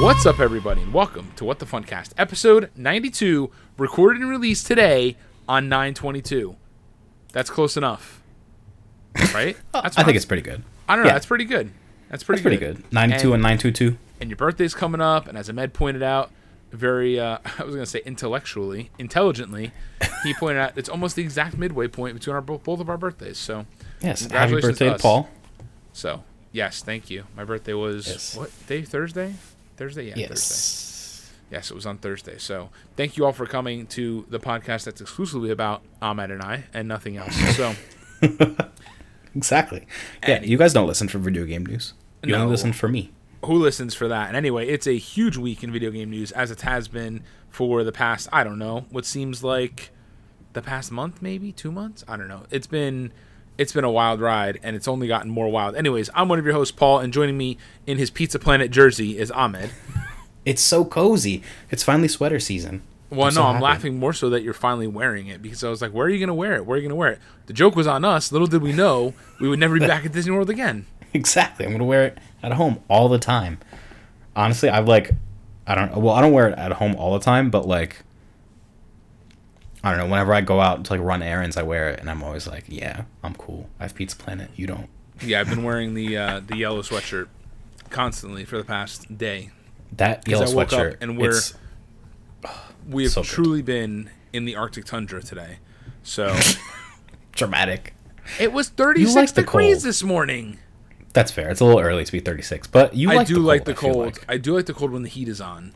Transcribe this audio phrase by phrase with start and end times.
[0.00, 5.16] What's up, everybody, and welcome to What the Funcast, episode 92, recorded and released today
[5.48, 6.56] on 922.
[7.32, 8.22] That's close enough,
[9.34, 9.56] right?
[9.72, 10.62] That's I think it's pretty good.
[10.88, 11.08] I don't know.
[11.10, 11.14] yeah.
[11.14, 11.70] That's pretty good.
[12.08, 12.82] That's pretty That's pretty good.
[12.84, 12.92] good.
[12.92, 13.98] 92 and 922.
[14.20, 16.30] And your birthday's coming up, and as Ahmed pointed out,
[16.72, 19.72] very, uh, I was going to say intellectually, intelligently,
[20.24, 23.36] he pointed out it's almost the exact midway point between our both of our birthdays.
[23.38, 23.66] So,
[24.02, 24.24] Yes.
[24.26, 24.98] Happy birthday to.
[24.98, 25.28] Paul.
[25.92, 27.24] so yes, thank you.
[27.36, 28.36] My birthday was Yes.
[28.36, 28.82] what day?
[28.82, 29.34] Thursday.
[29.80, 30.30] Thursday, yeah, Thursday.
[30.34, 31.32] Yes.
[31.50, 32.36] Yes, it was on Thursday.
[32.38, 36.64] So thank you all for coming to the podcast that's exclusively about Ahmed and I
[36.72, 37.34] and nothing else.
[37.56, 37.74] So
[39.34, 39.86] Exactly.
[40.26, 41.94] Yeah, And- you guys don't listen for video game news.
[42.22, 42.40] You No.
[42.42, 43.12] only listen for me.
[43.44, 44.28] who listens for that?
[44.28, 47.82] And anyway, it's a huge week in video game news as it has been for
[47.84, 49.90] the past, I don't know, what seems like
[50.52, 52.04] the past month, maybe two months.
[52.06, 52.42] I don't know.
[52.50, 53.12] It's been
[53.58, 55.76] it's been a wild ride, and it's only gotten more wild.
[55.76, 59.18] Anyways, I'm one of your hosts, Paul, and joining me in his Pizza Planet jersey
[59.18, 59.70] is Ahmed.
[60.44, 61.42] It's so cozy.
[61.70, 62.82] It's finally sweater season.
[63.10, 65.68] Well, I'm no, so I'm laughing more so that you're finally wearing it because I
[65.68, 66.64] was like, where are you going to wear it?
[66.64, 67.18] Where are you going to wear it?
[67.46, 68.30] The joke was on us.
[68.30, 70.86] Little did we know we would never be back at Disney World again.
[71.12, 71.66] Exactly.
[71.66, 73.58] I'm gonna wear it at home all the time.
[74.36, 75.10] Honestly, I've like,
[75.66, 75.96] I don't.
[75.96, 78.04] Well, I don't wear it at home all the time, but like,
[79.82, 80.06] I don't know.
[80.06, 82.64] Whenever I go out to like run errands, I wear it, and I'm always like,
[82.68, 83.68] yeah, I'm cool.
[83.78, 84.50] I have Pizza Planet.
[84.56, 84.88] You don't.
[85.22, 87.28] Yeah, I've been wearing the uh, the yellow sweatshirt
[87.90, 89.50] constantly for the past day.
[89.96, 90.96] That yellow I woke up sweatshirt.
[91.00, 91.34] and we're-
[92.88, 95.58] We have So truly been in the Arctic tundra today.
[96.02, 96.34] So
[97.32, 97.94] dramatic.
[98.38, 99.84] it was 36 like degrees cold.
[99.84, 100.58] this morning.
[101.12, 101.50] That's fair.
[101.50, 103.66] It's a little early to be 36, but you I like do the like cold,
[103.66, 104.04] the I cold.
[104.06, 104.24] like.
[104.28, 105.72] I do like the cold when the heat is on.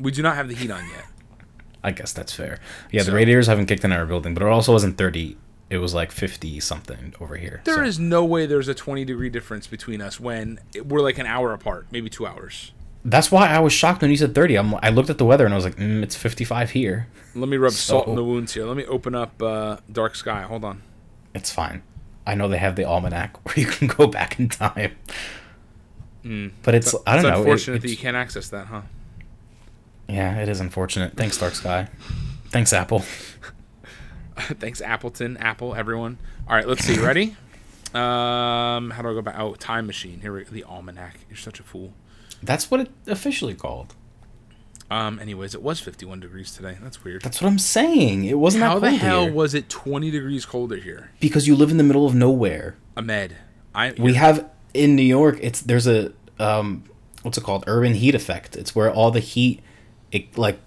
[0.00, 1.04] We do not have the heat on yet.
[1.84, 2.58] I guess that's fair.
[2.90, 5.36] Yeah, So- the radiators haven't kicked in our building, but it also wasn't 30.
[5.70, 7.60] It was like 50 something over here.
[7.64, 11.18] There so- is no way there's a 20 degree difference between us when we're like
[11.18, 12.72] an hour apart, maybe two hours.
[13.04, 14.56] That's why I was shocked when you said 30.
[14.56, 17.06] I'm, I looked at the weather and I was like, mm, it's 55 here.
[17.34, 18.64] Let me rub salt in the wounds here.
[18.64, 20.42] Let me open up uh, Dark Sky.
[20.42, 20.82] Hold on.
[21.34, 21.82] It's fine.
[22.26, 24.92] I know they have the almanac where you can go back in time.
[26.62, 27.26] But it's, I don't Hmm.
[27.26, 27.28] it's know.
[27.28, 28.82] it- unfortunate that you can't access that, huh?
[30.08, 31.16] Yeah, it is unfortunate.
[31.16, 31.88] Thanks, Dark Sky.
[32.48, 33.04] Thanks, Apple.
[34.36, 36.18] Thanks, Appleton, Apple, everyone.
[36.48, 36.98] All right, let's see.
[36.98, 37.36] Ready?
[37.94, 39.38] Um, how do I go back?
[39.38, 40.20] Oh, time machine.
[40.20, 41.14] Here we the almanac.
[41.28, 41.92] You're such a fool.
[42.42, 43.94] That's what it officially called.
[44.90, 46.76] Um, anyways, it was 51 degrees today.
[46.82, 47.22] That's weird.
[47.22, 48.24] That's what I'm saying.
[48.24, 49.32] It wasn't How that the cold hell here.
[49.32, 51.12] was it 20 degrees colder here?
[51.20, 52.76] because you live in the middle of nowhere.
[52.96, 53.36] Ahmed,
[53.76, 56.82] I we have in New York it's there's a um
[57.22, 59.62] what's it called urban heat effect it's where all the heat
[60.14, 60.58] it like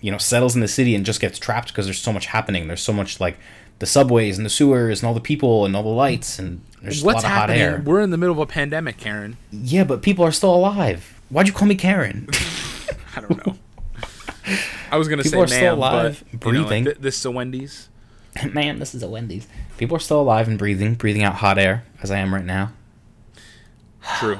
[0.00, 2.68] you know settles in the city and just gets trapped because there's so much happening
[2.68, 3.36] there's so much like
[3.80, 7.02] the subways and the sewers and all the people and all the lights and there's
[7.02, 7.60] what's a lot of hot happening?
[7.62, 9.36] air We're in the middle of a pandemic, Karen.
[9.50, 12.28] yeah but people are still alive why'd you call me karen
[13.16, 13.56] I don't know.
[14.90, 16.84] I was gonna People say are still alive, but you know, like, breathing.
[16.84, 17.88] th- this is a Wendy's.
[18.52, 21.82] man this is a wendy's people are still alive and breathing breathing out hot air
[22.00, 22.70] as i am right now
[24.20, 24.38] True.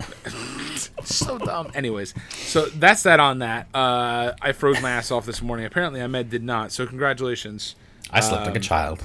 [1.04, 1.70] so dumb.
[1.74, 3.68] Anyways, so that's that on that.
[3.74, 5.66] Uh, I froze my ass off this morning.
[5.66, 6.72] Apparently, Ahmed did not.
[6.72, 7.74] So congratulations.
[8.10, 9.04] i slept like a Um, child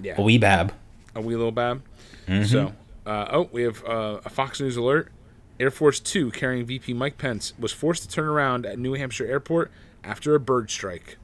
[0.00, 0.72] Yeah, a wee bab
[1.14, 1.82] a wee little bab.
[2.26, 2.44] Mm-hmm.
[2.44, 2.72] So,
[3.06, 5.10] uh, oh, we have uh, a Fox News alert.
[5.58, 9.26] Air Force Two carrying VP Mike Pence was forced to turn around at New Hampshire
[9.26, 9.70] Airport
[10.04, 11.18] after a bird strike.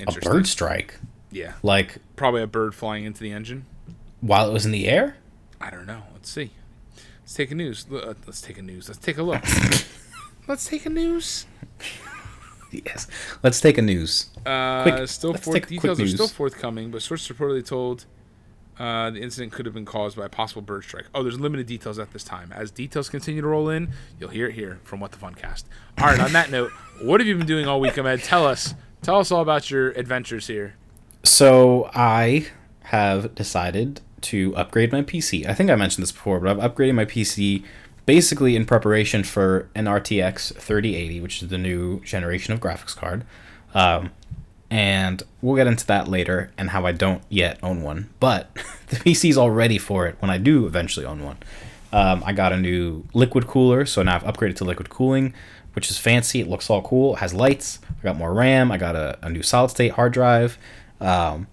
[0.00, 0.98] a bird strike
[1.30, 3.66] Yeah, like probably a bird flying into the engine.
[4.20, 5.16] while it was in the air
[5.60, 6.02] I don't know.
[6.14, 6.52] Let's see.
[7.30, 7.86] Let's take a news.
[7.88, 8.88] Uh, Let's take a news.
[8.88, 9.40] Let's take a look.
[10.48, 11.46] Let's take a news.
[12.72, 13.06] Yes.
[13.44, 14.30] Let's take a news.
[14.44, 16.14] Uh, Quick- still let's forth- take a quick details are news.
[16.14, 18.06] still forthcoming, but sources reportedly told
[18.80, 21.04] uh, the incident could have been caused by a possible bird strike.
[21.14, 22.50] Oh, there's limited details at this time.
[22.52, 25.62] As details continue to roll in, you'll hear it here from What the Funcast.
[25.98, 26.18] All right.
[26.18, 28.24] on that note, what have you been doing all week, Ahmed?
[28.24, 28.74] Tell us.
[29.02, 30.74] Tell us all about your adventures here.
[31.22, 32.48] So I
[32.84, 35.46] have decided to upgrade my PC.
[35.46, 37.64] I think I mentioned this before, but I've upgraded my PC
[38.06, 43.24] basically in preparation for an RTX 3080, which is the new generation of graphics card.
[43.74, 44.10] Um,
[44.70, 48.10] and we'll get into that later and how I don't yet own one.
[48.20, 48.52] But
[48.88, 51.38] the PC's all ready for it when I do eventually own one.
[51.92, 55.34] Um, I got a new liquid cooler, so now I've upgraded to liquid cooling,
[55.74, 56.40] which is fancy.
[56.40, 57.16] It looks all cool.
[57.16, 57.80] It has lights.
[57.88, 58.70] I got more RAM.
[58.70, 60.56] I got a, a new solid state hard drive.
[61.00, 61.48] Um,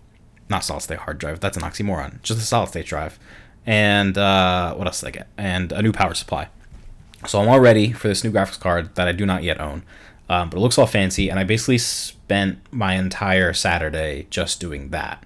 [0.50, 1.40] not solid state hard drive.
[1.40, 2.22] That's an oxymoron.
[2.22, 3.20] Just a solid state drive.
[3.66, 5.28] And uh, what else did I get?
[5.38, 6.48] And a new power supply.
[7.28, 9.84] So I'm all ready for this new graphics card that I do not yet own.
[10.30, 14.90] Um, but it looks all fancy, and I basically spent my entire Saturday just doing
[14.90, 15.26] that.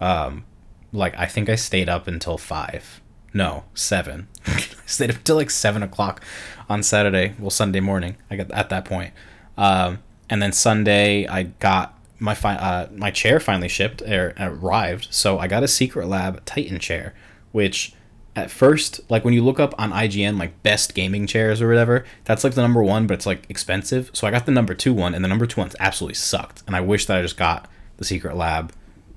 [0.00, 0.44] Um,
[0.92, 3.00] like I think I stayed up until five
[3.34, 4.28] No, seven.
[4.46, 6.22] I stayed up until like seven o'clock
[6.68, 7.34] on Saturday.
[7.38, 8.16] Well, Sunday morning.
[8.30, 9.12] I got at that point.
[9.56, 9.98] Um,
[10.30, 15.08] and then Sunday, I got my fi- uh, my chair finally shipped or arrived.
[15.10, 17.14] So I got a Secretlab Titan chair,
[17.52, 17.92] which
[18.34, 22.04] at first, like when you look up on IGN, like best gaming chairs or whatever,
[22.24, 24.10] that's like the number one, but it's like expensive.
[24.12, 26.62] So I got the number two one, and the number two one's absolutely sucked.
[26.66, 28.70] And I wish that I just got the Secretlab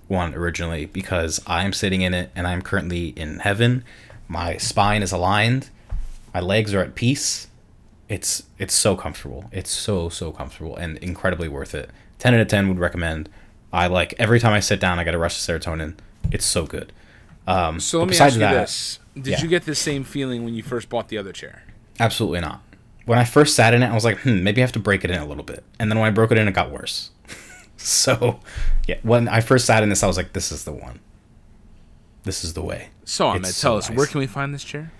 [0.07, 3.83] one originally because I'm sitting in it and I'm currently in heaven.
[4.27, 5.69] My spine is aligned,
[6.33, 7.47] my legs are at peace.
[8.09, 9.45] It's it's so comfortable.
[9.51, 11.89] It's so so comfortable and incredibly worth it.
[12.21, 13.29] Ten out of ten would recommend.
[13.73, 15.95] I like every time I sit down, I get a rush of serotonin.
[16.31, 16.93] It's so good.
[17.47, 19.41] Um, So let me besides ask you that- this: Did yeah.
[19.41, 21.63] you get the same feeling when you first bought the other chair?
[21.99, 22.61] Absolutely not.
[23.05, 25.03] When I first sat in it, I was like, hmm, maybe I have to break
[25.03, 25.63] it in a little bit.
[25.79, 27.09] And then when I broke it in, it got worse.
[27.77, 28.39] so,
[28.87, 30.99] yeah, when I first sat in this, I was like, this is the one.
[32.23, 32.89] This is the way.
[33.03, 33.97] So Ahmed, It's tell so us nice.
[33.97, 34.91] where can we find this chair?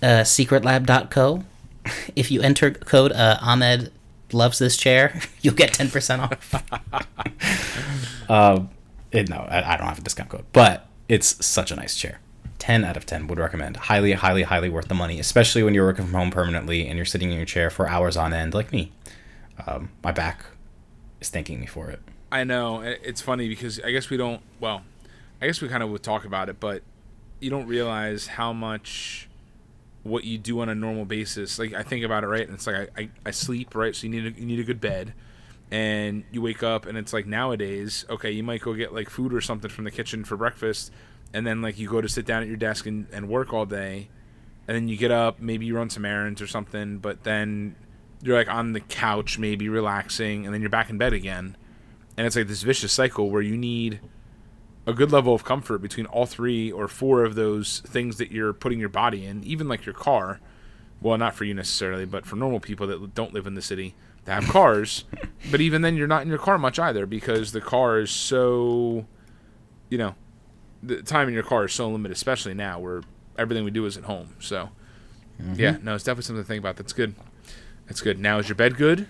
[0.00, 1.42] uh, secretlab.co.
[2.14, 3.90] If you enter code uh, Ahmed
[4.34, 6.54] loves this chair, you'll get 10% off.
[9.14, 12.18] It, no, I, I don't have a discount code, but it's such a nice chair.
[12.58, 13.76] 10 out of 10 would recommend.
[13.76, 17.04] Highly, highly, highly worth the money, especially when you're working from home permanently and you're
[17.04, 18.90] sitting in your chair for hours on end, like me.
[19.66, 20.44] Um, my back
[21.20, 22.00] is thanking me for it.
[22.32, 24.42] I know it's funny because I guess we don't.
[24.58, 24.82] Well,
[25.40, 26.82] I guess we kind of would talk about it, but
[27.38, 29.28] you don't realize how much
[30.04, 31.58] what you do on a normal basis.
[31.58, 32.46] Like I think about it, right?
[32.46, 33.94] And it's like I, I, I sleep, right?
[33.94, 35.14] So you need a, you need a good bed,
[35.70, 39.34] and you wake up, and it's like nowadays, okay, you might go get like food
[39.34, 40.92] or something from the kitchen for breakfast,
[41.32, 43.66] and then like you go to sit down at your desk and, and work all
[43.66, 44.08] day,
[44.68, 47.74] and then you get up, maybe you run some errands or something, but then
[48.22, 51.56] you're like on the couch, maybe relaxing, and then you're back in bed again
[52.16, 54.00] and it's like this vicious cycle where you need
[54.86, 58.52] a good level of comfort between all three or four of those things that you're
[58.52, 60.40] putting your body in even like your car.
[61.00, 63.94] Well not for you necessarily but for normal people that don't live in the city
[64.24, 65.04] that have cars.
[65.50, 69.06] But even then you're not in your car much either because the car is so
[69.90, 70.14] you know
[70.82, 73.02] the time in your car is so limited especially now where
[73.36, 74.34] everything we do is at home.
[74.40, 74.70] So
[75.40, 75.54] mm-hmm.
[75.54, 76.76] yeah no it's definitely something to think about.
[76.76, 77.14] That's good.
[77.86, 78.18] That's good.
[78.18, 79.06] Now is your bed good?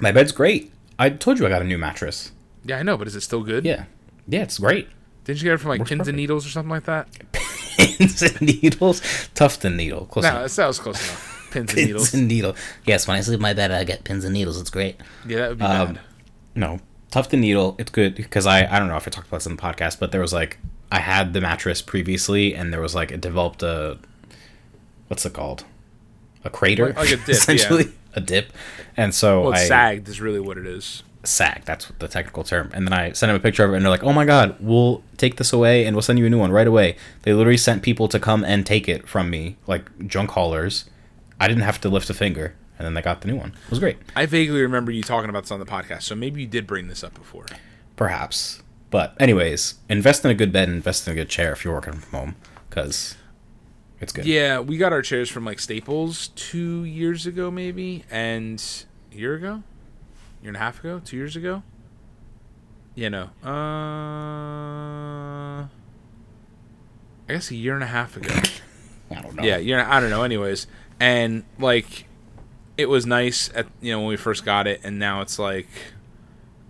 [0.00, 0.72] My bed's great.
[0.98, 2.32] I told you I got a new mattress.
[2.64, 3.64] yeah i know but is it still good?
[3.64, 3.84] Yeah.
[4.28, 4.88] Yeah, it's great.
[5.24, 6.08] Didn't you get it from like Works pins perfect.
[6.08, 7.08] and needles or something like that?
[7.76, 9.00] Pins and needles.
[9.00, 10.04] tough Tuft and Needle.
[10.06, 10.56] Close No, enough.
[10.56, 11.48] that was close enough.
[11.52, 12.14] Pins and Pins needles.
[12.14, 12.56] and needle.
[12.84, 14.60] yes, when I sleep in my bed, I get pins and needles.
[14.60, 14.96] It's great.
[15.26, 16.02] Yeah, that would be Um, bad.
[16.54, 16.80] No,
[17.10, 17.76] Tuft and Needle.
[17.78, 19.98] It's good because I I don't know if I talked about this in the podcast,
[19.98, 20.58] but there was like
[20.90, 23.98] I had the mattress previously, and there was like it developed a
[25.08, 25.64] what's it called?
[26.44, 28.52] A crater, Like- like a dip, essentially a dip,
[28.96, 31.02] and so Well, I sagged is really what it is.
[31.24, 31.64] Sag.
[31.64, 32.70] That's the technical term.
[32.74, 34.56] And then I sent him a picture of it, and they're like, "Oh my god,
[34.60, 37.56] we'll take this away, and we'll send you a new one right away." They literally
[37.56, 40.90] sent people to come and take it from me, like junk haulers.
[41.40, 43.50] I didn't have to lift a finger, and then they got the new one.
[43.64, 46.40] It was great, I vaguely remember you talking about this on the podcast, so maybe
[46.40, 47.46] you did bring this up before.
[47.96, 48.62] perhaps.
[48.90, 51.72] But anyways, invest in a good bed, and invest in a good chair if you're
[51.74, 52.36] working from home,
[52.68, 53.16] because
[54.00, 54.26] it's good.
[54.26, 58.62] Yeah, we got our chairs from like Staples two years ago, maybe, and
[59.12, 59.62] a year ago,
[60.42, 61.62] year and a half ago, two years ago.
[62.94, 63.30] Yeah, no.
[63.42, 65.68] Uh, I
[67.28, 68.34] guess a year and a half ago.
[69.10, 69.42] I don't know.
[69.42, 70.22] Yeah, you know, I don't know.
[70.22, 70.66] Anyways,
[71.00, 72.06] and like,
[72.76, 75.68] it was nice at you know when we first got it, and now it's like,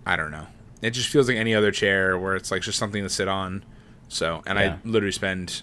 [0.05, 0.47] I don't know.
[0.81, 3.63] It just feels like any other chair where it's like just something to sit on.
[4.09, 4.77] So, and Yeah.
[4.83, 5.61] I literally spend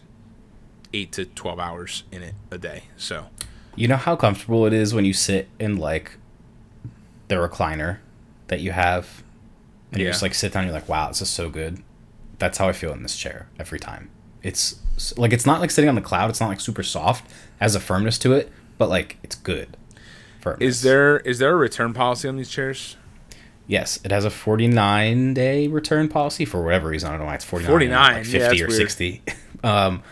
[0.93, 2.85] eight to twelve hours in it a day.
[2.97, 3.27] So,
[3.77, 6.13] You know how comfortable it is when you sit in like
[7.31, 7.99] the recliner
[8.49, 9.23] that you have,
[9.91, 10.11] and you Yeah.
[10.13, 10.65] just like sit down.
[10.65, 11.83] You're like, wow, this is so good.
[12.39, 14.11] That's how I feel in this chair every time.
[14.43, 14.77] It's
[15.17, 16.29] like it's not like sitting on the cloud.
[16.31, 17.25] It's not like super soft.
[17.31, 19.77] It has a firmness to it, but like it's good.
[20.41, 20.61] Firmness.
[20.77, 22.97] is there is there a return policy on these chairs?
[23.67, 27.09] Yes, it has a 49 day return policy for whatever reason.
[27.09, 27.71] I don't know why it's 49.
[27.71, 28.73] 49, like 50 that's or weird.
[28.73, 29.23] 60.
[29.65, 30.03] um,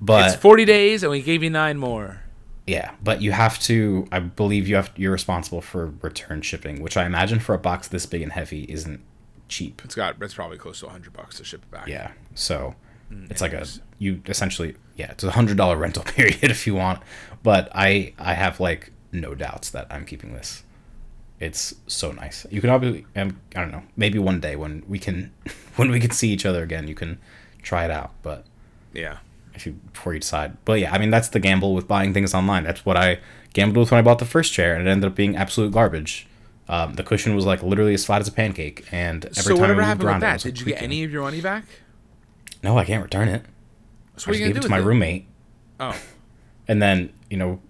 [0.00, 2.22] but it's forty days, and we gave you nine more.
[2.68, 4.06] Yeah, but you have to.
[4.12, 4.92] I believe you have.
[4.96, 8.64] You're responsible for return shipping, which I imagine for a box this big and heavy
[8.64, 9.00] isn't
[9.48, 9.82] cheap.
[9.84, 11.86] It's got it's probably close to hundred bucks to ship it back.
[11.88, 12.74] Yeah, so
[13.12, 13.66] Mm, it's like a
[13.98, 17.00] you essentially yeah, it's a hundred dollar rental period if you want.
[17.42, 20.64] But I I have like no doubts that I'm keeping this.
[21.40, 22.46] It's so nice.
[22.50, 25.32] You can obviously um, I don't know maybe one day when we can
[25.76, 27.18] when we can see each other again you can
[27.62, 28.12] try it out.
[28.22, 28.44] But
[28.92, 29.18] yeah.
[29.58, 30.56] If you before you decide.
[30.64, 32.64] But yeah, I mean that's the gamble with buying things online.
[32.64, 33.18] That's what I
[33.52, 36.26] gambled with when I bought the first chair, and it ended up being absolute garbage.
[36.68, 39.60] Um, the cushion was like literally as flat as a pancake, and every So time
[39.60, 40.42] whatever happened around, with it that?
[40.42, 41.64] Did you get any of your money back?
[42.62, 43.42] No, I can't return it.
[44.16, 44.82] So I just gave it to my it?
[44.84, 45.26] roommate,
[45.80, 45.96] Oh,
[46.68, 47.60] and then you know,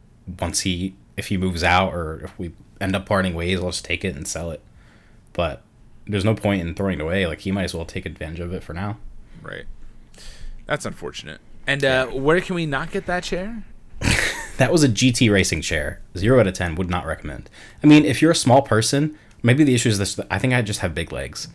[0.41, 3.85] once he if he moves out or if we end up parting ways, I'll just
[3.85, 4.61] take it and sell it.
[5.33, 5.63] But
[6.07, 7.27] there's no point in throwing it away.
[7.27, 8.97] Like he might as well take advantage of it for now.
[9.43, 9.65] right.
[10.67, 11.41] That's unfortunate.
[11.69, 13.63] And uh, where can we not get that chair?
[14.59, 16.01] That was a GT racing chair.
[16.17, 16.75] Zero out of ten.
[16.75, 17.49] Would not recommend.
[17.81, 20.19] I mean, if you're a small person, maybe the issue is this.
[20.33, 21.47] I think I just have big legs.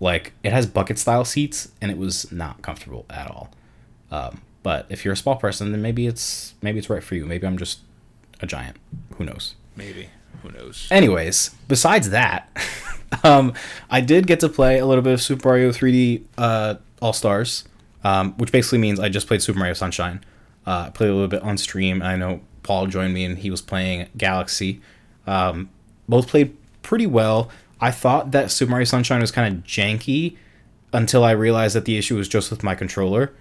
[0.00, 3.50] Like it has bucket style seats, and it was not comfortable at all.
[4.10, 7.26] Um, but if you're a small person, then maybe it's maybe it's right for you.
[7.26, 7.78] Maybe I'm just
[8.40, 8.76] a giant.
[9.18, 9.54] Who knows?
[9.76, 10.10] Maybe.
[10.42, 10.88] Who knows?
[10.90, 12.48] Anyways, besides that,
[13.22, 13.54] um,
[13.88, 17.67] I did get to play a little bit of Super Mario 3D uh, All Stars,
[18.04, 20.24] um, which basically means I just played Super Mario Sunshine.
[20.66, 22.02] Uh, I played a little bit on stream.
[22.02, 24.80] I know Paul joined me and he was playing Galaxy.
[25.26, 25.70] Um,
[26.08, 27.50] both played pretty well.
[27.80, 30.36] I thought that Super Mario Sunshine was kind of janky
[30.92, 33.32] until I realized that the issue was just with my controller.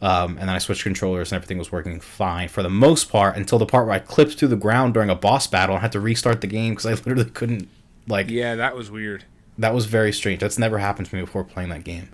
[0.00, 3.36] Um, and then I switched controllers and everything was working fine for the most part
[3.36, 5.92] until the part where I clipped through the ground during a boss battle and had
[5.92, 7.68] to restart the game because I literally couldn't
[8.08, 9.24] like Yeah, that was weird.
[9.58, 10.40] that was very strange.
[10.40, 12.08] That's never happened to me before playing that game.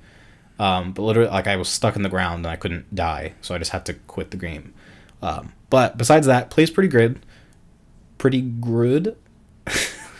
[0.58, 3.54] Um, but literally, like I was stuck in the ground and I couldn't die, so
[3.54, 4.74] I just had to quit the game.
[5.22, 7.24] Um, but besides that, plays pretty good,
[8.18, 9.16] pretty good.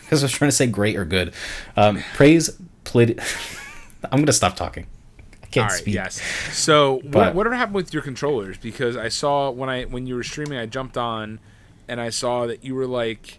[0.09, 1.35] Because I was trying to say great or good.
[1.76, 3.21] Um, praise played.
[4.11, 4.87] I'm gonna stop talking.
[5.42, 5.78] I can't All right.
[5.83, 5.95] speak.
[5.97, 6.23] Yes.
[6.57, 8.57] So what, But- whatever happened with your controllers?
[8.57, 11.40] Because I saw when I when you were streaming, I jumped on,
[11.88, 13.38] and I saw that you were like,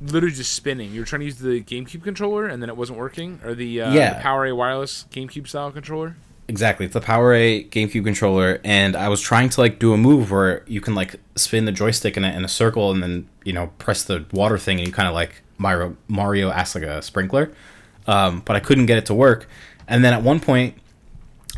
[0.00, 0.92] literally just spinning.
[0.92, 3.82] You were trying to use the GameCube controller, and then it wasn't working, or the
[3.82, 4.14] uh, Yeah.
[4.14, 6.16] the PowerA wireless GameCube style controller.
[6.48, 6.84] Exactly.
[6.86, 10.64] It's the PowerA GameCube controller, and I was trying to like do a move where
[10.66, 13.68] you can like spin the joystick in it in a circle, and then you know
[13.78, 17.52] press the water thing, and you kind of like Mario Mario asks like a sprinkler.
[18.06, 19.48] Um, but I couldn't get it to work,
[19.86, 20.74] and then at one point.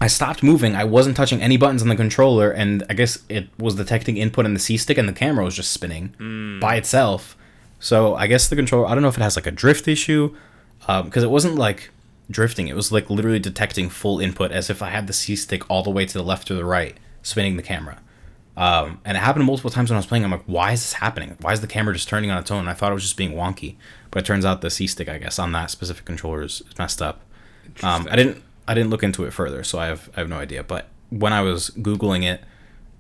[0.01, 0.75] I stopped moving.
[0.75, 4.47] I wasn't touching any buttons on the controller, and I guess it was detecting input
[4.47, 7.37] in the C stick, and the camera was just spinning by itself.
[7.83, 8.87] So I guess the controller.
[8.87, 10.37] I don't know if it has like a drift issue,
[10.79, 11.91] because it wasn't like
[12.31, 12.69] drifting.
[12.69, 15.83] It was like literally detecting full input as if I had the C stick all
[15.83, 17.99] the way to the left or the right, spinning the camera.
[18.57, 20.25] Um, and it happened multiple times when I was playing.
[20.25, 21.37] I'm like, why is this happening?
[21.41, 22.61] Why is the camera just turning on its own?
[22.61, 23.75] And I thought it was just being wonky,
[24.13, 26.79] but it turns out the C stick, I guess, on that specific controller is is
[26.79, 27.23] messed up.
[27.83, 30.39] Um, I didn't I didn't look into it further, so I have I have no
[30.39, 30.63] idea.
[30.63, 32.45] But when I was googling it,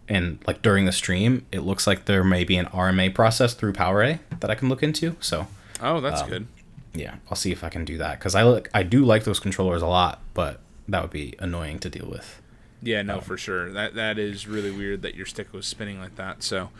[0.08, 3.72] and like during the stream, it looks like there may be an RMA process through
[3.74, 5.16] PowerA that I can look into.
[5.20, 5.46] So
[5.80, 6.46] Oh, Um, that's good.
[6.94, 9.40] yeah, I'll see if I can do that because I look I do like those
[9.40, 12.40] controllers a lot, but that would be annoying to deal with.
[12.84, 13.72] Yeah, no, for sure.
[13.72, 16.42] That that is really weird that your stick was spinning like that.
[16.42, 16.70] So,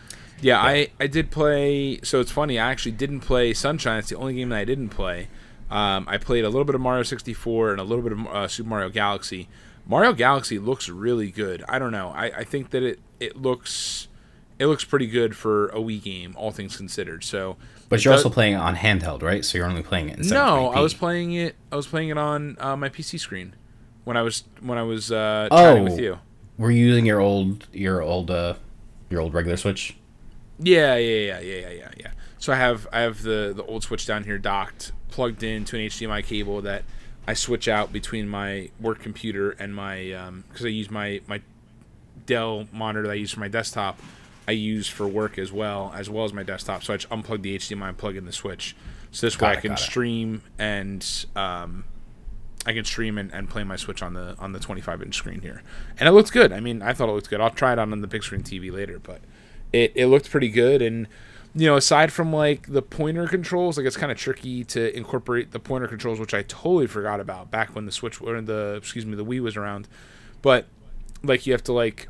[0.41, 1.99] yeah, I I did play.
[2.03, 2.59] So it's funny.
[2.59, 3.99] I actually didn't play Sunshine.
[3.99, 5.29] It's the only game that I didn't play.
[5.71, 8.47] Um, I played a little bit of Mario 64 and a little bit of uh,
[8.49, 9.47] Super Mario Galaxy.
[9.87, 11.63] Mario Galaxy looks really good.
[11.67, 12.09] I don't know.
[12.15, 14.07] I, I think that it it looks
[14.59, 17.23] it looks pretty good for a Wii game, all things considered.
[17.23, 17.57] So,
[17.89, 19.43] But you're does- also playing it on handheld, right?
[19.43, 20.71] So you're only playing it in no.
[20.71, 20.75] 720p.
[20.77, 21.55] I was playing it.
[21.71, 23.55] I was playing it on uh, my PC screen
[24.03, 26.01] when I was when I was uh, chatting with Oh.
[26.01, 26.19] you.
[26.57, 28.53] Were you using your old your old uh
[29.09, 29.95] your old regular Switch?
[30.59, 32.11] Yeah, yeah, yeah, yeah, yeah, yeah, yeah.
[32.37, 35.81] So I have I have the the old switch down here docked, plugged into an
[35.87, 36.83] HDMI cable that
[37.27, 39.97] I switch out between my work computer and my
[40.47, 41.41] because I use my my
[42.25, 43.99] Dell monitor that I use for my desktop.
[44.47, 46.83] I use for work as well as well as my desktop.
[46.83, 48.75] So I just unplug the HDMI and plug in the switch.
[49.11, 49.83] So this way Got I can got it.
[49.83, 51.85] stream and um,
[52.65, 55.41] I can stream and, and play my Switch on the on the 25 inch screen
[55.41, 55.61] here,
[55.99, 56.51] and it looks good.
[56.51, 57.41] I mean, I thought it looked good.
[57.41, 59.21] I'll try it on the big screen TV later, but
[59.71, 60.81] it it looked pretty good.
[60.81, 61.07] And
[61.53, 65.51] you know, aside from like the pointer controls, like it's kind of tricky to incorporate
[65.51, 69.05] the pointer controls, which I totally forgot about back when the Switch or the excuse
[69.05, 69.87] me the Wii was around.
[70.41, 70.65] But
[71.21, 72.07] like you have to like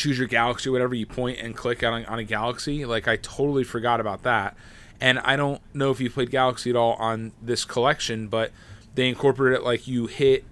[0.00, 3.16] choose your galaxy or whatever you point and click on, on a galaxy like i
[3.16, 4.56] totally forgot about that.
[4.98, 8.50] And i don't know if you played galaxy at all on this collection but
[8.94, 10.44] they incorporate it like you hit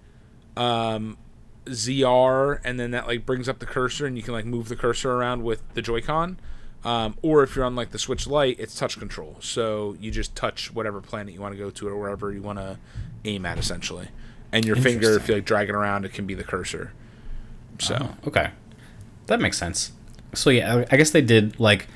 [0.56, 1.16] um,
[1.64, 4.76] zr and then that like brings up the cursor and you can like move the
[4.76, 6.38] cursor around with the joy-con.
[6.84, 9.36] Um, or if you're on like the switch lite it's touch control.
[9.40, 12.58] So you just touch whatever planet you want to go to or wherever you want
[12.58, 12.78] to
[13.24, 14.08] aim at essentially.
[14.52, 15.32] And your finger if Interesting.
[15.32, 16.92] you like dragging around it can be the cursor.
[17.80, 18.50] So Oh, okay,
[19.28, 19.92] that makes sense.
[20.34, 21.86] So yeah, I guess they did like.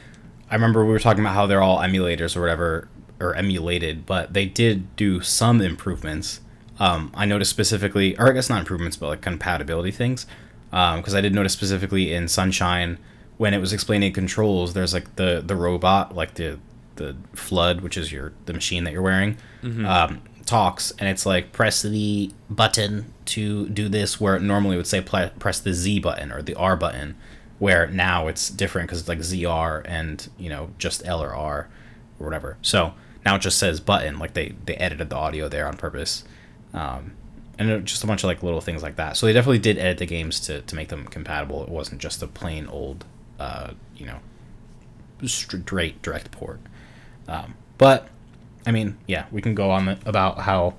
[0.51, 2.89] I remember we were talking about how they're all emulators or whatever,
[3.21, 6.41] or emulated, but they did do some improvements.
[6.79, 10.27] Um, I noticed specifically, or I guess not improvements, but like compatibility things.
[10.71, 12.99] Because I did notice specifically in Sunshine
[13.37, 16.59] when it was explaining controls, there's like the the robot, like the
[16.97, 19.37] the flood, which is your the machine that you're wearing.
[19.87, 24.87] Um, talks and it's like press the button to do this where it normally would
[24.87, 27.17] say pl- press the Z button or the R button,
[27.59, 31.69] where now it's different because it's like ZR and you know just L or R
[32.19, 32.57] or whatever.
[32.63, 32.95] So
[33.25, 36.25] now it just says button, like they they edited the audio there on purpose,
[36.75, 37.13] um,
[37.59, 39.17] and just a bunch of like little things like that.
[39.17, 41.63] So they definitely did edit the games to to make them compatible.
[41.63, 43.05] It wasn't just a plain old,
[43.39, 44.19] uh, you know,
[45.27, 46.61] straight direct port.
[47.29, 48.09] Um, but
[48.67, 50.75] I mean, yeah, we can go on about how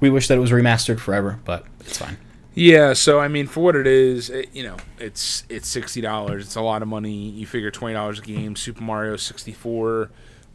[0.00, 2.16] we wish that it was remastered forever, but it's fine.
[2.54, 6.44] Yeah, so I mean, for what it is, it, you know, it's it's sixty dollars.
[6.44, 7.30] It's a lot of money.
[7.30, 8.56] You figure twenty dollars a game.
[8.56, 10.10] Super Mario sixty four.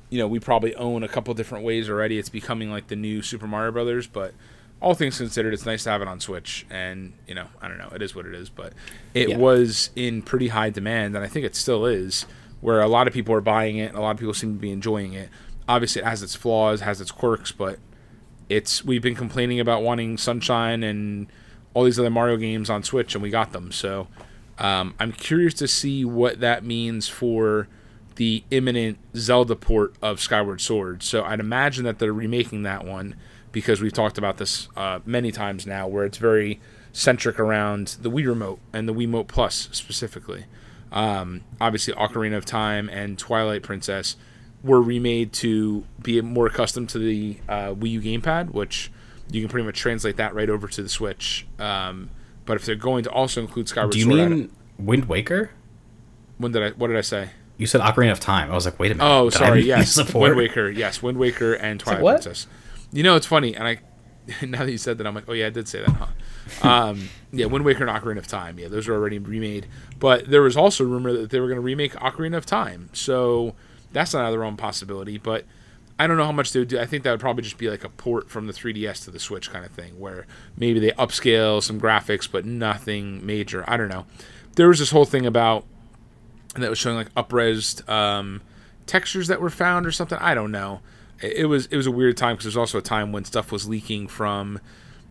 [0.10, 2.18] You know, we probably own a couple different ways already.
[2.20, 4.34] It's becoming like the new Super Mario Brothers, but
[4.80, 6.66] all things considered, it's nice to have it on Switch.
[6.70, 8.50] And you know, I don't know, it is what it is.
[8.50, 8.74] But
[9.16, 9.38] it Yeah.
[9.38, 12.26] was in pretty high demand, and I think it still is,
[12.62, 14.60] where a lot of people are buying it, and a lot of people seem to
[14.60, 15.30] be enjoying it.
[15.68, 17.80] Obviously, it has its flaws, has its quirks, but
[18.50, 21.28] it's we've been complaining about wanting Sunshine and
[21.74, 23.72] all these other Mario games on Switch, and we got them.
[23.72, 24.08] So
[24.58, 27.68] um, I'm curious to see what that means for
[28.16, 31.04] the imminent Zelda port of Skyward Sword.
[31.04, 33.16] So I'd imagine that they're remaking that one
[33.52, 36.60] because we've talked about this uh, many times now, where it's very
[36.92, 40.46] centric around the Wii Remote and the Wii Remote Plus specifically.
[40.92, 44.16] Um, obviously, Ocarina of Time and Twilight Princess
[44.64, 48.92] were remade to be more accustomed to the uh, Wii U gamepad, which
[49.32, 51.46] you can pretty much translate that right over to the Switch.
[51.60, 52.10] Um,
[52.46, 55.52] but if they're going to also include Skyward Do you Sword, mean Wind Waker?
[56.38, 56.70] when did I?
[56.72, 57.30] What did I say?
[57.58, 58.52] You said Ocarina of Time.
[58.52, 59.10] I was like, wait a minute.
[59.10, 59.64] Oh, sorry.
[59.64, 60.14] Yes?
[60.14, 60.70] Wind Waker.
[60.70, 62.12] Yes, Wind Waker and Twilight what?
[62.22, 62.48] Princess.
[62.92, 63.80] You know, it's funny, and I
[64.46, 66.70] now that you said that, I'm like, oh yeah, I did say that, huh?
[66.70, 68.60] um, yeah, Wind Waker and Ocarina of Time.
[68.60, 69.68] Yeah, those are already remade.
[70.00, 73.56] But there was also rumor that they were going to remake Ocarina of Time, so
[73.94, 75.18] that's realm of possibility.
[75.18, 75.46] But
[76.00, 76.80] I don't know how much they would do.
[76.80, 79.20] I think that would probably just be like a port from the 3DS to the
[79.20, 83.64] Switch kind of thing, where maybe they upscale some graphics, but nothing major.
[83.68, 84.06] I don't know.
[84.56, 85.66] There was this whole thing about
[86.56, 88.42] that was showing like upresed um,
[88.86, 90.18] textures that were found or something.
[90.20, 90.82] I don't know.
[91.22, 93.52] It, it was it was a weird time because there's also a time when stuff
[93.52, 94.60] was leaking from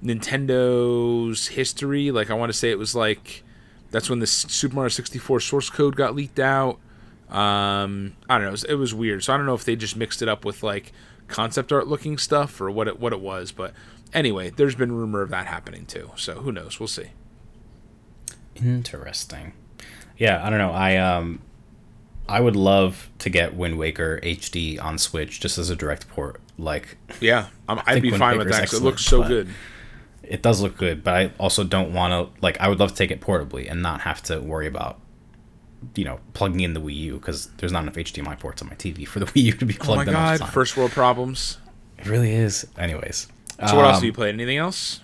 [0.02, 2.10] Nintendo's history.
[2.10, 3.42] Like I want to say it was like
[3.90, 6.78] that's when the Super Mario 64 source code got leaked out.
[7.28, 8.48] Um, I don't know.
[8.48, 9.24] It was, it was weird.
[9.24, 10.92] So I don't know if they just mixed it up with like
[11.28, 13.50] concept art looking stuff or what it what it was.
[13.52, 13.74] But
[14.14, 16.10] anyway, there's been rumor of that happening too.
[16.16, 16.78] So who knows?
[16.78, 17.10] We'll see.
[18.54, 19.52] Interesting.
[20.16, 20.70] Yeah, I don't know.
[20.72, 21.40] I um,
[22.28, 26.40] I would love to get Wind Waker HD on Switch just as a direct port.
[26.58, 28.54] Like, Yeah, I'm, I'd be Wind fine with that.
[28.62, 29.48] that 'cause it looks so good.
[30.22, 32.40] it does look good, but I also don't want to.
[32.42, 34.98] Like, I would love to take it portably and not have to worry about,
[35.94, 38.74] you know, plugging in the Wii U because there's not enough HDMI ports on my
[38.74, 40.76] TV for the Wii U to be Oh plugged my in all the god, first
[40.76, 41.58] world problems.
[41.98, 42.66] it really is.
[42.78, 43.28] Anyways,
[43.68, 44.34] So what else um, have you played?
[44.34, 45.00] Anything else?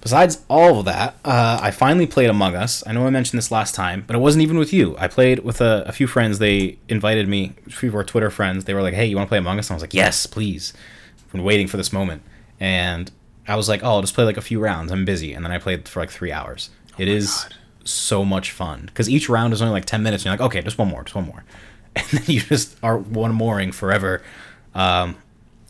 [0.00, 2.82] Besides all of that, uh, I finally played Among Us.
[2.86, 4.96] I know I mentioned this last time, but it wasn't even with you.
[4.98, 6.38] I played with a, a few friends.
[6.38, 8.64] They invited me, a few of our Twitter friends.
[8.64, 10.24] They were like, "Hey, you want to play Among Us?" And I was like, "Yes,
[10.24, 10.72] please."
[11.26, 12.22] I've been waiting for this moment,
[12.58, 13.10] and
[13.46, 14.90] I was like, "Oh, I'll just play like a few rounds.
[14.90, 16.70] I'm busy." And then I played for like three hours.
[16.96, 17.54] It is God.
[17.84, 20.24] So much fun because each round is only like ten minutes.
[20.24, 21.44] And you're like, "Okay, just one more, just one more,"
[21.96, 24.22] and then you just are one mooring forever.
[24.74, 25.16] Um,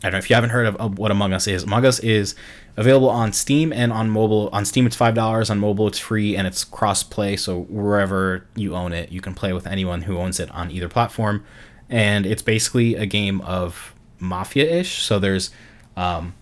[0.03, 1.63] I don't know if you haven't heard of, what Among Us is.
[1.63, 2.33] Among Us is
[2.75, 4.49] available on Steam and on mobile.
[4.51, 5.49] On Steam, it's five dollars.
[5.49, 7.35] On mobile, it's free and it's cross play.
[7.35, 10.89] So wherever you own it, you can play with anyone who owns it on either
[10.89, 11.45] platform.
[11.89, 15.03] And it's basically a game of mafia-ish.
[15.03, 15.51] So there's
[15.95, 16.33] um,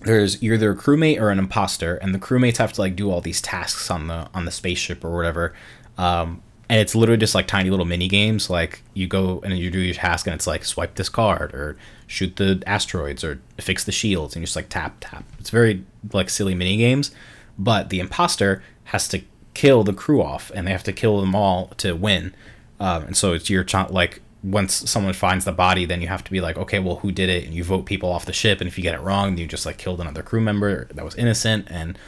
[0.00, 3.10] there's you're either a crewmate or an imposter, and the crewmates have to like do
[3.10, 5.54] all these tasks on the on the spaceship or whatever.
[5.96, 8.50] Um, and it's literally just like tiny little mini games.
[8.50, 11.76] Like you go and you do your task, and it's like swipe this card or
[12.06, 15.24] shoot the asteroids or fix the shields, and you just like tap tap.
[15.38, 17.10] It's very like silly mini games,
[17.58, 19.22] but the imposter has to
[19.54, 22.34] kill the crew off, and they have to kill them all to win.
[22.80, 26.22] Um, and so it's your ch- like once someone finds the body, then you have
[26.24, 27.44] to be like, okay, well, who did it?
[27.44, 29.66] And you vote people off the ship, and if you get it wrong, you just
[29.66, 31.66] like killed another crew member that was innocent.
[31.70, 31.98] And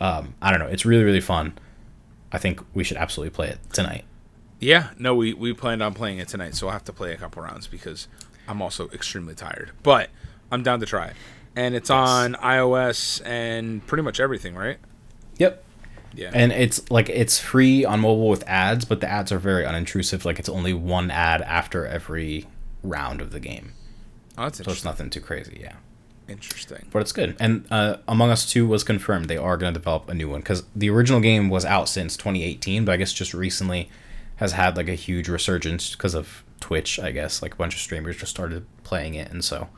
[0.00, 1.58] um, I don't know, it's really really fun.
[2.30, 4.04] I think we should absolutely play it tonight.
[4.60, 7.16] Yeah, no, we we planned on playing it tonight, so I'll have to play a
[7.16, 8.06] couple rounds because
[8.46, 9.72] I'm also extremely tired.
[9.82, 10.10] But
[10.52, 11.16] I'm down to try it,
[11.56, 14.78] and it's on iOS and pretty much everything, right?
[15.38, 15.64] Yep.
[16.14, 16.30] Yeah.
[16.34, 20.24] And it's like it's free on mobile with ads, but the ads are very unintrusive.
[20.24, 22.46] Like it's only one ad after every
[22.82, 23.72] round of the game,
[24.36, 25.58] oh, that's so it's nothing too crazy.
[25.60, 25.74] Yeah.
[26.28, 26.86] interesting.
[26.90, 27.36] but it's good.
[27.38, 29.26] And uh, Among Us 2 was confirmed.
[29.26, 32.16] They are going to develop a new one because the original game was out since
[32.16, 33.88] 2018, but I guess just recently
[34.36, 36.98] has had like a huge resurgence because of Twitch.
[36.98, 39.68] I guess like a bunch of streamers just started playing it, and so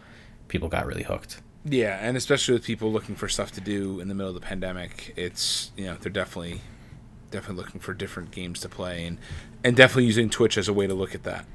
[0.49, 1.41] people got really hooked.
[1.67, 4.47] Yeah, and especially with people looking for stuff to do in the middle of the
[4.47, 6.61] pandemic, it's you know they're definitely
[7.31, 9.19] definitely looking for different games to play and
[9.65, 11.47] and definitely using Twitch as a way to look at that.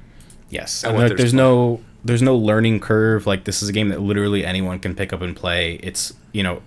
[0.50, 3.26] Yes, And there- there's no there's no learning curve.
[3.26, 5.74] Like this is a game that literally anyone can pick up and play.
[5.82, 6.60] It's you know,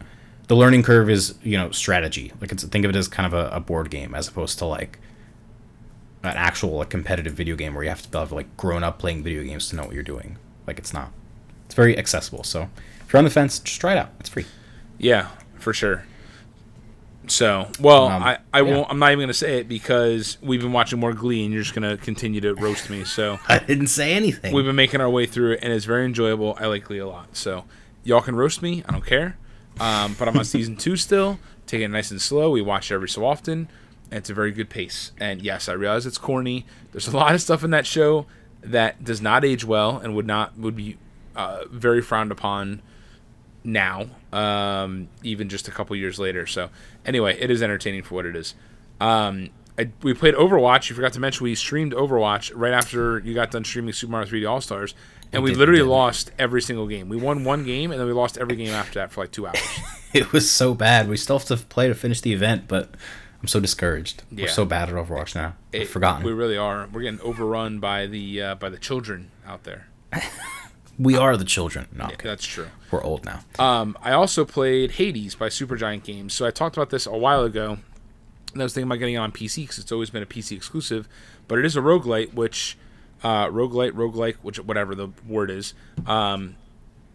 [0.48, 2.32] the learning curve is you know strategy.
[2.40, 4.66] Like it's think of it as kind of a, a board game as opposed to
[4.66, 5.00] like
[6.24, 9.22] an actual like, competitive video game where you have to have like grown up playing
[9.24, 10.38] video games to know what you're doing.
[10.66, 11.12] Like it's not.
[11.66, 12.44] It's very accessible.
[12.46, 12.70] So
[13.14, 14.10] you're on the fence, just try it out.
[14.20, 14.46] It's free.
[14.98, 15.28] Yeah,
[15.60, 16.04] for sure.
[17.28, 18.76] So, well, Um, I, I yeah.
[18.76, 18.90] won't.
[18.90, 21.64] I'm not even going to say it because we've been watching more Glee, and you're
[21.64, 23.06] just going to continue to roast me.
[23.06, 24.54] So, I didn't say anything.
[24.54, 26.58] we've been making our way through it, and it's very enjoyable.
[26.60, 27.38] I like Glee a lot.
[27.38, 27.64] So,
[28.04, 28.84] y'all can roast me.
[28.88, 29.38] I don't care.
[29.80, 32.52] Um, but I'm on season two still, taking it nice and slow.
[32.52, 33.70] We watch it every so often,
[34.12, 35.14] and it's a very good pace.
[35.18, 36.66] And yes, I realize it's corny.
[36.92, 38.26] There's a lot of stuff in that show
[38.62, 40.98] that does not age well and would not would be
[41.38, 42.82] uh, very frowned upon
[43.64, 46.46] now, um, even just a couple years later.
[46.46, 46.70] So
[47.06, 48.56] anyway, it is entertaining for what it is.
[49.00, 50.90] Um, I, we played Overwatch.
[50.90, 54.28] You forgot to mention we streamed Overwatch right after you got done streaming Super Mario
[54.28, 54.94] 3D All Stars,
[55.32, 57.10] and we did, literally lost every single game.
[57.10, 59.48] We won one game, and then we lost every game after that for like two
[59.48, 59.60] hours.
[60.14, 61.10] It was so bad.
[61.10, 62.94] We still have to play to finish the event, but
[63.42, 64.22] I'm so discouraged.
[64.30, 64.44] Yeah.
[64.44, 65.56] We're so bad at Overwatch now.
[65.74, 66.24] I've forgotten.
[66.24, 66.88] We We, really are.
[66.94, 69.88] We're getting overrun by the uh, by the children out there.
[71.16, 71.88] are the children.
[71.96, 72.16] No, okay.
[72.30, 72.68] That's true.
[72.92, 73.40] we're old now.
[73.60, 76.34] Um, I also played Hades by Supergiant Games.
[76.34, 77.78] So I talked about this a while ago,
[78.54, 80.56] and I was thinking about getting it on PC because it's always been a PC
[80.56, 81.08] exclusive.
[81.48, 82.78] But it is a roguelite, which
[83.24, 85.74] uh, roguelite, roguelike, which whatever the word is,
[86.06, 86.56] um,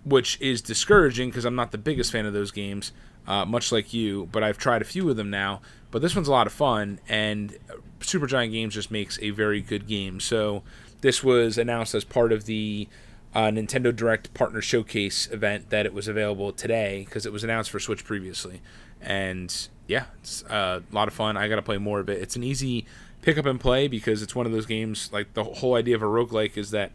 [0.04, 2.92] which is discouraging because I'm not the biggest fan of those games,
[3.26, 4.28] uh, much like you.
[4.32, 5.60] But I've tried a few of them now.
[5.90, 7.56] But this one's a lot of fun, and
[8.00, 10.20] Supergiant Games just makes a very good game.
[10.20, 10.62] So
[11.00, 12.88] this was announced as part of the
[13.34, 17.70] uh, Nintendo Direct Partner Showcase event that it was available today because it was announced
[17.70, 18.60] for Switch previously.
[19.00, 21.36] And yeah, it's uh, a lot of fun.
[21.36, 22.20] I got to play more of it.
[22.20, 22.86] It's an easy
[23.22, 25.10] pick up and play because it's one of those games.
[25.12, 26.92] Like the whole idea of a roguelike is that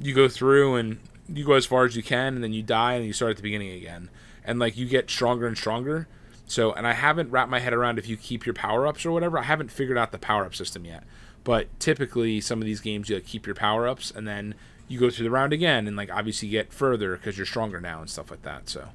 [0.00, 2.94] you go through and you go as far as you can, and then you die
[2.94, 4.10] and you start at the beginning again.
[4.44, 6.06] And like you get stronger and stronger.
[6.46, 9.12] So, and I haven't wrapped my head around if you keep your power ups or
[9.12, 9.38] whatever.
[9.38, 11.04] I haven't figured out the power up system yet.
[11.42, 14.54] But typically, some of these games you like keep your power ups and then
[14.88, 18.00] you go through the round again and like obviously get further because you're stronger now
[18.00, 18.68] and stuff like that.
[18.68, 18.88] So,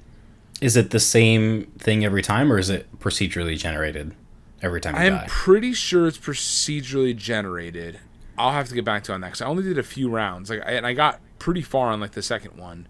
[0.60, 4.14] Is it the same thing every time, or is it procedurally generated
[4.62, 5.26] every time I'm die?
[5.28, 7.98] pretty sure it's procedurally generated.
[8.38, 10.48] I'll have to get back to on that because I only did a few rounds.
[10.48, 12.86] Like, I, and I got pretty far on like the second one,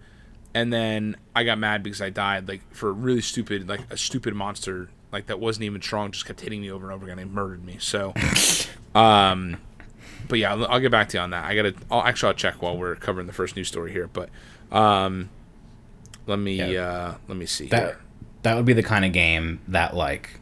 [0.55, 3.97] and then I got mad because I died like for a really stupid, like a
[3.97, 7.19] stupid monster like that wasn't even strong, just kept hitting me over and over again.
[7.19, 7.77] and murdered me.
[7.81, 8.15] So,
[8.95, 9.57] um,
[10.31, 11.45] but yeah, I'll, I'll get back to you on that.
[11.45, 11.75] I gotta.
[11.90, 14.09] I'll actually I'll check while we're covering the first news story here.
[14.11, 14.31] But,
[14.73, 15.29] um,
[16.27, 16.83] let me Yeah.
[16.83, 17.99] uh let me see that here.
[18.43, 20.40] that would be the kind of game that like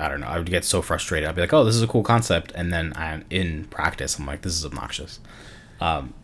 [0.00, 0.26] I don't know.
[0.26, 1.28] I would get so frustrated.
[1.28, 4.26] I'd be like, "Oh, this is a cool concept," and then I'm in practice, I'm
[4.26, 5.20] like, "This is obnoxious."
[5.80, 6.14] Um,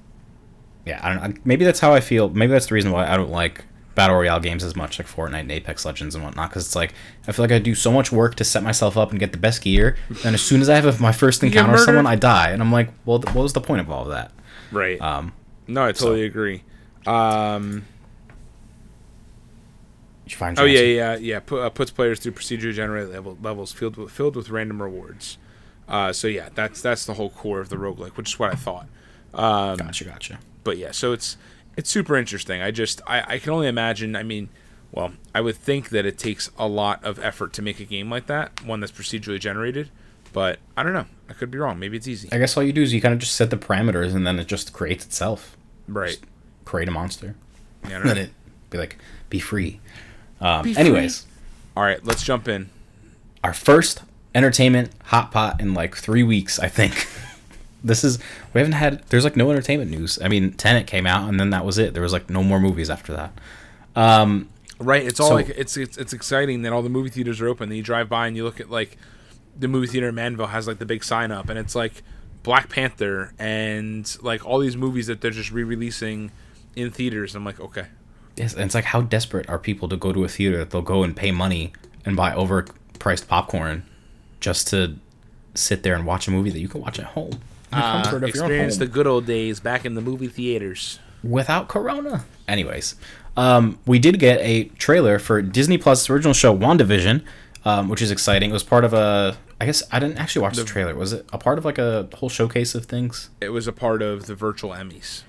[0.86, 1.40] yeah, I don't know.
[1.44, 2.28] Maybe that's how I feel.
[2.30, 3.64] Maybe that's the reason why I don't like
[3.98, 6.50] battle royale games as much, like Fortnite and Apex Legends and whatnot.
[6.50, 6.94] Because it's like
[7.26, 9.38] I feel like I do so much work to set myself up and get the
[9.38, 12.06] best gear, and as soon as I have my first encounter with someone.
[12.06, 14.30] I die, and I'm like, "Well, th- what was the point of all of that?"
[14.70, 15.00] Right.
[15.00, 15.32] Um,
[15.66, 16.62] no, I totally agree.
[17.06, 17.84] Um.
[20.26, 21.40] you find Oh yeah, yeah, yeah.
[21.40, 25.38] Pu- uh, puts players through procedure generated level, levels filled with filled with random rewards.
[25.88, 28.56] Uh, so yeah, that's that's the whole core of the roguelike, which is what I
[28.56, 28.86] thought.
[29.34, 30.38] Um, Gotcha, gotcha.
[30.64, 31.36] but yeah, so it's
[31.78, 32.60] it's super interesting.
[32.60, 34.14] I just I, I can only imagine.
[34.16, 34.50] I mean,
[34.92, 38.10] well, I would think that it takes a lot of effort to make a game
[38.10, 39.88] like that, one that's procedurally generated.
[40.32, 41.06] But I don't know.
[41.30, 41.78] I could be wrong.
[41.78, 42.28] Maybe it's easy.
[42.32, 44.38] I guess all you do is you kind of just set the parameters, and then
[44.38, 45.56] it just creates itself.
[45.86, 46.18] Right.
[46.66, 47.34] Create a monster.
[47.88, 47.98] Yeah.
[48.04, 48.30] Let it
[48.70, 48.96] be like,
[49.30, 49.80] be free.
[50.40, 50.80] Um, Be free.
[50.82, 51.26] anyways,
[51.76, 52.70] All right, let's jump in.
[53.42, 54.02] our first
[54.34, 57.06] entertainment hot pot in like three weeks, I think.
[57.84, 58.18] this is
[58.54, 59.02] we haven't had.
[59.08, 60.18] There's like no entertainment news.
[60.22, 61.94] I mean, Tenet came out, and then that was it.
[61.94, 63.32] There was like no more movies after that.
[63.96, 64.48] Um,
[64.80, 65.04] Right.
[65.04, 67.68] It's all So- like it's, it's it's exciting that all the movie theaters are open.
[67.68, 68.96] Then you drive by and you look at like
[69.58, 72.02] the movie theater in Manville has like the big sign up, and it's like
[72.44, 76.30] Black Panther and like all these movies that they're just re-releasing
[76.76, 77.34] in theaters.
[77.34, 77.86] I'm like, okay,
[78.36, 80.80] yes, and it's like how desperate are people to go to a theater that they'll
[80.80, 81.72] go and pay money
[82.04, 83.84] and buy overpriced popcorn
[84.38, 84.94] just to
[85.54, 87.32] sit there and watch a movie that you can watch at home.
[87.72, 90.28] In the comfort of your own experience the good old days back in the movie
[90.28, 90.98] theaters.
[91.22, 92.24] without Corona.
[92.46, 92.94] Anyways,
[93.36, 97.22] um, we did get a trailer for Disney Plus original show WandaVision,
[97.64, 98.50] um, which is exciting.
[98.50, 99.36] It was part of a.
[99.60, 100.94] I guess I didn't actually watch the, trailer.
[100.94, 103.30] Was it a part of like a whole showcase of things?
[103.40, 105.22] It was a part of the virtual Emmys,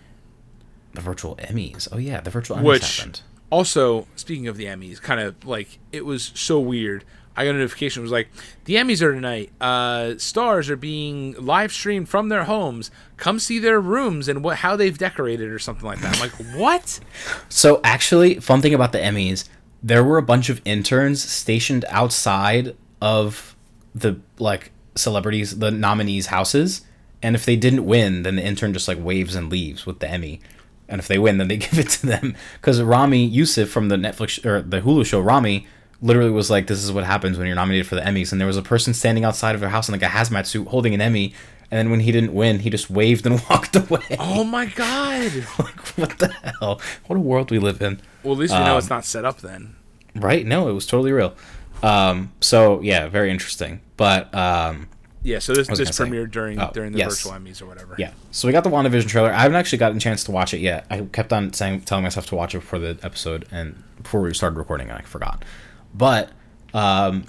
[0.93, 1.87] The virtual Emmys.
[1.91, 3.21] Oh yeah, the virtual Emmys which happened.
[3.51, 7.03] Also, speaking of the Emmys, kind of like it was so weird.
[7.39, 8.27] I got a notification it was like
[8.65, 9.49] the Emmys are tonight.
[9.61, 12.91] Uh, stars are being live streamed from their homes.
[13.15, 16.15] Come see their rooms and what how they've decorated or something like that.
[16.15, 16.99] I'm like, what?
[17.47, 19.47] So actually, fun thing about the Emmys,
[19.81, 23.55] there were a bunch of interns stationed outside of
[23.95, 26.81] the like celebrities, the nominees' houses,
[27.23, 30.09] and if they didn't win, then the intern just like waves and leaves with the
[30.09, 30.41] Emmy.
[30.89, 32.35] And if they win, then they give it to them.
[32.55, 35.67] Because Ramy Youssef from the Netflix or the Hulu show Ramy
[36.01, 38.47] literally was like, "This is what happens when you're nominated for the Emmys." And there
[38.47, 41.01] was a person standing outside of their house in like a hazmat suit holding an
[41.01, 41.33] Emmy.
[41.71, 44.01] And then when he didn't win, he just waved and walked away.
[44.17, 45.31] Oh my god!
[45.59, 46.81] like, what the hell?
[47.07, 48.01] What a world we live in.
[48.23, 49.75] Well, at least we know it's not set up then.
[50.15, 50.45] Right?
[50.45, 51.35] No, it was totally real.
[51.83, 53.81] Um, so yeah, very interesting.
[53.97, 54.87] But um,
[55.21, 57.21] Yeah, so this this premiered during Oh, during the yes.
[57.21, 57.95] virtual Emmys or whatever.
[57.99, 59.31] yeah, so we got the WandaVision trailer.
[59.31, 60.85] I haven't actually gotten a chance to watch it yet.
[60.89, 64.33] I kept on saying, telling myself to watch it before the episode and before we
[64.33, 65.45] started recording, and I forgot.
[65.93, 66.31] But
[66.73, 67.25] um,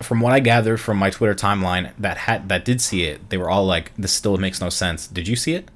[0.00, 3.36] from what I gathered from my Twitter timeline, that had that did see it, they
[3.36, 5.70] were all like, "This still makes no sense." Did you see it?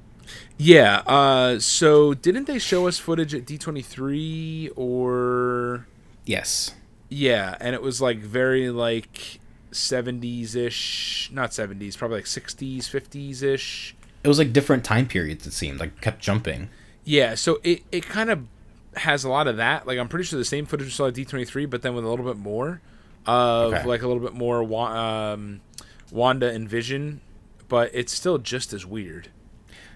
[0.57, 1.03] Yeah.
[1.05, 5.87] Uh, so didn't they show us footage at D twenty three or?
[6.25, 6.75] Yes.
[7.09, 9.39] Yeah, and it was like very like
[9.71, 13.95] seventies ish, not seventies, probably like sixties, fifties ish.
[14.23, 15.47] It was like different time periods.
[15.47, 16.69] It seemed like kept jumping.
[17.05, 18.47] Yeah, so it it kind of
[18.99, 19.87] has a lot of that.
[19.87, 21.93] Like I'm pretty sure the same footage we saw at D twenty three, but then
[21.95, 22.81] with a little bit more
[23.25, 23.85] of Okay.
[23.85, 24.93] like a little bit more Wa-
[25.33, 25.61] um,
[26.11, 27.21] Wanda and Vision,
[27.67, 29.29] but it's still just as weird.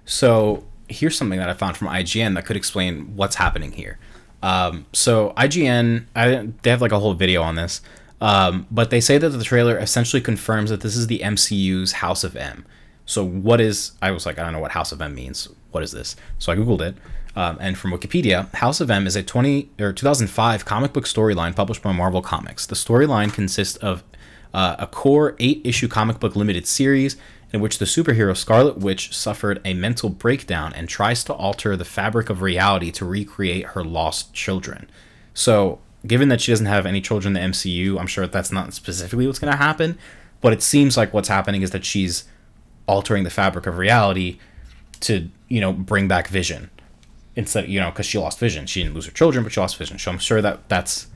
[0.06, 3.98] So here's something that I found from IGN that could explain what's happening here.
[4.44, 7.82] Um, so IGN, I, they have like a whole video on this,
[8.20, 12.24] um, but they say that the trailer essentially confirms that this is the MCU's House
[12.24, 12.66] of M.
[13.06, 13.94] So what is?
[14.02, 15.48] I was like, I don't know what House of M means.
[15.72, 16.16] What is this?
[16.40, 16.96] So I googled it,
[17.36, 21.56] um, and from Wikipedia, House of M is a 20 or 2005 comic book storyline
[21.56, 22.66] published by Marvel Comics.
[22.66, 24.04] The storyline consists of
[24.54, 27.16] uh, a core eight issue comic book limited series
[27.54, 31.86] in which the superhero Scarlet Witch suffered a mental breakdown and tries to alter the
[31.86, 34.90] fabric of reality to recreate her lost children.
[35.34, 38.74] So, given that she doesn't have any children in the MCU, I'm sure that's not
[38.74, 39.98] specifically what's going to happen,
[40.40, 42.26] but it seems like what's happening is that she's
[42.88, 44.40] altering the fabric of reality
[45.02, 46.70] to, you know, bring back Vision.
[47.36, 48.66] Instead, you know, because she lost Vision.
[48.66, 49.98] She didn't lose her children, but she lost Vision.
[49.98, 51.08] So I'm sure that that's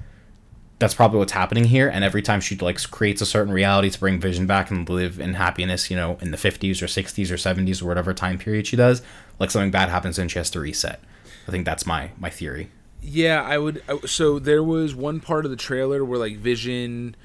[0.77, 3.97] that's probably what's happening here and every time she like creates a certain reality to
[3.97, 7.35] bring vision back and live in happiness you know in the 50s or 60s or
[7.35, 9.01] 70s or whatever time period she does
[9.39, 10.99] like something bad happens and she has to reset
[11.47, 12.69] i think that's my my theory
[13.01, 13.83] Yeah, I would.
[14.05, 17.15] So there was one part of the trailer where like Vision,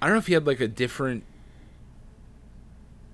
[0.00, 1.24] I don't know if he had like a different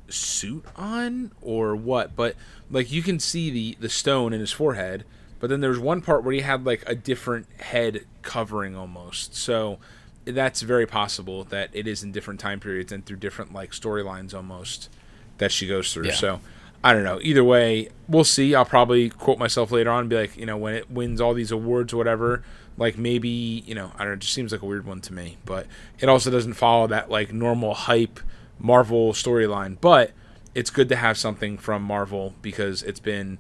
[0.09, 2.37] suit on or what, but
[2.71, 5.05] like you can see the the stone in his forehead.
[5.41, 9.35] But then there was one part where he had like a different head covering almost.
[9.35, 9.79] So
[10.25, 14.35] that's very possible that it is in different time periods and through different like storylines
[14.35, 14.91] almost
[15.39, 16.09] that she goes through.
[16.09, 16.15] Yeah.
[16.15, 16.41] So
[16.85, 17.19] I don't know.
[17.23, 18.55] Either way, we'll see.
[18.55, 21.35] I'll probably quote myself later on and be like, you know, when it wins all
[21.35, 22.43] these awards or whatever,
[22.77, 25.13] like maybe, you know, I don't know, it just seems like a weird one to
[25.13, 25.39] me.
[25.45, 25.67] But
[25.99, 28.21] it also doesn't follow that like normal hype
[28.59, 29.79] Marvel storyline.
[29.81, 30.13] But
[30.55, 33.39] it's good to have something from Marvel because it's been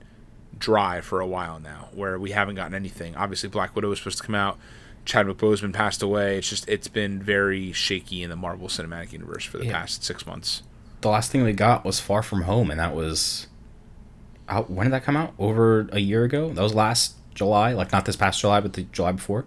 [0.60, 3.16] dry for a while now where we haven't gotten anything.
[3.16, 4.58] Obviously Black Widow was supposed to come out.
[5.04, 6.38] Chadwick Boseman passed away.
[6.38, 9.72] It's just it's been very shaky in the Marvel Cinematic Universe for the Yeah.
[9.80, 10.62] past six months.
[11.00, 13.46] the last thing we got was far from home and that was
[14.50, 17.90] out when did that come out over a year ago that was last july like
[17.90, 19.46] not this past july but the july before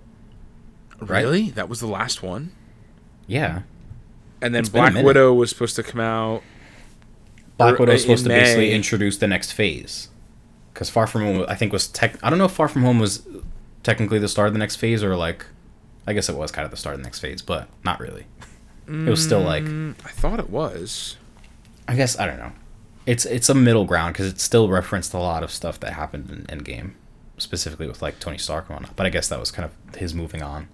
[1.00, 1.24] Right.
[1.24, 1.50] Really?
[1.52, 2.52] That was the last one?
[3.28, 3.62] yeah
[4.42, 4.96] And then It's Black.
[4.96, 6.42] Widow was supposed to come out.
[7.58, 10.10] black widow uh, was supposed to basically introduce the next phase
[10.74, 13.00] because far from home i think was tech i don't know if far from home
[13.00, 13.28] was
[13.84, 15.46] technically the start of the next phase or like
[16.08, 18.26] i guess it was kind of the start of the next phase but not really
[18.86, 21.16] it was still like Mm, I thought it was.
[21.88, 22.52] I guess I don't know.
[23.06, 26.30] It's it's a middle ground because it still referenced a lot of stuff that happened
[26.30, 26.92] in Endgame,
[27.38, 28.98] specifically with like Tony Stark and whatnot.
[28.98, 30.68] But I guess that was kind of his moving on.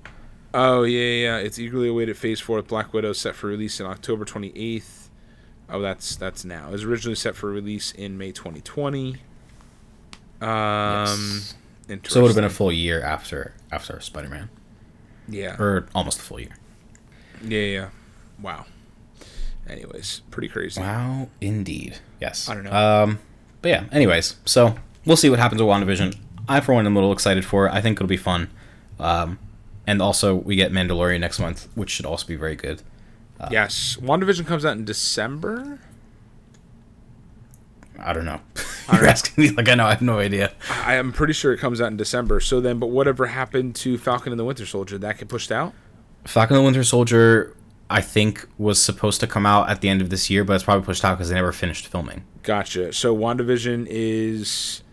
[0.55, 1.37] Oh yeah, yeah.
[1.37, 5.11] It's eagerly awaited Phase Four with Black Widow set for release in October twenty eighth.
[5.69, 6.69] Oh, that's that's now.
[6.69, 9.17] It was originally set for release in May twenty twenty.
[10.41, 11.41] Um,
[11.87, 11.99] Yes.
[12.07, 14.49] So it would have been a full year after after Spider Man,
[15.27, 16.55] yeah, or almost a full year.
[17.43, 17.89] yeah, yeah.
[18.39, 18.65] Wow.
[19.67, 20.81] Anyways, pretty crazy.
[20.81, 21.97] Wow, indeed.
[22.21, 22.47] Yes.
[22.47, 22.71] I don't know.
[22.71, 23.19] Um,
[23.61, 23.83] but yeah.
[23.91, 24.75] Anyways, so
[25.05, 26.15] we'll see what happens with WandaVision.
[26.47, 27.73] I for one am a little excited for it.
[27.73, 28.49] I think it'll be fun.
[28.99, 29.39] Um,
[29.87, 32.81] and also we get Mandalorian next month, which should also be very good.
[33.49, 35.79] yes, WandaVision comes out in December.
[38.01, 38.39] I don't know.
[38.93, 39.85] You're asking me like I know.
[39.85, 40.51] I have no idea.
[40.69, 42.39] I am pretty sure it comes out in December.
[42.39, 44.97] So then, but whatever happened to Falcon and the Winter Soldier?
[44.97, 45.73] That get pushed out?
[46.25, 47.55] Falcon and the Winter Soldier,
[47.89, 50.63] I think, was supposed to come out at the end of this year, but it's
[50.63, 52.23] probably pushed out because they never finished filming.
[52.43, 52.93] Gotcha.
[52.93, 54.83] So WandaVision is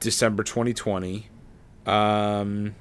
[0.00, 1.28] December 2020.
[1.86, 2.74] Um,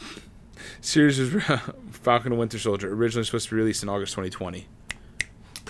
[0.80, 1.42] series is
[1.90, 4.66] Falcon and the Winter Soldier originally supposed to be released in August 2020.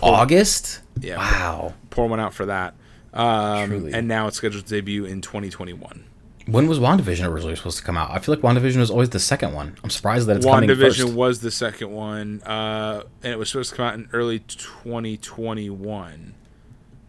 [0.03, 0.81] August.
[1.01, 1.17] Yeah.
[1.19, 1.75] Wow.
[1.91, 2.75] Pour one out for that.
[3.13, 3.93] Um, Truly.
[3.95, 6.05] and now it's scheduled to debut in 2021.
[6.47, 8.11] When was WandaVision originally supposed to come out?
[8.13, 9.77] I feel like WandaVision was always the second one.
[9.83, 13.71] I'm surprised that it's coming WandaVision was the second one, uh, and it was supposed
[13.71, 16.35] to come out in early 2021,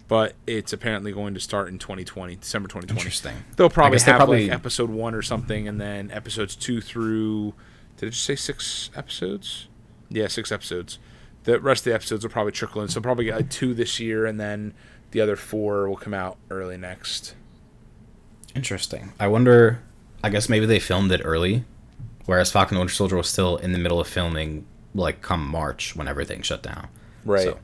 [0.07, 2.99] but it's apparently going to start in 2020, December 2020.
[2.99, 3.35] Interesting.
[3.57, 7.53] They'll probably they have probably- like episode one or something, and then episodes two through.
[7.97, 9.67] Did it just say six episodes?
[10.09, 10.99] Yeah, six episodes.
[11.47, 12.89] The rest of the episodes will probably trickle in.
[12.89, 14.73] So probably get like two this year, and then
[15.11, 17.35] the other four will come out early next.
[18.53, 19.13] Interesting.
[19.17, 19.81] I wonder.
[20.21, 21.63] I guess maybe they filmed it early,
[22.25, 25.47] whereas Falcon and the Winter Soldier was still in the middle of filming, like come
[25.47, 26.89] March when everything shut down.
[27.23, 27.43] Right.
[27.43, 27.59] So,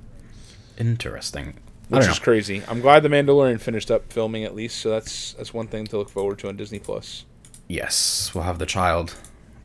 [0.78, 1.56] interesting.
[1.90, 2.64] Which is crazy.
[2.70, 5.98] I'm glad the Mandalorian finished up filming at least, so that's that's one thing to
[5.98, 7.26] look forward to on Disney Plus.
[7.68, 9.16] Yes, we'll have the child,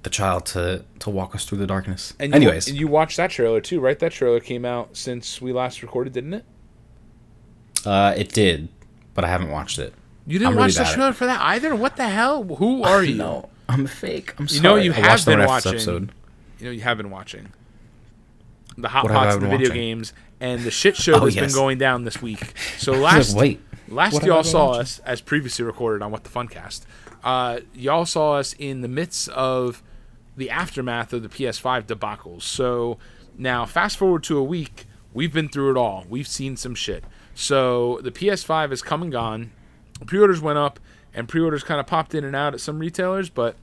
[0.02, 2.14] the child to to walk us through the darkness.
[2.20, 3.98] And you, Anyways, you watched that trailer too, right?
[3.98, 6.44] That trailer came out since we last recorded, didn't it?
[7.86, 8.68] uh, it did,
[9.14, 9.94] but I haven't watched it.
[10.26, 11.74] You didn't I'm really watch the trailer for that either.
[11.74, 12.42] What the hell?
[12.44, 13.14] Who are you?
[13.16, 14.34] No, I'm a fake.
[14.38, 14.56] I'm sorry.
[14.56, 16.10] You know you I have been last watching.
[16.58, 17.48] You know you have been watching
[18.76, 19.80] the hot What have pots in the video watching?
[19.82, 21.46] games and the shit show Oh, that's yes.
[21.52, 22.52] been going down this week.
[22.78, 24.80] So last like, wait, Last What y'all saw watching?
[24.82, 26.82] us, as previously recorded on What the Funcast,
[27.24, 29.82] uh, y'all saw us in the midst of
[30.38, 32.42] the aftermath of the PS5 debacles.
[32.42, 32.98] So
[33.36, 36.04] now, fast forward to a week, we've been through it all.
[36.08, 37.04] We've seen some shit.
[37.34, 39.52] So the PS5 is come and gone.
[40.06, 40.80] Pre-orders went up,
[41.12, 43.56] and pre-orders kind of popped in and out at some retailers, but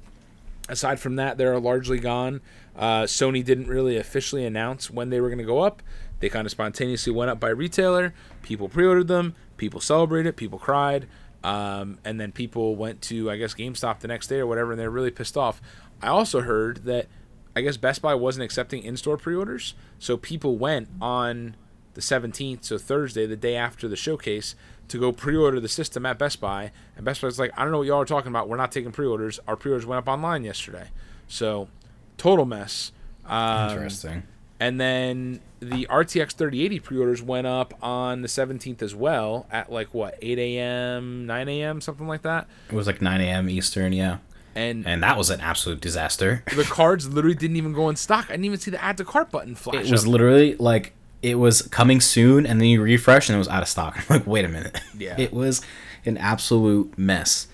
[0.70, 2.42] aside from that, they're largely gone.
[2.76, 5.82] Uh, Sony didn't really officially announce when they were going to go up.
[6.20, 8.14] They kind of spontaneously went up by retailer.
[8.42, 9.36] People pre-ordered them.
[9.58, 10.36] People celebrated.
[10.36, 11.08] People cried.
[11.44, 14.80] Um, and then people went to, I guess, GameStop the next day or whatever, and
[14.80, 15.62] they're really pissed off.
[16.02, 17.08] I also heard that,
[17.56, 21.56] I guess, Best Buy wasn't accepting in-store pre-orders, so people went on
[21.94, 24.56] the 17th, so Thursday, the day after the showcase,
[24.90, 26.72] to go pre-order the system at Best Buy.
[26.96, 28.48] And Best Buy's like, I don't know what y'all are talking about.
[28.48, 29.40] We're not taking pre-orders.
[29.48, 30.90] Our pre-orders went up online yesterday.
[31.28, 31.70] So,
[32.18, 32.92] total mess.
[33.26, 34.24] Um, interesting.
[34.60, 39.94] And then the RTX 3080 pre-orders went up on the 17th as well at like
[39.94, 42.48] what 8 a.m., 9 a.m., something like that.
[42.70, 43.50] It was like 9 a.m.
[43.50, 44.18] Eastern, yeah,
[44.56, 46.44] And and that was an absolute disaster.
[46.56, 48.26] the cards literally didn't even go in stock.
[48.30, 49.86] I didn't even see the add to cart button flash.
[49.86, 50.12] It was up.
[50.12, 53.68] literally like it was coming soon, and then you refresh, and it was out of
[53.68, 53.98] stock.
[54.10, 54.80] I'm like, wait a minute.
[54.98, 55.16] Yeah.
[55.20, 55.62] it was
[56.06, 57.48] an absolute mess.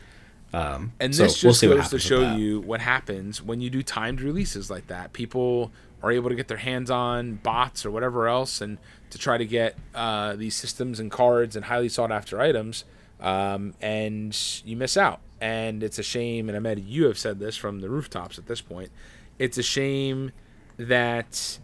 [0.54, 3.82] Um, And so this just we'll goes to show you what happens when you do
[3.82, 5.14] timed releases like that.
[5.14, 5.72] People
[6.04, 8.78] are able to get their hands on bots or whatever else, and
[9.12, 12.84] to try to get uh, these systems and cards and highly sought after items,
[13.22, 15.22] um, and you miss out.
[15.42, 16.48] And it's a shame.
[16.48, 18.92] And I Ahmed, you have said this from the rooftops at this point.
[19.38, 20.32] It's a shame
[20.78, 21.58] that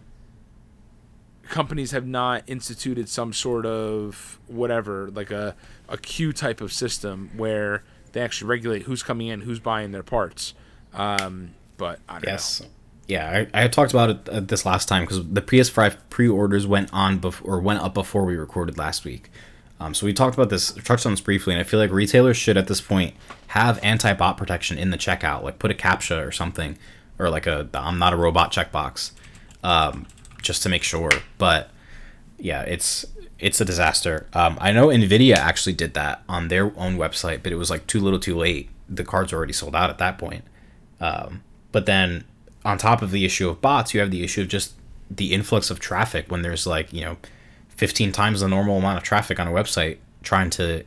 [1.44, 5.56] companies have not instituted some sort of whatever, like a,
[5.88, 10.04] a queue type of system where they actually regulate who's coming in, who's buying their
[10.04, 10.54] parts.
[10.94, 12.62] Um, but I don't Yes.
[13.08, 16.90] Yeah, I, I talked about it uh, this last time because the PS5 pre-orders went
[16.92, 19.30] on before, or went up before we recorded last week.
[19.80, 22.38] Um, so we talked about this, touched on this briefly, and I feel like retailers
[22.38, 23.14] should at this point
[23.48, 26.78] have anti-bot protection in the checkout, like put a captcha or something,
[27.20, 29.12] or like a "I'm not a robot" checkbox,
[29.64, 30.08] um,
[30.42, 31.12] just to make sure.
[31.38, 31.70] But
[32.40, 33.06] yeah, it's
[33.40, 34.28] it's a disaster.
[34.34, 37.86] Um, I know Nvidia actually did that on their own website, but it was like
[37.86, 38.70] too little, too late.
[38.90, 40.44] The cards were already sold out at that point.
[41.00, 42.24] Um, but then
[42.66, 44.74] on top of the issue of bots, you have the issue of just
[45.10, 47.18] the influx of traffic when there's like you know
[47.78, 50.84] 15 times the normal amount of traffic on a website trying to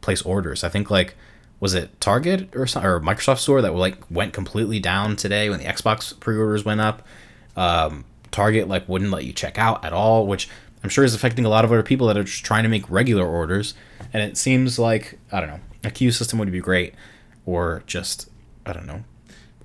[0.00, 0.64] place orders.
[0.64, 1.14] I think like
[1.60, 5.58] was it Target or some, or Microsoft Store that like went completely down today when
[5.58, 7.06] the Xbox pre-orders went up.
[7.56, 10.48] Um, Target like wouldn't let you check out at all, which
[10.82, 12.88] I'm sure is affecting a lot of other people that are just trying to make
[12.90, 13.74] regular orders.
[14.12, 16.94] And it seems like I don't know a queue system would be great,
[17.44, 18.28] or just
[18.64, 19.04] I don't know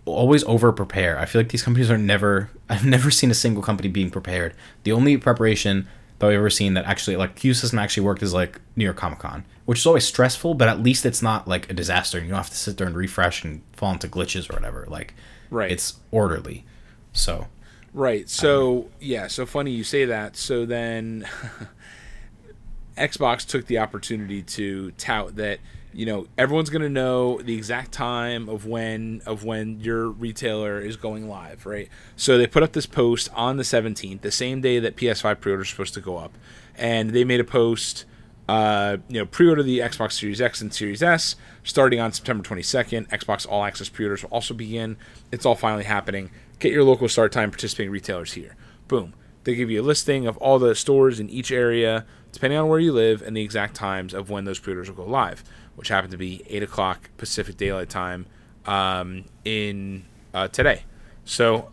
[0.06, 1.18] always over prepare.
[1.18, 4.54] I feel like these companies are never I've never seen a single company being prepared.
[4.84, 5.88] The only preparation
[6.20, 8.98] that we've ever seen that actually like queue system actually worked is like New York
[8.98, 12.20] Comic Con, which is always stressful, but at least it's not like a disaster.
[12.20, 14.86] You don't have to sit there and refresh and fall into glitches or whatever.
[14.88, 15.14] Like
[15.50, 15.72] Right.
[15.72, 16.66] it's orderly.
[17.14, 17.48] So
[17.94, 18.30] Right.
[18.30, 19.28] So yeah.
[19.28, 20.36] So funny you say that.
[20.36, 21.28] So then,
[22.98, 25.60] Xbox took the opportunity to tout that
[25.96, 30.80] you know everyone's going to know the exact time of when of when your retailer
[30.80, 31.90] is going live, right?
[32.18, 35.68] So they put up this post on the 17th, the same day that PS5 pre-orders
[35.68, 36.34] are supposed to go up,
[36.78, 38.06] and they made a post.
[38.48, 43.08] Uh, you know, pre-order the Xbox Series X and Series S starting on September 22nd.
[43.08, 44.98] Xbox All Access pre-orders will also begin.
[45.32, 46.30] It's all finally happening.
[46.60, 48.56] Get your local start time participating retailers here.
[48.88, 49.16] Boom.
[49.46, 52.80] They give you a listing of all the stores in each area, depending on where
[52.80, 55.44] you live, and the exact times of when those pre-orders will go live,
[55.76, 58.26] which happened to be 8 o'clock Pacific Daylight Time
[58.66, 60.84] um, in uh, today.
[61.24, 61.72] So,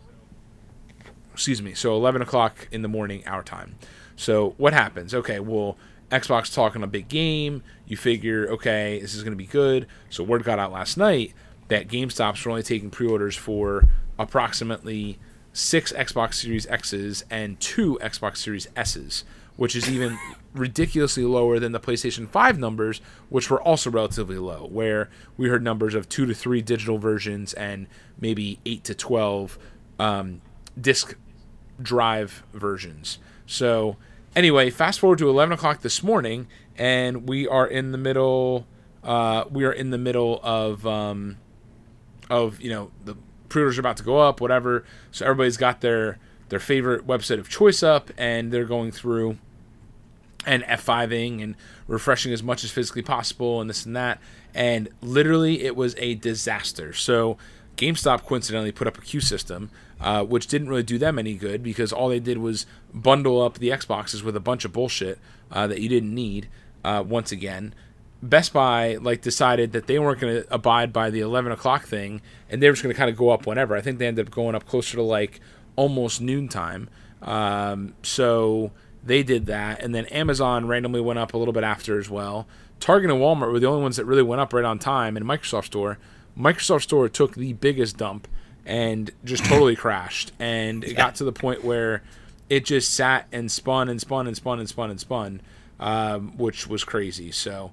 [1.33, 3.75] excuse me, so 11 o'clock in the morning, our time.
[4.15, 5.13] So, what happens?
[5.13, 5.77] Okay, well,
[6.11, 7.63] Xbox talking a big game.
[7.87, 9.87] You figure, okay, this is going to be good.
[10.09, 11.33] So, word got out last night
[11.69, 13.87] that GameStops were only taking pre orders for
[14.19, 15.17] approximately
[15.53, 19.23] six Xbox Series X's and two Xbox Series S's,
[19.63, 20.19] which is even
[20.53, 22.99] ridiculously lower than the PlayStation 5 numbers,
[23.29, 27.53] which were also relatively low, where we heard numbers of two to three digital versions
[27.53, 27.87] and
[28.19, 29.57] maybe eight to 12
[29.99, 30.41] um,
[30.77, 31.15] disc
[31.81, 33.19] drive versions.
[33.45, 33.95] So,
[34.35, 36.47] anyway, fast forward to 11 o'clock this morning,
[36.77, 38.67] and we are in the middle.
[39.01, 41.37] Uh, we are in the middle of um,
[42.29, 43.15] of you know the
[43.47, 44.83] pre-orders are about to go up, whatever.
[45.11, 49.37] So everybody's got their their favorite website of choice up, and they're going through
[50.45, 51.55] and F5ing and
[51.87, 54.19] refreshing as much as physically possible, and this and that.
[54.53, 56.93] And literally, it was a disaster.
[56.93, 57.37] So
[57.77, 59.69] GameStop coincidentally put up a queue system,
[59.99, 63.55] uh, which didn't really do them any good because all they did was bundle up
[63.55, 65.19] the Xboxes with a bunch of bullshit
[65.51, 66.49] uh, that you didn't need.
[66.83, 67.73] Uh, once again,
[68.21, 72.21] Best Buy like decided that they weren't going to abide by the 11 o'clock thing,
[72.49, 73.75] and they were just going to kind of go up whenever.
[73.75, 75.39] I think they ended up going up closer to like
[75.75, 76.89] almost noontime.
[77.21, 78.71] Um, so
[79.05, 82.47] they did that, and then Amazon randomly went up a little bit after as well.
[82.79, 85.25] Target and Walmart were the only ones that really went up right on time, and
[85.25, 85.97] Microsoft Store.
[86.37, 88.27] Microsoft Store took the biggest dump
[88.65, 90.97] and just totally crashed, and it yeah.
[90.97, 92.03] got to the point where
[92.49, 95.41] it just sat and spun and spun and spun and spun and spun,
[95.79, 97.31] um, which was crazy.
[97.31, 97.71] So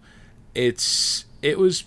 [0.54, 1.84] it's it was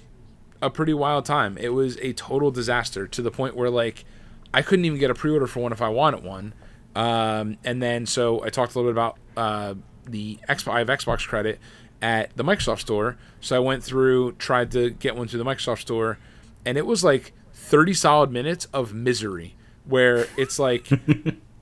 [0.61, 1.57] a pretty wild time.
[1.57, 4.05] It was a total disaster to the point where like
[4.53, 6.53] I couldn't even get a pre-order for one if I wanted one.
[6.95, 9.75] Um, and then so I talked a little bit about uh,
[10.05, 10.73] the Xbox.
[10.73, 11.59] I have Xbox credit
[12.01, 15.79] at the Microsoft Store, so I went through, tried to get one through the Microsoft
[15.79, 16.17] Store,
[16.65, 19.55] and it was like 30 solid minutes of misery
[19.85, 20.87] where it's like.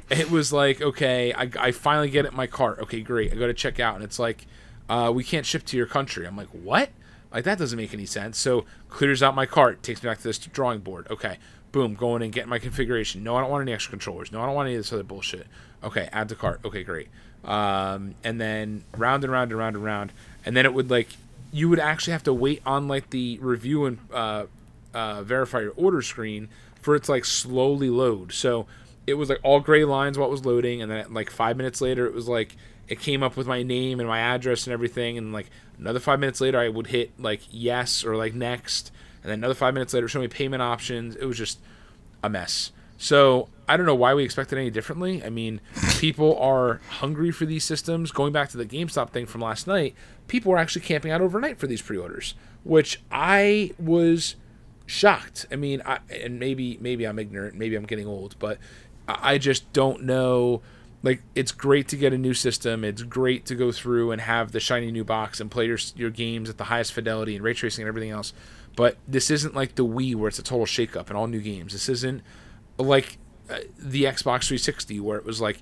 [0.09, 3.36] it was like okay I, I finally get it in my cart okay great i
[3.38, 4.45] go to check out and it's like
[4.89, 6.89] uh, we can't ship to your country i'm like what
[7.32, 10.24] like that doesn't make any sense so clears out my cart takes me back to
[10.26, 11.38] this drawing board okay
[11.72, 13.24] boom, going and getting my configuration.
[13.24, 14.32] No, I don't want any extra controllers.
[14.32, 15.47] No, I don't want any of this other bullshit.
[15.84, 16.61] Okay, add to cart.
[16.63, 17.09] Okay, great.
[17.43, 20.13] Um, and then round and round and round and round,
[20.45, 21.09] and then it would like
[21.51, 24.45] you would actually have to wait on like the review and uh,
[24.93, 26.49] uh, verify your order screen
[26.81, 28.31] for it to like slowly load.
[28.31, 28.67] So
[29.07, 31.81] it was like all gray lines while it was loading, and then like five minutes
[31.81, 32.55] later, it was like
[32.87, 36.19] it came up with my name and my address and everything, and like another five
[36.19, 38.91] minutes later, I would hit like yes or like next
[39.23, 41.15] and then another five minutes later show me payment options.
[41.15, 41.59] It was just
[42.23, 42.71] a mess.
[42.97, 45.24] So I don't know why we expected any differently.
[45.24, 45.61] I mean,
[45.99, 48.11] people are hungry for these systems.
[48.11, 49.95] Going back to the GameStop thing from last night,
[50.28, 54.36] people were actually camping out overnight for these pre-orders, which I was
[54.86, 55.45] shocked.
[55.53, 58.57] I mean, I, and maybe maybe I'm ignorant, maybe I'm getting old, but
[59.07, 60.61] I just don't know.
[61.01, 62.84] Like, it's great to get a new system.
[62.84, 66.09] It's great to go through and have the shiny new box and play your your
[66.09, 68.34] games at the highest fidelity and ray tracing and everything else.
[68.76, 71.72] But this isn't like the Wii where it's a total shakeup and all new games.
[71.72, 72.22] This isn't
[72.78, 73.17] like
[73.51, 75.59] Uh, the Xbox 360 where it was like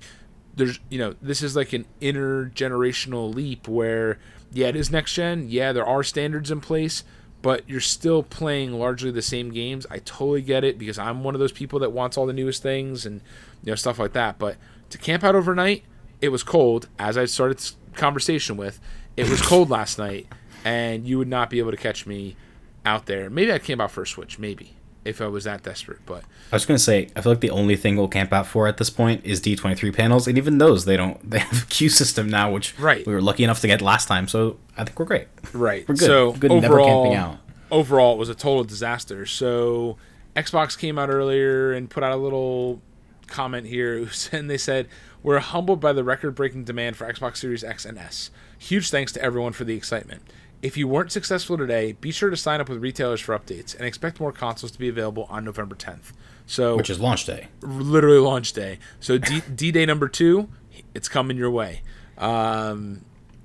[0.54, 4.18] there's you know this is like an intergenerational leap where
[4.52, 5.46] yeah it is next gen.
[5.48, 7.04] Yeah there are standards in place
[7.42, 9.86] but you're still playing largely the same games.
[9.90, 12.62] I totally get it because i'm one of those people that wants all the newest
[12.62, 13.20] things and
[13.62, 14.38] you know stuff like that.
[14.38, 14.56] But
[14.90, 15.84] to camp out overnight
[16.20, 18.80] it was cold as i started this conversation with.
[19.16, 20.26] It was cold last night
[20.64, 22.36] and you would not be able to catch me
[22.84, 23.30] out there.
[23.30, 24.74] Maybe I came out for a Switch, maybe
[25.04, 26.00] if I was that desperate.
[26.06, 28.66] But I was gonna say, I feel like the only thing we'll camp out for
[28.66, 31.28] at this point is D twenty three panels, and even those they don't.
[31.28, 33.06] They have a queue system now, which right.
[33.06, 34.28] we were lucky enough to get last time.
[34.28, 35.28] So I think we're great.
[35.52, 36.06] Right, we're good.
[36.06, 37.38] So good overall, never camping out.
[37.70, 39.26] Overall, it was a total disaster.
[39.26, 39.96] So
[40.36, 42.80] Xbox came out earlier and put out a little
[43.26, 44.88] comment here, and they said.
[45.22, 48.30] We're humbled by the record breaking demand for Xbox Series X and S.
[48.58, 50.22] Huge thanks to everyone for the excitement.
[50.62, 53.84] If you weren't successful today, be sure to sign up with retailers for updates and
[53.86, 56.12] expect more consoles to be available on November 10th.
[56.46, 58.78] So, which is launch day, literally launch day.
[58.98, 60.48] So D, D Day number two,
[60.94, 61.82] it's coming your way.
[62.18, 63.04] Um,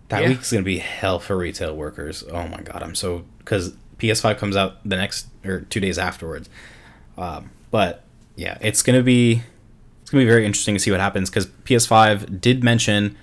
[0.09, 0.29] That Yeah.
[0.29, 2.23] week's gonna be hell for retail workers.
[2.31, 6.49] Oh my god, I'm so because PS5 comes out the next or two days afterwards.
[7.17, 8.03] Um, but
[8.35, 9.41] yeah, it's gonna be
[10.01, 13.15] it's gonna be very interesting to see what happens because PS5 did mention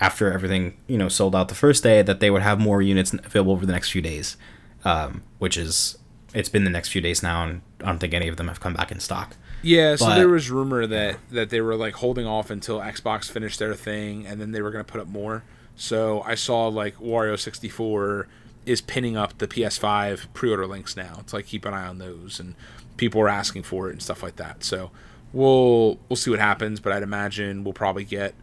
[0.00, 3.12] after everything you know sold out the first day that they would have more units
[3.12, 4.36] available over the next few days,
[4.84, 5.98] um, which is
[6.32, 8.60] it's been the next few days now, and I don't think any of them have
[8.60, 9.36] come back in stock.
[9.62, 13.30] Yeah, so But- there was rumor that that they were like holding off until Xbox
[13.30, 15.42] finished their thing, and then they were going to put up more.
[15.76, 18.26] So I saw like Wario sixty four
[18.66, 21.16] is pinning up the PS5 pre-order links now.
[21.20, 22.54] It's like keep an eye on those, and
[22.96, 24.62] people are asking for it and stuff like that.
[24.64, 24.90] So
[25.32, 28.34] we'll we'll see what happens, but I'd imagine we'll probably get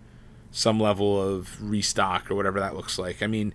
[0.52, 3.22] some level of restock or whatever that looks like.
[3.22, 3.54] I mean,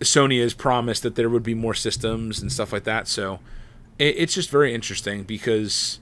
[0.00, 3.40] Sony has promised that there would be more systems and stuff like that, so
[3.98, 6.00] it, it's just very interesting because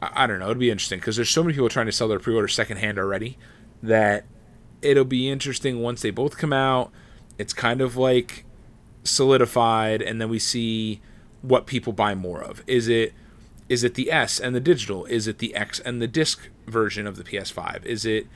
[0.00, 2.08] I, I don't know, it'd be interesting because there's so many people trying to sell
[2.08, 3.38] their pre-order secondhand already
[3.82, 4.24] that
[4.82, 6.92] it'll be interesting once they both come out.
[7.38, 8.44] It's kind of like
[9.04, 11.00] solidified, and then we see
[11.42, 12.62] what people buy more of.
[12.66, 13.14] Is it
[13.68, 15.04] is it the S and the digital?
[15.06, 17.84] Is it the X and the disc version of the PS5?
[17.86, 18.26] Is it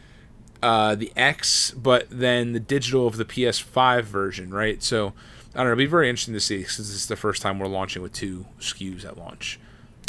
[0.65, 4.83] uh, the X, but then the digital of the PS5 version, right?
[4.83, 5.13] So
[5.55, 5.73] I don't know.
[5.73, 8.15] It'll be very interesting to see since this is the first time we're launching with
[8.15, 9.61] two SKUs at launch.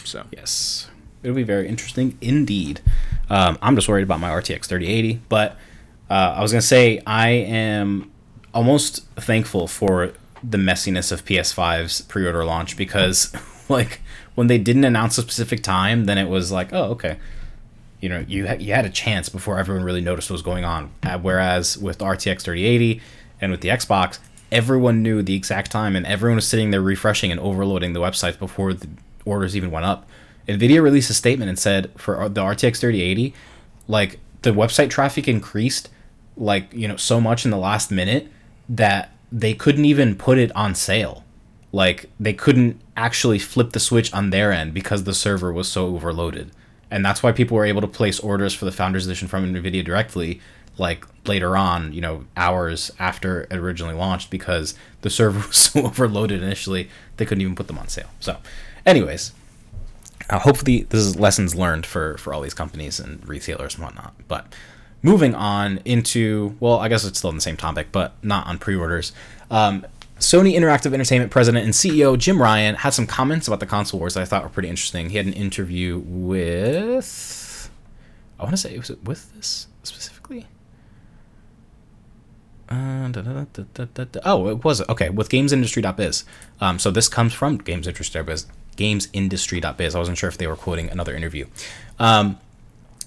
[0.06, 0.90] So Yes,
[1.24, 2.80] it'll be very interesting indeed.
[3.30, 5.58] Um, I'm just worried about my RTX 3080, but
[6.10, 8.10] uh, I was gonna say I am
[8.54, 13.36] almost thankful for the messiness of PS5's pre-order launch because,
[13.70, 14.00] like,
[14.36, 17.18] when they didn't announce a specific time, then it was like, oh, okay,
[18.06, 20.92] you know, you you had a chance before everyone really noticed what was going on.
[21.02, 23.02] Uh, whereas with RTX 3080
[23.42, 24.20] and with the Xbox,
[24.52, 28.38] everyone knew the exact time, and everyone was sitting there refreshing and overloading the websites
[28.38, 28.88] before the
[29.26, 30.08] orders even went up.
[30.48, 33.34] Nvidia released a statement and said for the RTX 3080,
[33.88, 35.90] like the website traffic increased
[36.38, 38.28] like you know so much in the last minute
[38.70, 41.24] that they couldn't even put it on sale
[41.72, 45.88] like they couldn't actually flip the switch on their end because the server was so
[45.88, 46.52] overloaded
[46.92, 49.84] and that's why people were able to place orders for the founders edition from nvidia
[49.84, 50.40] directly
[50.78, 55.84] like later on you know hours after it originally launched because the server was so
[55.84, 58.10] overloaded initially they couldn't even put them on sale.
[58.20, 58.38] So
[58.86, 59.34] anyways
[60.30, 64.14] uh, hopefully this is lessons learned for for all these companies and retailers and whatnot.
[64.28, 64.54] But
[65.02, 68.58] moving on into well i guess it's still in the same topic but not on
[68.58, 69.12] pre-orders.
[69.52, 69.86] Um,
[70.20, 74.14] sony interactive entertainment president and ceo jim ryan had some comments about the console wars
[74.14, 77.70] that i thought were pretty interesting he had an interview with
[78.40, 80.48] i want to say was it with this specifically
[82.68, 84.20] uh, da, da, da.
[84.26, 86.26] Oh, it was okay with GamesIndustry.biz.
[86.60, 88.48] Um, so this comes from GamesIndustry.biz.
[88.76, 89.96] GamesIndustry.biz.
[89.96, 91.46] I wasn't sure if they were quoting another interview.
[92.00, 92.40] Um,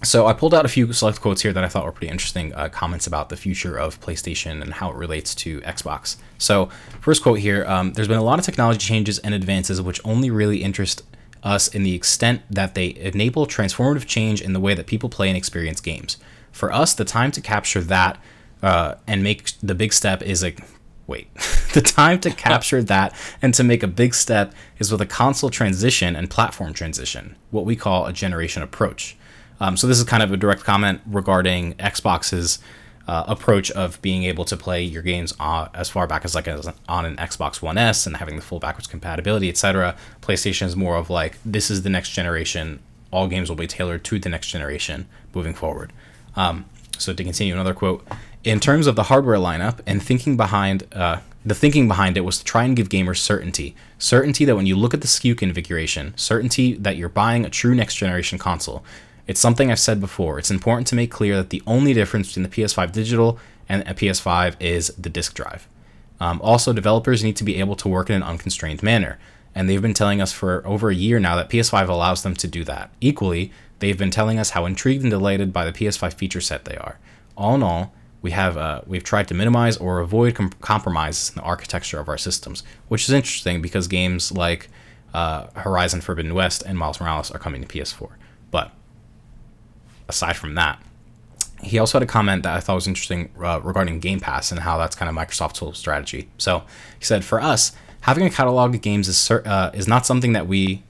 [0.02, 2.54] so I pulled out a few select quotes here that I thought were pretty interesting
[2.54, 6.16] uh, comments about the future of PlayStation and how it relates to Xbox.
[6.38, 6.66] So
[7.00, 10.30] first quote here: um, There's been a lot of technology changes and advances which only
[10.30, 11.02] really interest
[11.42, 15.28] us in the extent that they enable transformative change in the way that people play
[15.28, 16.16] and experience games.
[16.52, 18.20] For us, the time to capture that
[18.62, 20.60] uh, and make the big step is like
[21.06, 21.32] wait
[21.72, 25.48] the time to capture that and to make a big step is with a console
[25.48, 29.16] transition and platform transition what we call a generation approach
[29.60, 32.58] um, so this is kind of a direct comment regarding xbox's
[33.06, 36.46] uh, approach of being able to play your games uh, as far back as like
[36.46, 39.96] as on an xbox one s and having the full backwards compatibility etc
[40.28, 42.80] playstation is more of like this is the next generation.
[43.10, 45.92] All games will be tailored to the next generation moving forward.
[46.36, 46.66] Um,
[46.98, 48.06] so to continue another quote.
[48.44, 52.38] In terms of the hardware lineup and thinking behind uh, the thinking behind it was
[52.38, 53.74] to try and give gamers certainty.
[53.98, 57.74] Certainty that when you look at the sku configuration certainty that you're buying a true
[57.74, 58.84] next generation console
[59.28, 60.38] it's something i've said before.
[60.38, 63.94] It's important to make clear that the only difference between the ps5 digital and a
[63.94, 65.68] ps5 is the disk drive.
[66.18, 69.18] Um, also developers need to be able to work in an unconstrained manner
[69.54, 72.48] and they've been telling us for over a year now that ps5 allows them to
[72.48, 72.90] do that.
[73.00, 76.76] Equally they've been telling us how intrigued and delighted by the ps5 feature set they
[76.76, 76.98] are.
[77.36, 81.36] All in all we have uh, we've tried to minimize or avoid com- compromises in
[81.36, 84.68] the architecture of our systems, which is interesting because games like
[85.14, 88.10] uh, Horizon Forbidden West and Miles Morales are coming to PS4.
[90.08, 90.82] Aside from that,
[91.62, 94.60] he also had a comment that I thought was interesting uh, regarding Game Pass and
[94.60, 96.28] how that's kind of Microsoft's whole strategy.
[96.38, 96.62] So
[96.98, 100.46] he said, for us, having a catalog of games is uh, is not something that
[100.46, 100.82] we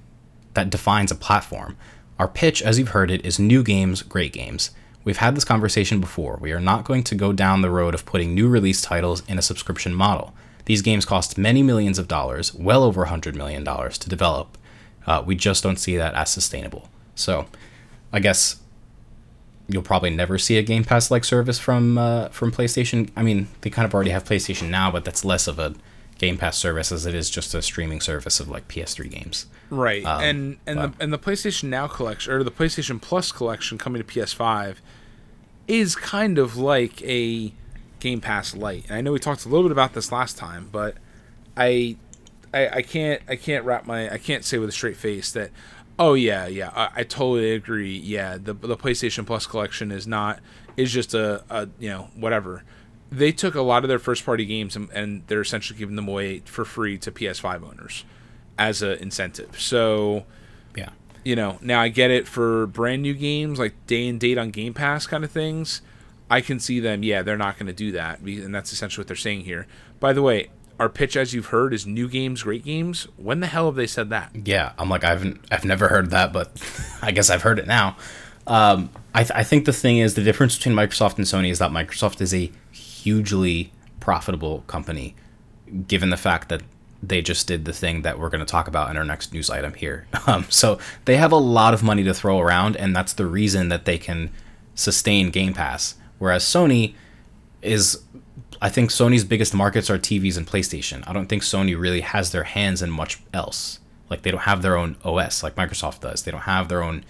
[0.54, 1.76] that defines a platform.
[2.18, 4.70] Our pitch, as you've heard it, is new games, great games.
[5.04, 6.36] We've had this conversation before.
[6.40, 9.38] We are not going to go down the road of putting new release titles in
[9.38, 10.34] a subscription model.
[10.64, 14.58] These games cost many millions of dollars, well over $100 million to develop.
[15.06, 16.90] Uh, we just don't see that as sustainable.
[17.14, 17.46] So,
[18.12, 18.60] I guess
[19.68, 23.10] you'll probably never see a Game Pass like service from uh, from PlayStation.
[23.16, 25.74] I mean, they kind of already have PlayStation now, but that's less of a
[26.18, 29.46] Game Pass service as it is just a streaming service of like PS3 games.
[29.70, 33.78] Right, Um, and and the and the PlayStation Now collection or the PlayStation Plus collection
[33.78, 34.76] coming to PS5
[35.68, 37.52] is kind of like a
[38.00, 38.86] Game Pass Lite.
[38.88, 40.96] And I know we talked a little bit about this last time, but
[41.56, 41.96] I,
[42.54, 45.50] I, I can't I can't wrap my I can't say with a straight face that
[45.98, 50.40] oh yeah yeah I, I totally agree yeah the the PlayStation Plus collection is not
[50.76, 52.62] is just a, a you know whatever.
[53.10, 56.08] They took a lot of their first party games and, and they're essentially giving them
[56.08, 58.04] away for free to PS5 owners
[58.58, 59.58] as an incentive.
[59.58, 60.24] So
[60.76, 60.90] Yeah.
[61.24, 64.50] you know, now I get it for brand new games like day and date on
[64.50, 65.80] Game Pass kind of things.
[66.30, 69.06] I can see them, yeah, they're not going to do that, and that's essentially what
[69.08, 69.66] they're saying here.
[69.98, 73.08] By the way, our pitch, as you've heard, is new games, great games.
[73.16, 74.30] When the hell have they said that?
[74.44, 76.50] Yeah, I'm like I've I've never heard that, but
[77.02, 77.96] I guess I've heard it now.
[78.46, 81.58] Um, I th- I think the thing is the difference between Microsoft and Sony is
[81.58, 85.14] that Microsoft is a hugely profitable company,
[85.86, 86.62] given the fact that
[87.02, 89.50] they just did the thing that we're going to talk about in our next news
[89.50, 90.06] item here.
[90.26, 93.70] Um, so they have a lot of money to throw around, and that's the reason
[93.70, 94.30] that they can
[94.74, 95.94] sustain Game Pass.
[96.18, 96.94] Whereas Sony
[97.62, 98.02] is
[98.60, 101.04] I think Sony's biggest markets are TVs and PlayStation.
[101.06, 103.78] I don't think Sony really has their hands in much else.
[104.10, 106.22] Like they don't have their own OS like Microsoft does.
[106.22, 107.04] They don't have their own,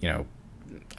[0.00, 0.26] you know,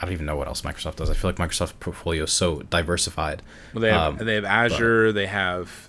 [0.00, 1.10] I don't even know what else Microsoft does.
[1.10, 3.42] I feel like Microsoft's portfolio is so diversified.
[3.74, 5.88] Well, they have Um, they have Azure, they have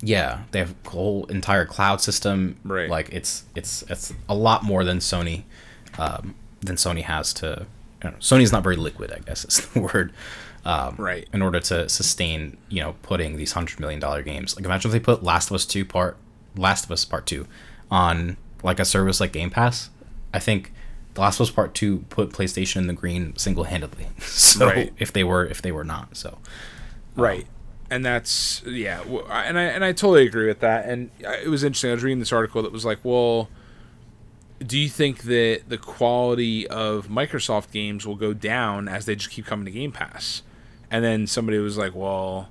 [0.00, 2.56] Yeah, they have a whole entire cloud system.
[2.64, 2.90] Right.
[2.90, 5.44] Like it's it's it's a lot more than Sony,
[5.98, 7.66] um, than Sony has to.
[8.02, 10.12] I don't know, Sony's not very liquid, I guess is the word.
[10.64, 11.28] Um, Right.
[11.32, 14.56] In order to sustain, you know, putting these hundred million dollar games.
[14.56, 16.16] Like imagine if they put Last of Us Two Part,
[16.56, 17.46] Last of Us Part Two,
[17.90, 19.90] on like a service like Game Pass.
[20.32, 20.72] I think
[21.14, 24.06] The Last of Us Part Two put PlayStation in the green single handedly.
[24.20, 24.92] So Right.
[24.98, 26.38] if they were if they were not so.
[27.14, 27.46] right,
[27.90, 30.86] and that's yeah, and I and I totally agree with that.
[30.88, 31.90] And it was interesting.
[31.90, 33.50] I was reading this article that was like, well,
[34.64, 39.30] do you think that the quality of Microsoft games will go down as they just
[39.30, 40.42] keep coming to Game Pass?
[40.94, 42.48] And then somebody was like, well,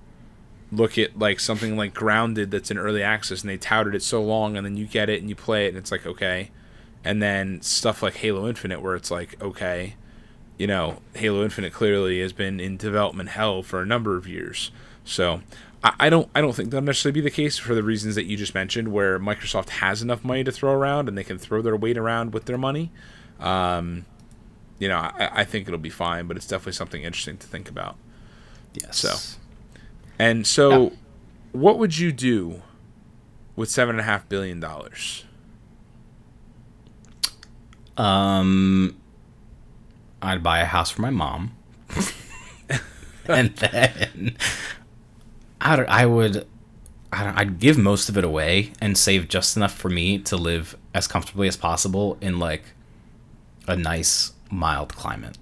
[0.70, 4.22] look at like something like Grounded that's in early access, and they touted it so
[4.22, 6.52] long, and then you get it and you play it, and it's like okay.
[7.06, 9.96] And then stuff like Halo Infinite, where it's like okay,
[10.58, 14.72] you know, Halo Infinite clearly has been in development hell for a number of years.
[15.06, 15.40] So
[15.82, 18.36] I, don't I don't think that'll necessarily be the case for the reasons that you
[18.36, 21.78] just mentioned, where Microsoft has enough money to throw around and they can throw their
[21.78, 22.92] weight around with their money.
[23.40, 24.06] Um,
[24.80, 27.70] you know, I, I think it'll be fine, but it's definitely something interesting to think
[27.70, 27.96] about.
[28.74, 28.98] Yes.
[28.98, 29.16] So.
[30.20, 30.90] And so, Yeah.
[31.54, 32.62] what would you do
[33.56, 35.26] with seven and a half billion dollars?
[37.98, 38.96] Um,
[40.22, 41.56] I'd buy a house for my mom,
[43.28, 44.36] and then
[45.62, 46.48] I don't, I would
[47.12, 50.36] I don't, I'd give most of it away and save just enough for me to
[50.38, 52.64] live as comfortably as possible in like
[53.68, 55.38] a nice mild climate.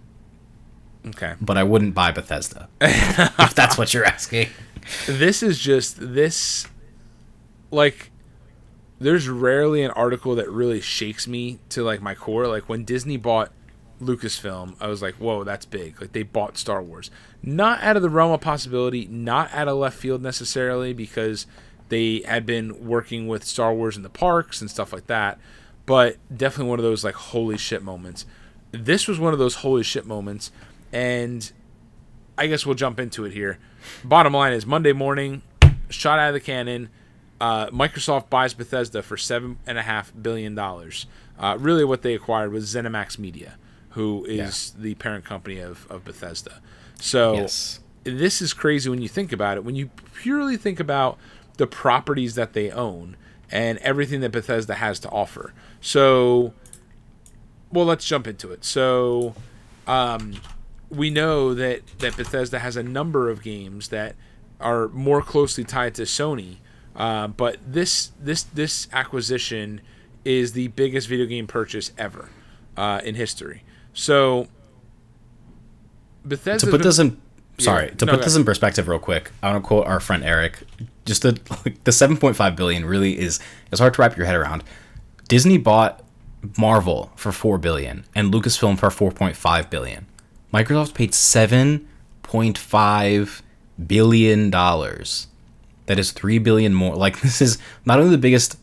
[1.07, 1.33] Okay.
[1.41, 4.49] But I wouldn't buy Bethesda if that's what you're asking.
[5.07, 6.67] this is just this
[7.71, 8.11] like
[8.99, 13.17] there's rarely an article that really shakes me to like my core like when disney
[13.17, 13.51] bought
[14.01, 18.01] lucasfilm i was like whoa that's big like they bought star wars not out of
[18.01, 21.45] the realm of possibility not out of left field necessarily because
[21.89, 25.39] they had been working with star wars in the parks and stuff like that
[25.85, 28.25] but definitely one of those like holy shit moments
[28.71, 30.51] this was one of those holy shit moments
[30.91, 31.51] and
[32.37, 33.57] I guess we'll jump into it here.
[34.03, 35.41] Bottom line is Monday morning,
[35.89, 36.89] shot out of the cannon.
[37.39, 41.07] Uh, Microsoft buys Bethesda for seven and a half billion dollars.
[41.39, 43.57] Uh, really, what they acquired was ZeniMax Media,
[43.91, 46.61] who is the parent company of, of Bethesda.
[46.99, 47.79] So Yes.
[48.03, 49.63] this is crazy when you think about it.
[49.63, 51.17] When you purely think about
[51.57, 53.17] the properties that they own
[53.49, 55.51] and everything that Bethesda has to offer.
[55.81, 56.53] So,
[57.71, 58.63] well, let's jump into it.
[58.63, 59.33] So,
[59.87, 60.35] um,
[60.91, 64.15] we know that that Bethesda has a number of games that
[64.59, 66.57] are more closely tied to Sony.
[66.95, 69.81] Uh, but this this this acquisition
[70.25, 72.29] is the biggest video game purchase ever
[72.77, 73.63] uh, in history.
[73.93, 74.47] So
[76.23, 77.19] Bethesda to put this in
[77.57, 79.99] sorry Yeah, to no, put this in perspective real quick i want to quote our
[79.99, 80.63] friend eric
[81.05, 83.39] just the like, the 7.5 billion really is
[83.71, 84.63] it's hard to wrap your head around
[85.27, 86.03] disney bought
[86.57, 90.07] marvel for 4 billion and lucasfilm for 4.5 billion
[90.53, 93.41] microsoft paid 7.5
[93.87, 95.27] billion dollars
[95.87, 98.57] that is 3 billion more like this is not only the biggest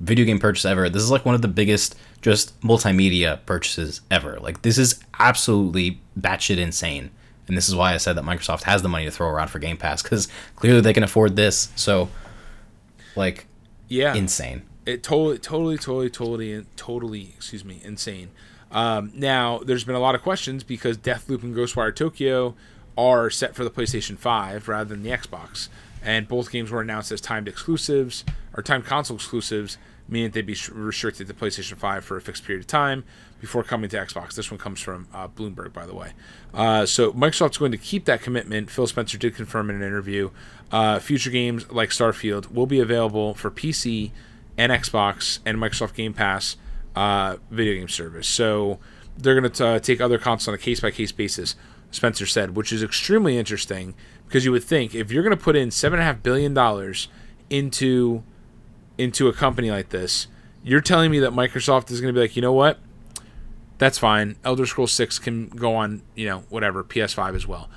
[0.00, 4.38] video game purchase ever this is like one of the biggest just multimedia purchases ever
[4.40, 7.10] like this is absolutely batshit insane
[7.46, 9.58] And this is why I said that Microsoft has the money to throw around for
[9.58, 11.68] Game Pass because clearly they can afford this.
[11.76, 12.08] So,
[13.16, 13.44] like,
[13.88, 14.62] Yeah, insane.
[14.86, 18.30] it totally, totally, totally, totally, totally, excuse me, insane.
[18.74, 22.56] Um, now, there's been a lot of questions because Deathloop and Ghostwire Tokyo
[22.98, 25.68] are set for the PlayStation 5 rather than the Xbox,
[26.02, 28.24] and both games were announced as timed exclusives
[28.56, 32.60] or timed console exclusives, meaning they'd be restricted to PlayStation 5 for a fixed period
[32.60, 33.04] of time
[33.40, 34.34] before coming to Xbox.
[34.34, 36.12] This one comes from uh, Bloomberg, by the way.
[36.52, 38.70] Uh, so Microsoft's going to keep that commitment.
[38.70, 40.30] Phil Spencer did confirm in an interview.
[40.72, 44.10] Uh, future games like Starfield will be available for PC
[44.58, 46.56] and Xbox and Microsoft Game Pass
[46.94, 48.28] uh, video game service.
[48.28, 48.78] So
[49.16, 51.56] they're going to take other consoles on a case by case basis.
[51.90, 53.94] Spencer said, which is extremely interesting
[54.26, 56.52] because you would think if you're going to put in seven and a half billion
[56.52, 57.08] dollars
[57.50, 58.24] into
[58.98, 60.26] into a company like this,
[60.62, 62.78] you're telling me that Microsoft is going to be like, you know what?
[63.78, 64.36] That's fine.
[64.44, 67.68] Elder Scrolls Six can go on, you know, whatever PS5 as well.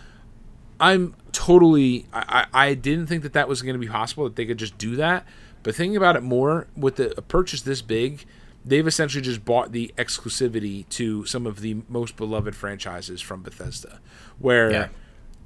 [0.79, 2.05] I'm totally.
[2.13, 4.59] I, I I didn't think that that was going to be possible that they could
[4.59, 5.25] just do that.
[5.63, 8.25] But thinking about it more, with the a purchase this big,
[8.67, 13.99] they've essentially just bought the exclusivity to some of the most beloved franchises from Bethesda.
[14.39, 14.83] Where Yeah.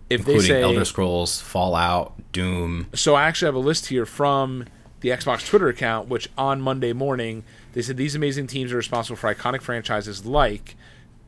[0.09, 2.87] if they Including say Elder Scrolls, Fallout, Doom.
[2.93, 4.65] so I actually have a list here from
[5.01, 7.43] the Xbox Twitter account, which on Monday morning
[7.73, 10.75] they said these amazing teams are responsible for iconic franchises like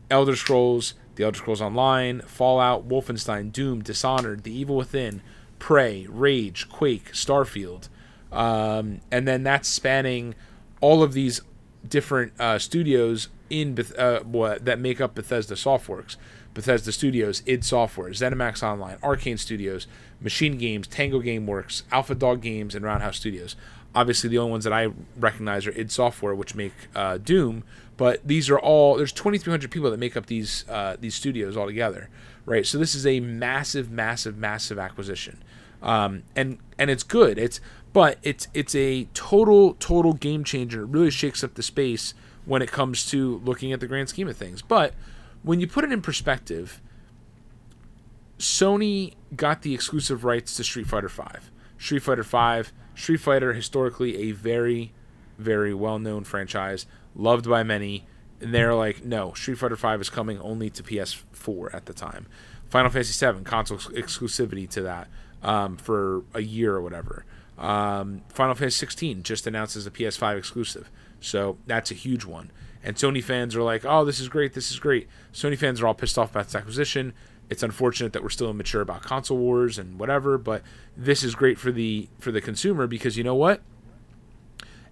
[0.09, 5.21] Elder Scrolls, The Elder Scrolls Online, Fallout, Wolfenstein, Doom, Dishonored, The Evil Within,
[5.59, 7.87] Prey, Rage, Quake, Starfield,
[8.31, 10.35] um, and then that's spanning
[10.81, 11.39] all of these
[11.87, 16.15] different uh, studios in uh, what that make up Bethesda Softworks.
[16.53, 19.87] Bethesda Studios, id Software, ZeniMax Online, Arcane Studios,
[20.21, 23.55] Machine Games, Tango GameWorks, Alpha Dog Games, and Roundhouse Studios.
[23.95, 27.63] Obviously, the only ones that I recognize are id Software, which make uh, Doom.
[27.95, 32.09] But these are all there's 2,300 people that make up these uh, these studios altogether,
[32.45, 32.65] right?
[32.65, 35.43] So this is a massive, massive, massive acquisition,
[35.81, 37.37] um, and and it's good.
[37.37, 37.59] It's
[37.93, 40.81] but it's it's a total total game changer.
[40.81, 42.13] It really shakes up the space
[42.45, 44.61] when it comes to looking at the grand scheme of things.
[44.61, 44.93] But
[45.43, 46.81] when you put it in perspective,
[48.39, 51.23] Sony got the exclusive rights to Street Fighter V.
[51.77, 54.91] Street Fighter V, Street Fighter historically a very,
[55.37, 56.85] very well known franchise,
[57.15, 58.05] loved by many.
[58.41, 62.25] And they're like, no, Street Fighter V is coming only to PS4 at the time.
[62.67, 65.07] Final Fantasy VII console exclusivity to that
[65.41, 67.25] um, for a year or whatever.
[67.57, 70.89] Um, Final Fantasy 16 just announced as a PS5 exclusive,
[71.19, 72.51] so that's a huge one.
[72.83, 75.87] And Sony fans are like, "Oh, this is great, this is great." Sony fans are
[75.87, 77.13] all pissed off about this acquisition.
[77.49, 80.63] It's unfortunate that we're still immature about console wars and whatever, but
[80.97, 83.61] this is great for the for the consumer because you know what?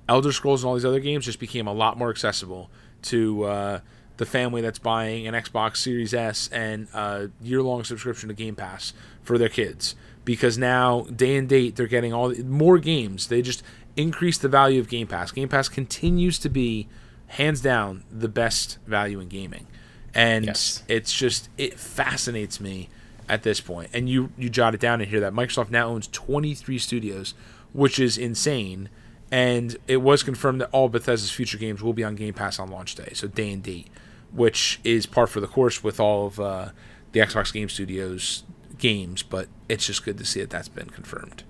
[0.08, 2.70] Elder Scrolls and all these other games just became a lot more accessible
[3.04, 3.80] to uh,
[4.18, 8.56] the family that's buying an Xbox Series S and a year long subscription to Game
[8.56, 8.94] Pass
[9.24, 9.96] for their kids.
[10.32, 13.28] Because now, day and date, they're getting all more games.
[13.28, 13.64] They just
[13.98, 15.30] increase the value of Game Pass.
[15.32, 16.88] Game Pass continues to be,
[17.28, 19.68] hands down, the best value in gaming,
[20.14, 20.84] and Yes.
[20.88, 22.88] it's just it fascinates me
[23.28, 23.90] at this point.
[23.94, 27.34] And you you jot it down and hear that Microsoft now owns 23 studios,
[27.74, 28.88] which is insane.
[29.34, 32.70] And it was confirmed that all Bethesda's future games will be on Game Pass on
[32.70, 33.88] launch day, so day and date,
[34.32, 36.70] which is par for the course with all of uh,
[37.12, 38.44] the Xbox Game Studios
[38.82, 39.24] games.
[39.24, 41.44] But it's just good to see that that's been confirmed.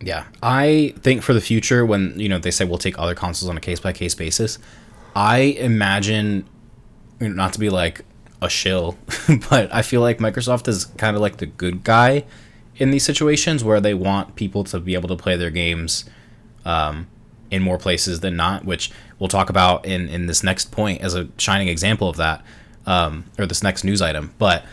[0.00, 3.48] Yeah, I think for the future, when you know they say we'll take other consoles
[3.48, 4.58] on a case by case basis,
[5.16, 6.46] I imagine,
[7.20, 8.04] not to be like
[8.42, 8.98] a shill,
[9.50, 12.24] but I feel like Microsoft is kind of like the good guy
[12.76, 16.04] in these situations where they want people to be able to play their games
[16.64, 17.06] um,
[17.50, 21.14] in more places than not, which we'll talk about in in this next point as
[21.14, 22.44] a shining example of that,
[22.86, 24.34] um, or this next news item.
[24.38, 24.64] But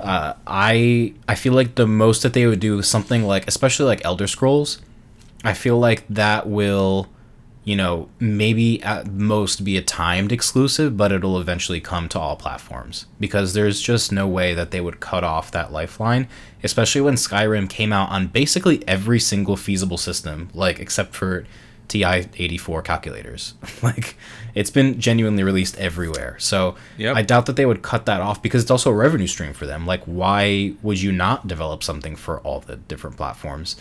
[0.00, 3.86] uh, I I feel like the most that they would do is something like, especially
[3.86, 4.80] like Elder Scrolls.
[5.44, 7.08] I feel like that will,
[7.64, 12.34] you know, maybe at most be a timed exclusive, but it'll eventually come to all
[12.34, 16.28] platforms because there's just no way that they would cut off that lifeline,
[16.62, 21.44] especially when Skyrim came out on basically every single feasible system, like except for
[21.88, 23.54] TI 84 calculators.
[23.82, 24.16] like
[24.54, 26.36] it's been genuinely released everywhere.
[26.38, 27.16] So Yep.
[27.16, 29.66] I doubt that they would cut that off because it's also a revenue stream for
[29.66, 29.86] them.
[29.86, 33.76] Like why would you not develop something for all the different platforms?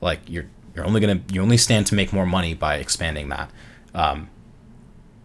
[0.00, 3.50] Like you're you're only gonna you only stand to make more money by expanding that.
[3.94, 4.28] Um,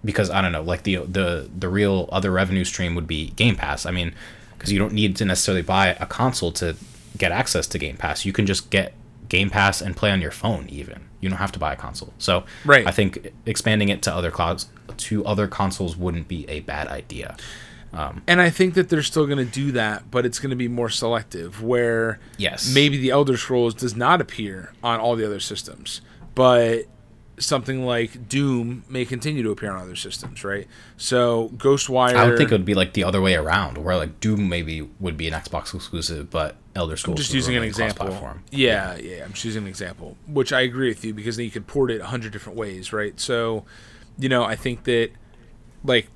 [0.05, 3.55] because I don't know, like the the the real other revenue stream would be Game
[3.55, 3.86] Pass.
[3.86, 4.13] I mean,
[4.57, 6.75] because you don't need to necessarily buy a console to
[7.17, 8.25] get access to Game Pass.
[8.25, 8.93] You can just get
[9.30, 10.67] Game Pass and play on your phone.
[10.69, 12.13] Even you don't have to buy a console.
[12.17, 12.86] So Right.
[12.88, 14.67] I think expanding it to other clouds
[14.97, 17.36] to other consoles wouldn't be a bad idea.
[17.93, 20.55] Um, And I think that they're still going to do that, but it's going to
[20.55, 21.61] be more selective.
[21.63, 22.74] Where Yes.
[22.74, 26.01] maybe the Elder Scrolls does not appear on all the other systems,
[26.36, 26.86] but
[27.43, 30.67] something like Doom may continue to appear on other systems, right?
[30.97, 32.15] So Ghostwire.
[32.15, 34.81] I would think it would be like the other way around, where like Doom maybe
[34.99, 37.19] would be an Xbox exclusive, but Elder Scrolls.
[37.19, 38.05] I'm just using an example.
[38.07, 38.43] cross-platform.
[38.51, 41.51] Yeah, yeah, I'm just using an example, which I agree with you because then you
[41.51, 43.19] could port it a hundred different ways, right?
[43.19, 43.65] So,
[44.17, 45.11] you know, I think that,
[45.83, 46.07] like,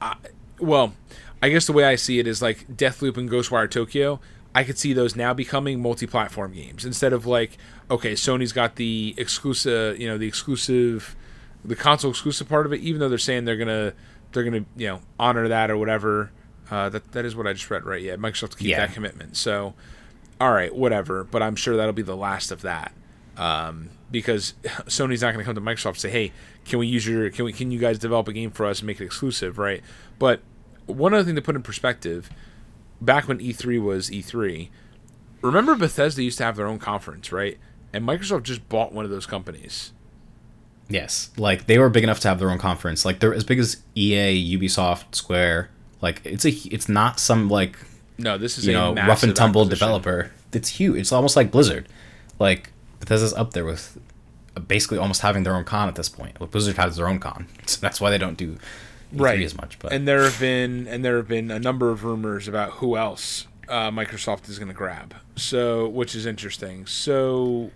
[0.00, 0.16] I,
[0.58, 0.94] well,
[1.42, 4.20] I guess the way I see it is like Deathloop and Ghostwire Tokyo.
[4.54, 7.56] I could see those now becoming multi-platform games instead of like,
[7.90, 11.14] okay, Sony's got the exclusive, you know, the exclusive,
[11.64, 12.80] the console exclusive part of it.
[12.80, 13.92] Even though they're saying they're gonna,
[14.32, 16.32] they're gonna, you know, honor that or whatever.
[16.70, 18.00] Uh, that that is what I just read, right?
[18.02, 18.86] Yeah, Microsoft to keep Yeah.
[18.86, 19.36] that commitment.
[19.36, 19.74] So,
[20.40, 21.24] all right, whatever.
[21.24, 22.92] But I'm sure that'll be the last of that,
[23.36, 24.54] um, because
[24.86, 26.32] Sony's not going to come to Microsoft and say, "Hey,
[26.64, 28.86] can we use your can we can you guys develop a game for us and
[28.86, 29.82] make it exclusive?" Right?
[30.18, 30.42] But
[30.86, 32.30] one other thing to put in perspective,
[33.00, 34.68] back when E3 was E3,
[35.42, 37.58] remember Bethesda used to have their own conference, right?
[37.92, 39.92] And Microsoft just bought one of those companies.
[40.88, 43.04] Yes, like they were big enough to have their own conference.
[43.04, 45.70] Like they're as big as EA, Ubisoft, Square.
[46.00, 47.76] Like it's a it's not some like
[48.18, 49.86] No, this is you a know rough and tumble acquisition.
[49.86, 50.30] developer.
[50.52, 50.98] It's huge.
[50.98, 51.88] It's almost like Blizzard.
[52.40, 53.98] Like Bethesda's up there with
[54.66, 56.40] basically almost having their own con at this point.
[56.40, 58.58] Like Blizzard has their own con, so that's why they don't do E3
[59.12, 59.78] right as much.
[59.78, 62.96] But and there have been and there have been a number of rumors about who
[62.96, 65.14] else uh, Microsoft is going to grab.
[65.36, 66.86] So, which is interesting.
[66.86, 67.70] So,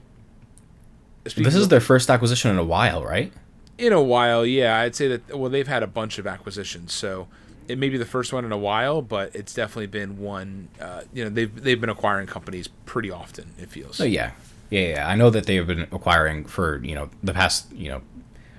[1.24, 3.32] this is of- their first acquisition in a while, right?
[3.78, 4.47] in a while.
[4.47, 5.37] Yeah, I'd say that.
[5.37, 7.28] Well, they've had a bunch of acquisitions, so
[7.68, 10.68] it may be the first one in a while, but it's definitely been one.
[10.80, 13.53] Uh, you know, they've they've been acquiring companies pretty often.
[13.59, 14.01] It feels.
[14.01, 14.32] Oh yeah,
[14.70, 15.09] yeah, yeah.
[15.09, 18.03] I know that they have been acquiring for you know the past you know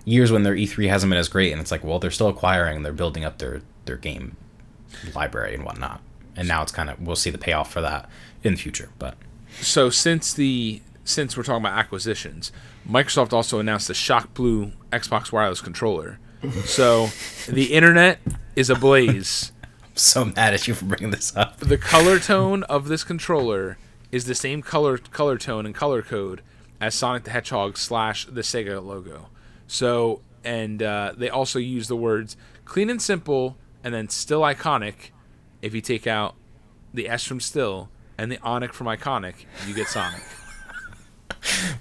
[0.06, 2.84] years when their E3 hasn't been as great, and it's like, well, they're still acquiring,
[2.84, 4.38] they're building up their their game
[5.14, 6.02] library and whatnot.
[6.36, 8.10] And now it's kind of we'll see the payoff for that
[8.44, 8.90] in the future.
[9.00, 9.16] But
[9.62, 12.52] so since the since we're talking about acquisitions,
[12.88, 16.20] Microsoft also announced the Shock Blue Xbox wireless controller.
[16.66, 17.08] So
[17.48, 18.20] the internet
[18.56, 19.52] is ablaze.
[19.64, 21.58] I'm so mad at you for bringing this up.
[21.58, 23.78] the color tone of this controller
[24.12, 26.42] is the same color color tone and color code
[26.80, 29.30] as Sonic the Hedgehog slash the Sega logo.
[29.68, 35.12] So and uh, they also use the words clean and simple and then still iconic.
[35.62, 36.36] If you take out
[36.94, 40.22] the S from still and the onic from iconic, you get Sonic.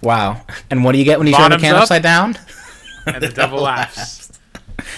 [0.02, 0.42] Wow.
[0.70, 1.82] And what do you get when you turn the can up.
[1.82, 2.36] upside down?
[3.06, 4.30] And the devil laughs.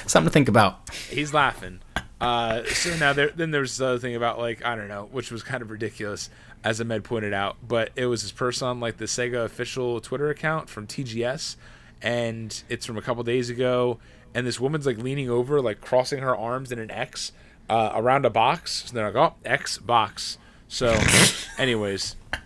[0.06, 0.90] Something to think about.
[1.08, 1.80] He's laughing.
[2.20, 5.30] Uh, so now there, then there's the other thing about like I don't know, which
[5.30, 6.30] was kind of ridiculous,
[6.64, 7.56] as Ahmed pointed out.
[7.66, 11.56] But it was his person on like the Sega official Twitter account from TGS,
[12.02, 13.98] and it's from a couple days ago.
[14.34, 17.32] And this woman's like leaning over, like crossing her arms in an X
[17.70, 18.84] uh, around a box.
[18.86, 20.36] So they're like, "Oh, X box."
[20.68, 20.98] So,
[21.58, 22.38] anyways, I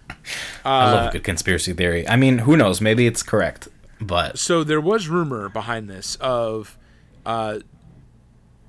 [0.65, 2.07] Uh, love a good conspiracy theory.
[2.09, 2.81] I mean, who knows?
[2.81, 3.67] Maybe it's correct,
[4.01, 6.79] but so there was rumor behind this of
[7.27, 7.59] uh,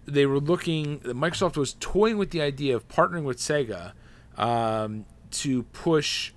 [0.06, 3.92] they were looking microsoft was toying with the idea of partnering with sega
[4.38, 6.32] um, to push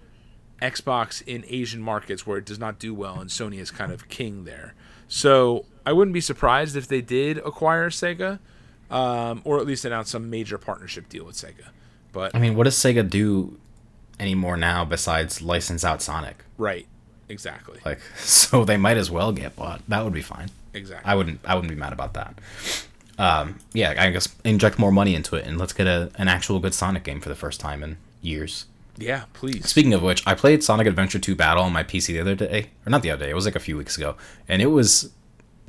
[0.70, 4.08] xbox in asian markets where it does not do well and sony is kind of
[4.08, 4.74] king there
[5.08, 8.38] so i wouldn't be surprised if they did acquire sega
[8.90, 11.68] um, or at least announce some major partnership deal with sega
[12.14, 13.58] but I mean, what does Sega do
[14.18, 16.44] anymore now besides license out Sonic?
[16.56, 16.86] right
[17.28, 19.82] exactly Like, so they might as well get bought.
[19.88, 20.48] That would be fine.
[20.72, 21.40] exactly I wouldn't.
[21.44, 22.38] I wouldn't be mad about that.
[23.18, 26.58] Um, yeah, I guess inject more money into it and let's get a, an actual
[26.60, 28.66] good Sonic game for the first time in years.
[28.96, 32.20] Yeah please Speaking of which, I played Sonic Adventure 2 Battle on my PC the
[32.20, 33.30] other day, or not the other day.
[33.30, 34.16] It was like a few weeks ago,
[34.48, 35.10] and it was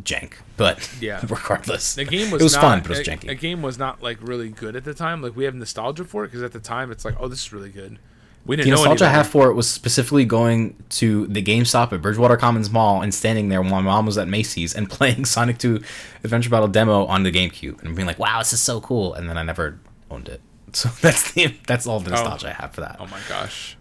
[0.04, 0.34] jank.
[0.58, 1.22] But Yeah.
[1.28, 3.30] regardless, The game was, it was not, fun, but it was a, janky.
[3.30, 5.22] A game was not like really good at the time.
[5.22, 7.54] Like we have nostalgia for it because at the time it's like, oh, this is
[7.54, 8.00] really good.
[8.46, 12.02] We didn't the nostalgia I have for it was specifically going to the GameStop at
[12.04, 15.58] Bridgewater Commons Mall and standing there while my mom was at Macy's and playing Sonic
[15.58, 15.82] 2
[16.24, 19.28] Adventure Battle demo on the GameCube and being like, "Wow, this is so cool!" And
[19.28, 19.80] then I never
[20.12, 20.42] owned it.
[20.82, 22.98] So that's the that's all the nostalgia I have for that.
[23.00, 23.78] Oh my gosh.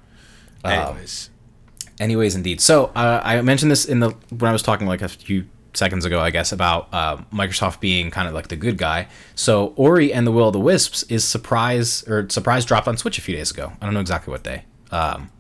[0.63, 1.31] Um, Anyways,
[2.01, 2.61] Anyways, indeed.
[2.61, 6.05] So uh, I mentioned this in the when I was talking like a few seconds
[6.05, 9.09] ago, I guess, about uh, Microsoft being kind of like the good guy.
[9.35, 13.19] So Ori and the Will of the Wisps is surprise or surprise dropped on Switch
[13.19, 13.73] a few days ago.
[13.81, 15.31] I don't know exactly what day, um,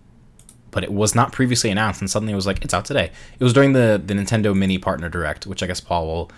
[0.70, 3.10] but it was not previously announced, and suddenly it was like it's out today.
[3.38, 6.30] It was during the the Nintendo Mini Partner Direct, which I guess Paul will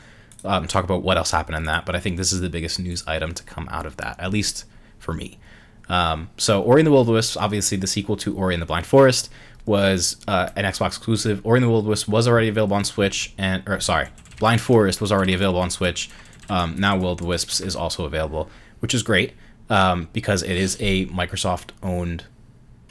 [0.45, 1.85] um, talk about what else happened in that.
[1.85, 4.31] But I think this is the biggest news item to come out of that, at
[4.31, 4.65] least
[5.07, 5.39] for me.
[5.89, 8.61] Um, so Ori and the Will of the Wisps, obviously the sequel to Ori and
[8.61, 9.31] the Blind Forest,
[9.65, 11.41] was uh, an Xbox exclusive.
[11.47, 14.09] Ori and the Will of the Wisps was already available on Switch, and or sorry,
[14.39, 16.11] Blind Forest was already available on Switch,
[16.51, 18.51] Um, now Will of the Wisps is also available,
[18.81, 19.33] which is great
[19.71, 22.25] um, because it is a Microsoft owned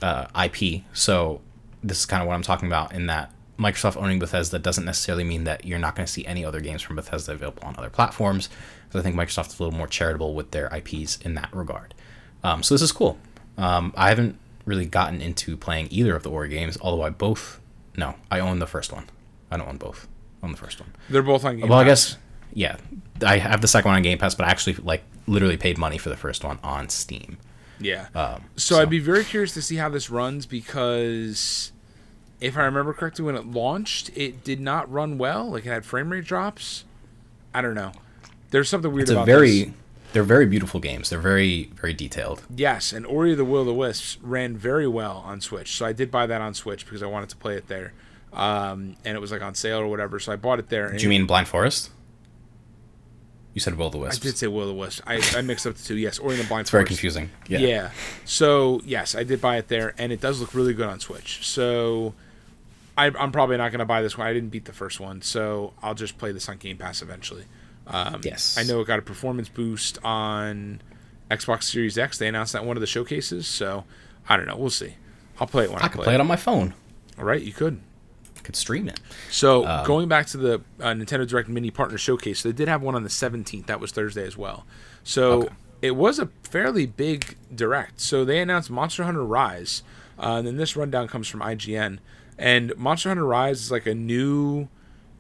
[0.01, 0.83] uh, IP.
[0.93, 1.41] So
[1.83, 5.23] this is kind of what I'm talking about in that Microsoft owning Bethesda doesn't necessarily
[5.23, 7.89] mean that you're not going to see any other games from Bethesda available on other
[7.89, 8.49] platforms.
[8.87, 11.93] Because I think Microsoft is a little more charitable with their IPs in that regard.
[12.45, 13.17] Um, so this is cool.
[13.57, 17.59] Um, I haven't really gotten into playing either of the Ori games, although I both.
[17.97, 19.05] No, I own the first one.
[19.49, 20.07] I don't own both.
[20.41, 20.89] I own the first one.
[21.09, 22.17] They're both on Game Well, I guess
[22.53, 22.77] yeah.
[23.25, 25.97] I have the second one on Game Pass, but I actually like literally paid money
[25.97, 27.37] for the first one on Steam.
[27.79, 28.07] Yeah.
[28.13, 31.71] Um, so, I'd be very curious to see how this runs because
[32.39, 35.49] if I remember correctly, when it launched, it did not run well.
[35.49, 36.85] Like it had frame rate drops.
[37.53, 37.91] I don't know.
[38.51, 39.73] There's something weird it's a about very this.
[40.15, 41.09] They're very beautiful games.
[41.09, 42.45] They're very very detailed.
[42.55, 45.75] Yes, and Ori of the Will of the Wisps ran very well on Switch.
[45.75, 47.91] So I did buy that on Switch because I wanted to play it there.
[48.31, 50.17] Um, and it was like on sale or whatever.
[50.21, 50.93] So I bought it there.
[50.93, 51.89] Do you mean Blind Forest?
[53.53, 54.21] You said Will of the Wisps.
[54.21, 55.01] I did say Will of the Wisps.
[55.05, 55.97] I, I mixed up the two.
[55.97, 57.29] Yes, Ori and the Blind it's very confusing.
[57.49, 57.59] Yeah.
[57.59, 57.91] Yeah.
[58.23, 61.45] So yes, I did buy it there, and it does look really good on Switch.
[61.45, 62.13] So
[62.97, 64.27] I, I'm probably not going to buy this one.
[64.27, 67.43] I didn't beat the first one, so I'll just play this on Game Pass eventually.
[67.87, 68.57] Um, Yes.
[68.57, 70.81] I know it got a performance boost on
[71.29, 72.17] Xbox Series X.
[72.17, 73.83] They announced that in one of the showcases, so
[74.27, 74.57] I don't know.
[74.57, 74.95] We'll see.
[75.39, 76.73] I'll play it when I, I could play it on my phone.
[77.17, 77.79] All right, you could.
[78.37, 78.99] I could stream it.
[79.29, 82.81] So Um, going back to the uh, Nintendo Direct Mini Partner Showcase, they did have
[82.81, 83.65] one on the 17th.
[83.67, 84.65] That was Thursday as well.
[85.03, 85.49] So Okay.
[85.81, 88.01] it was a fairly big direct.
[88.01, 89.83] So they announced Monster Hunter Rise,
[90.19, 91.99] uh, and then this rundown comes from IGN.
[92.37, 94.67] And Monster Hunter Rise is like a new,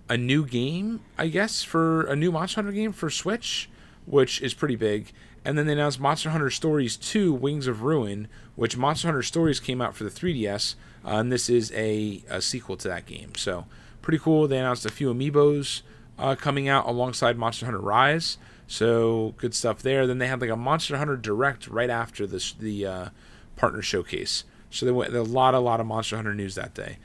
[0.09, 3.69] a new game, I guess, for a new Monster Hunter game for Switch,
[4.05, 5.11] which is pretty big.
[5.43, 9.59] And then they announced Monster Hunter Stories 2: Wings of Ruin, which Monster Hunter Stories
[9.59, 10.75] came out for the 3DS,
[11.05, 13.35] uh, and this is a, a sequel to that game.
[13.35, 13.65] So
[14.01, 14.47] pretty cool.
[14.47, 15.81] They announced a few amiibos
[16.17, 18.37] uh, coming out alongside Monster Hunter Rise,
[18.67, 20.07] so good stuff there.
[20.07, 23.09] Then they had like a Monster Hunter Direct right after this the uh,
[23.55, 24.45] partner showcase.
[24.71, 26.97] So they went a lot, a lot of Monster Hunter news that day.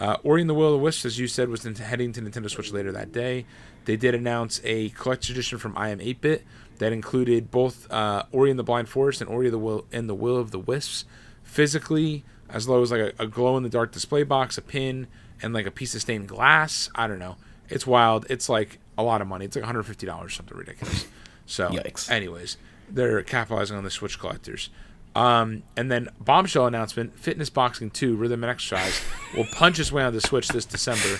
[0.00, 2.48] Uh, Ori and the Will of the Wisps, as you said, was heading to Nintendo
[2.48, 3.46] Switch later that day.
[3.84, 6.42] They did announce a collector's edition from iam8bit
[6.78, 10.14] that included both uh, Ori and the Blind Forest and Ori the Will and the
[10.14, 11.04] Will of the Wisps,
[11.42, 15.08] physically, as low as like a, a glow-in-the-dark display box, a pin,
[15.42, 16.90] and like a piece of stained glass.
[16.94, 17.36] I don't know.
[17.68, 18.26] It's wild.
[18.30, 19.44] It's like a lot of money.
[19.44, 21.06] It's like $150, something ridiculous.
[21.46, 22.10] So, Yikes.
[22.10, 22.58] anyways,
[22.90, 24.70] they're capitalizing on the Switch collectors.
[25.14, 29.00] Um, and then bombshell announcement: Fitness Boxing 2 Rhythm and Exercise
[29.36, 31.18] will punch its way on the Switch this December.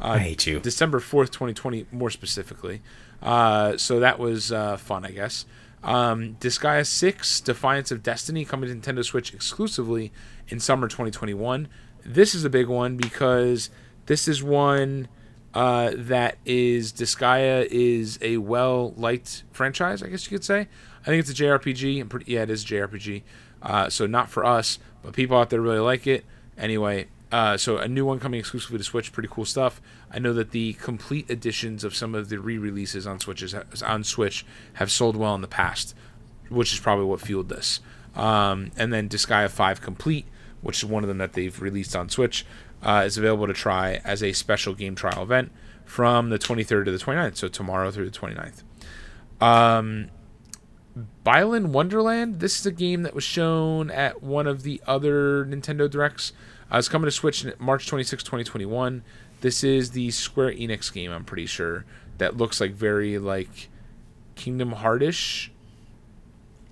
[0.00, 0.60] Uh, I hate you.
[0.60, 2.80] December 4th, 2020, more specifically.
[3.22, 5.44] Uh, so that was uh, fun, I guess.
[5.82, 10.12] Um, Disgaea 6 Defiance of Destiny coming to Nintendo Switch exclusively
[10.48, 11.68] in summer 2021.
[12.04, 13.70] This is a big one because
[14.06, 15.08] this is one
[15.54, 20.68] uh, that is Disgaea is a well liked franchise, I guess you could say.
[21.02, 22.08] I think it's a JRPG.
[22.08, 23.22] Pretty, yeah, it is JRPG.
[23.62, 26.24] Uh, so not for us, but people out there really like it.
[26.58, 29.80] Anyway, uh, so a new one coming exclusively to Switch, pretty cool stuff.
[30.10, 34.44] I know that the complete editions of some of the re-releases on Switches on Switch
[34.74, 35.94] have sold well in the past,
[36.48, 37.80] which is probably what fueled this.
[38.16, 40.26] Um, and then Disgaea 5 Complete,
[40.60, 42.44] which is one of them that they've released on Switch,
[42.82, 45.52] uh, is available to try as a special game trial event
[45.84, 48.62] from the 23rd to the 29th, so tomorrow through the 29th.
[49.40, 50.10] Um,
[51.24, 52.40] Bylin Wonderland.
[52.40, 56.32] This is a game that was shown at one of the other Nintendo Directs.
[56.72, 59.02] Uh, it's coming to Switch March 26, 2021.
[59.40, 61.84] This is the Square Enix game, I'm pretty sure,
[62.18, 63.68] that looks like very like
[64.34, 65.48] Kingdom Heartish.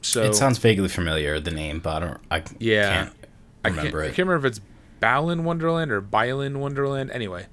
[0.02, 2.20] So it sounds vaguely familiar, the name, but I don't.
[2.30, 2.92] I Yeah.
[3.04, 3.14] can't
[3.64, 4.60] I can't, remember I can't remember if it's
[5.00, 7.10] Balin Wonderland or Bylin Wonderland.
[7.10, 7.46] Anyway,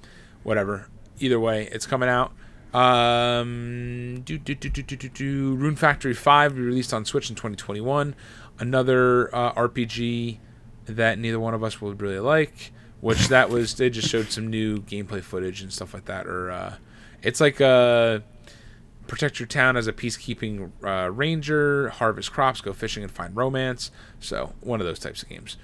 [0.44, 0.88] whatever.
[1.20, 2.34] Either way, it's coming out.
[2.76, 5.56] Um, do, do, do, do, do, do, do.
[5.56, 8.16] Rune Factory 5 will be released on Switch in 2021.
[8.60, 10.40] Another uh, RPG
[10.86, 12.74] that neither one of us would really like.
[13.00, 16.28] Which that was they just showed some new gameplay footage and stuff like that.
[16.28, 16.76] Or uh,
[17.24, 18.20] it's like uh,
[19.08, 23.90] protect your town as a peacekeeping uh, ranger, harvest crops, go fishing, and find romance.
[24.20, 25.56] So one of those types of games.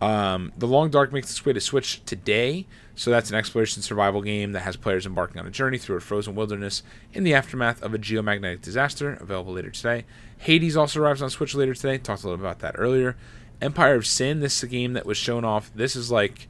[0.00, 4.22] Um, the Long Dark makes its way to Switch today, so that's an exploration survival
[4.22, 6.82] game that has players embarking on a journey through a frozen wilderness
[7.12, 9.14] in the aftermath of a geomagnetic disaster.
[9.14, 10.04] Available later today.
[10.38, 11.98] Hades also arrives on Switch later today.
[11.98, 13.16] Talked a little about that earlier.
[13.60, 14.38] Empire of Sin.
[14.38, 15.72] This is a game that was shown off.
[15.74, 16.46] This is like,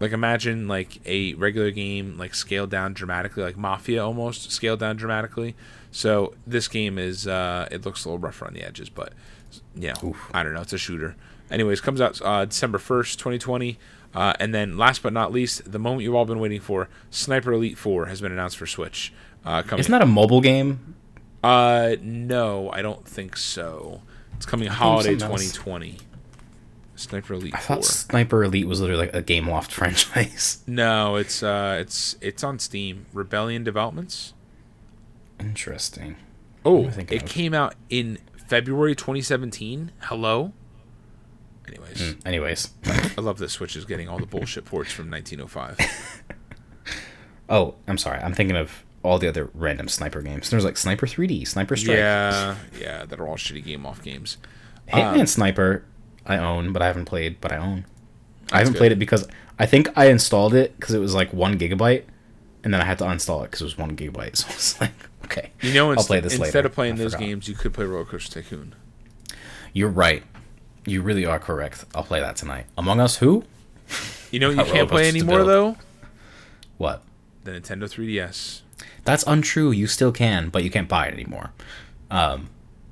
[0.00, 4.96] like imagine like a regular game like scaled down dramatically, like Mafia almost scaled down
[4.96, 5.54] dramatically.
[5.92, 9.12] So this game is uh, it looks a little rougher on the edges, but
[9.76, 10.62] yeah, know, I don't know.
[10.62, 11.14] It's a shooter.
[11.54, 13.78] Anyways, comes out uh, December first, twenty twenty.
[14.14, 17.52] Uh, and then, last but not least, the moment you've all been waiting for, Sniper
[17.52, 19.12] Elite Four has been announced for Switch.
[19.44, 19.80] Uh, coming.
[19.80, 20.94] Isn't that a mobile game?
[21.42, 24.02] Uh, no, I don't think so.
[24.36, 25.52] It's coming holiday something else.
[25.52, 25.98] 2020.
[26.96, 27.76] Sniper Elite I 4.
[27.76, 30.62] thought Sniper Elite was literally like a Gameloft franchise.
[30.66, 33.06] No, it's uh, it's it's on Steam.
[33.12, 34.32] Rebellion Developments.
[35.40, 36.16] Interesting.
[36.64, 37.28] Oh, it of?
[37.28, 39.92] came out in February 2017.
[40.02, 40.52] Hello.
[41.74, 45.78] Anyways, Mm, Anyways, I love that Switch is getting all the bullshit ports from 1905.
[47.48, 48.20] oh, I'm sorry.
[48.20, 50.50] I'm thinking of all the other random sniper games.
[50.50, 54.38] There's like Sniper 3D, Sniper Strike, yeah, yeah, that are all shitty Gameloft games.
[54.88, 55.84] Hitman Um, Sniper.
[56.26, 57.40] I own, but I haven't played.
[57.40, 57.84] But I own.
[58.52, 58.78] I haven't good.
[58.78, 59.26] played it because
[59.58, 62.04] I think I installed it because it was like one gigabyte,
[62.62, 64.36] and then I had to uninstall it because it was one gigabyte.
[64.36, 64.92] So it's like,
[65.24, 66.68] okay, You know, I'll play this instead later.
[66.68, 67.26] of playing I those forgot.
[67.26, 68.74] games, you could play Roller Coaster Tycoon.
[69.74, 70.22] You're right.
[70.86, 71.84] You really are correct.
[71.94, 72.66] I'll play that tonight.
[72.76, 73.44] Among Us, who?
[74.30, 75.76] You know, what you can't play anymore though.
[76.78, 77.02] What?
[77.44, 78.60] The Nintendo 3DS.
[79.04, 79.70] That's untrue.
[79.70, 81.52] You still can, but you can't buy it anymore.
[82.10, 82.48] Um,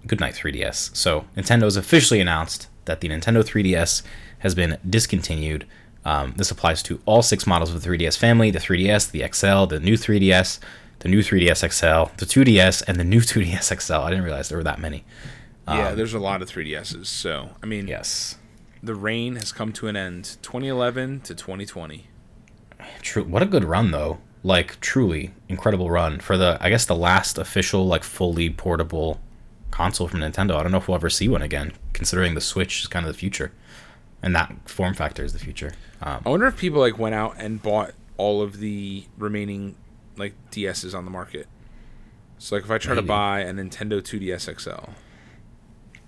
[0.06, 0.94] good night, 3DS.
[0.96, 4.02] So Nintendo has officially announced that the Nintendo 3DS
[4.40, 5.66] has been discontinued.
[6.04, 9.66] Um, this applies to all six models of the 3DS family: the 3DS, the XL,
[9.66, 10.58] the new 3DS,
[11.00, 13.94] the new 3DS XL, the 2DS, and the new 2DS XL.
[13.94, 15.04] I didn't realize there were that many.
[15.68, 17.06] Yeah, there's a lot of 3DSs.
[17.06, 18.36] So, I mean, Yes,
[18.82, 20.36] the reign has come to an end.
[20.42, 22.06] 2011 to 2020.
[23.00, 23.24] true.
[23.24, 24.18] What a good run, though.
[24.44, 26.58] Like truly incredible run for the.
[26.60, 29.20] I guess the last official like fully portable
[29.70, 30.56] console from Nintendo.
[30.56, 33.12] I don't know if we'll ever see one again, considering the Switch is kind of
[33.12, 33.52] the future,
[34.20, 35.74] and that form factor is the future.
[36.00, 39.76] Um, I wonder if people like went out and bought all of the remaining
[40.16, 41.46] like DSs on the market.
[42.38, 44.90] So like if I try to buy a Nintendo 2DS XL,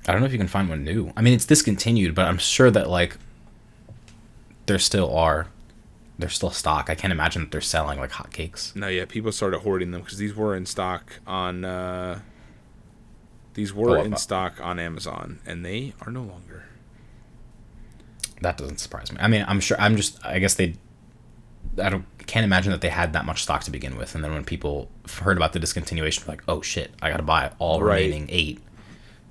[0.07, 1.12] I don't know if you can find one new.
[1.16, 3.16] I mean, it's discontinued, but I'm sure that like
[4.66, 5.48] there still are.
[6.18, 6.88] There's still stock.
[6.90, 8.74] I can't imagine that they're selling like hotcakes.
[8.76, 11.64] no, yeah, people started hoarding them because these were in stock on.
[11.64, 12.20] uh
[13.55, 16.64] These were Oh, in uh, stock on Amazon, and they are no longer.
[18.42, 19.18] That doesn't surprise me.
[19.20, 19.80] I mean, I'm sure.
[19.80, 20.24] I'm just.
[20.24, 20.74] I guess they.
[21.82, 22.05] I don't.
[22.26, 24.90] Can't imagine that they had that much stock to begin with, and then when people
[25.22, 28.05] heard about the discontinuation, like, oh shit, I got to buy all Right.
[28.05, 28.61] remaining eight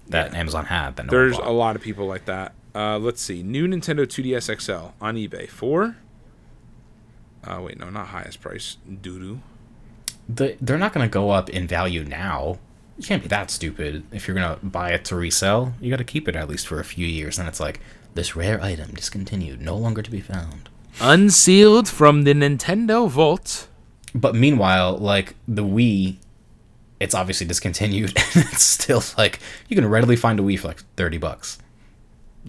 [0.09, 0.39] that Yeah.
[0.39, 0.95] Amazon had.
[0.95, 2.53] That no There's a lot of people like that.
[2.75, 3.43] Uh, let's see.
[3.43, 5.97] New Nintendo 2DS XL on eBay for.
[7.43, 8.77] Uh, wait, no, not highest price.
[9.01, 9.41] Doo doo.
[10.29, 12.57] the, they're not going to go up in value now.
[12.97, 14.03] You can't be that stupid.
[14.11, 16.67] If you're going to buy it to resell, you got to keep it at least
[16.67, 17.37] for a few years.
[17.39, 17.79] And it's like,
[18.13, 20.69] this rare item discontinued, no longer to be found.
[21.01, 23.67] Unsealed from the Nintendo Vault.
[24.15, 26.17] But meanwhile, like the Wii,
[26.99, 28.09] it's obviously discontinued.
[28.35, 31.57] and it's still like, you can readily find a Wii for like 30 bucks.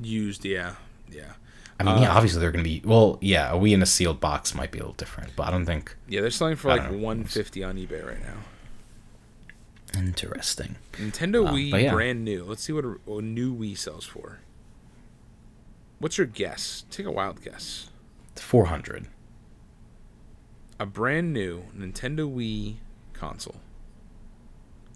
[0.00, 0.74] Used, yeah.
[1.10, 1.32] Yeah.
[1.78, 4.20] I mean, yeah, obviously they're going to be, well, yeah, a Wii in a sealed
[4.20, 5.96] box might be a little different, but I don't think.
[6.08, 9.98] Yeah, they're selling for I like 150 on eBay right now.
[9.98, 10.76] Interesting.
[10.94, 11.92] Nintendo Um, Wii yeah.
[11.92, 12.44] brand new.
[12.44, 14.38] Let's see what a, a new Wii sells for.
[15.98, 16.84] What's your guess?
[16.90, 17.90] Take a wild guess.
[18.36, 19.06] 400.
[20.80, 22.76] A brand new Nintendo Wii
[23.12, 23.56] console.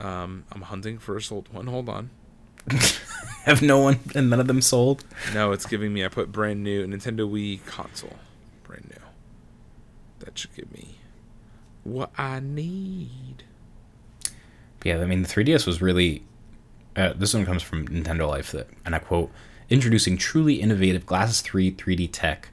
[0.01, 1.66] Um, I'm hunting for a sold one.
[1.66, 2.11] Hold on.
[3.44, 5.05] Have no one, and none of them sold?
[5.32, 6.05] No, it's giving me.
[6.05, 8.16] I put brand new Nintendo Wii console.
[8.62, 9.03] Brand new.
[10.20, 10.99] That should give me
[11.84, 13.44] what I need.
[14.84, 16.22] Yeah, I mean, the 3DS was really.
[16.94, 19.30] Uh, this one comes from Nintendo Life, that, and I quote
[19.70, 22.49] Introducing truly innovative Glasses 3 3D tech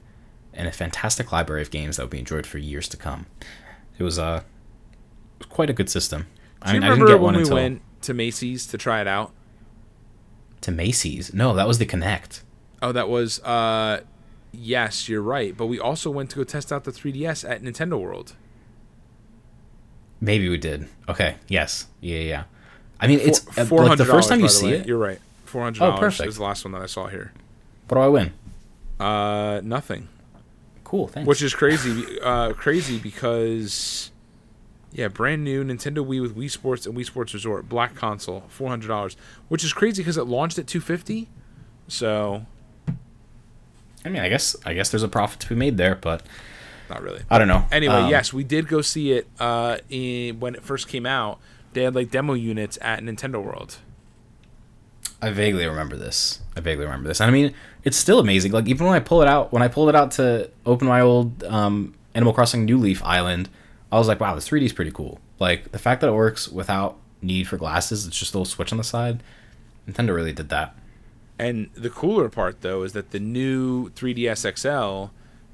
[0.52, 3.26] and a fantastic library of games that will be enjoyed for years to come.
[3.98, 4.42] It was uh,
[5.38, 6.26] it was quite a good system.
[6.66, 9.00] Do I you mean, I didn't remember when we until went to Macy's to try
[9.00, 9.32] it out?
[10.62, 11.32] to Macy's.
[11.34, 12.42] No, that was the Kinect.
[12.82, 14.00] Oh, that was uh
[14.52, 15.56] yes, you're right.
[15.56, 18.34] But we also went to go test out the 3DS at Nintendo World.
[20.20, 20.88] Maybe we did.
[21.08, 21.86] Okay, yes.
[22.00, 22.44] Yeah, yeah.
[22.98, 24.86] I mean, it's uh, four like the first time you see it.
[24.86, 25.20] You're right.
[25.44, 26.28] Four hundred Oh, dollars perfect.
[26.30, 27.32] is the last one that I saw here.
[27.88, 28.32] What do I win?
[28.98, 30.08] Uh, nothing.
[30.84, 31.28] Cool, thanks.
[31.28, 32.18] Which is crazy.
[32.20, 34.10] uh, crazy because
[34.96, 38.70] yeah, brand new Nintendo Wii with Wii Sports and Wii Sports Resort black console, four
[38.70, 39.14] hundred dollars.
[39.48, 41.28] Which is crazy because it launched at two fifty.
[41.86, 42.46] So
[44.04, 46.22] I mean, I guess I guess there's a profit to be made there, but
[46.88, 47.20] not really.
[47.28, 47.66] I don't know.
[47.70, 51.40] Anyway, Um, yes, we did go see it uh, in, when it first came out.
[51.74, 53.78] They had like demo units at Nintendo World.
[55.20, 56.40] I vaguely remember this.
[56.56, 57.20] I vaguely remember this.
[57.20, 57.52] And I mean,
[57.84, 58.52] it's still amazing.
[58.52, 61.00] Like even when I pull it out, when I pulled it out to open my
[61.00, 63.48] old um, Animal Crossing New Leaf Island,
[63.90, 65.20] I was like, wow, this 3D is pretty cool.
[65.38, 68.72] Like the fact that it works without need for glasses, it's just a little switch
[68.72, 69.22] on the side.
[69.88, 70.74] Nintendo really did that.
[71.38, 75.12] And the cooler part though is that the new 3DS XL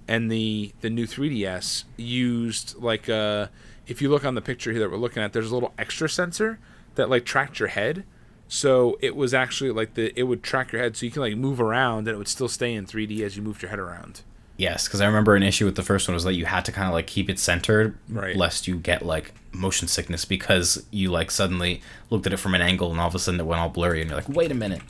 [0.08, 3.46] and the the new 3DS used like uh
[3.86, 6.08] if you look on the picture here that we're looking at, there's a little extra
[6.08, 6.58] sensor
[6.94, 8.04] that like tracked your head.
[8.46, 11.36] So it was actually like the it would track your head so you can like
[11.36, 14.22] move around and it would still stay in 3D as you moved your head around.
[14.62, 16.72] Yes, because I remember an issue with the first one was that you had to
[16.72, 18.36] kind of like keep it centered, Right.
[18.36, 22.60] lest you get like motion sickness because you like suddenly looked at it from an
[22.62, 24.54] angle and all of a sudden it went all blurry and you're like, wait a
[24.54, 24.82] minute.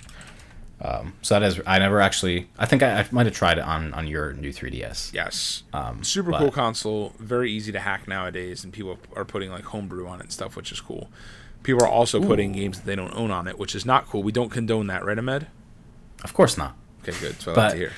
[0.82, 3.64] Um, so that is, I never actually, I think I, I might have tried it
[3.64, 5.14] on on your new 3ds.
[5.14, 5.62] Yes.
[5.72, 9.64] Um, Super but- cool console, very easy to hack nowadays, and people are putting like
[9.64, 11.08] homebrew on it and stuff, which is cool.
[11.62, 14.22] People are also putting games that they don't own on it, which is not cool.
[14.24, 15.46] We don't condone that, right, Ahmed?
[16.24, 16.76] Of course not.
[17.02, 17.40] Okay, good.
[17.40, 17.92] So I like But- to hear.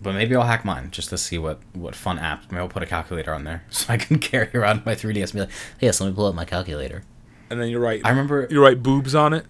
[0.00, 2.50] But maybe I'll hack mine just to see what what fun apps.
[2.50, 5.32] Maybe I'll put a calculator on there so I can carry around my 3ds and
[5.32, 5.50] be like,
[5.80, 7.02] Yes, let me pull up my calculator.
[7.50, 8.00] And then you're right.
[8.04, 8.82] I remember you write.
[8.82, 9.46] Boobs on it.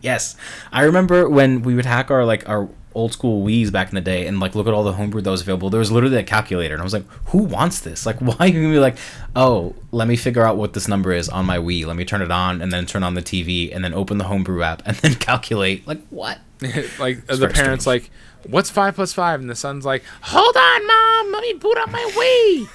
[0.00, 0.36] Yes,
[0.72, 4.00] I remember when we would hack our like our old school Wii's back in the
[4.00, 5.70] day, and like look at all the homebrew that was available.
[5.70, 8.06] There was literally a calculator, and I was like, "Who wants this?
[8.06, 8.96] Like, why are you gonna be like,
[9.36, 11.86] oh, let me figure out what this number is on my Wii.
[11.86, 14.24] Let me turn it on, and then turn on the TV, and then open the
[14.24, 15.86] homebrew app, and then calculate.
[15.86, 16.38] Like, what?
[16.98, 17.86] like the parents strange.
[17.86, 18.10] like,
[18.50, 19.40] "What's five plus five?
[19.40, 21.32] And the son's like, "Hold on, mom.
[21.32, 22.68] Let me boot up my Wii."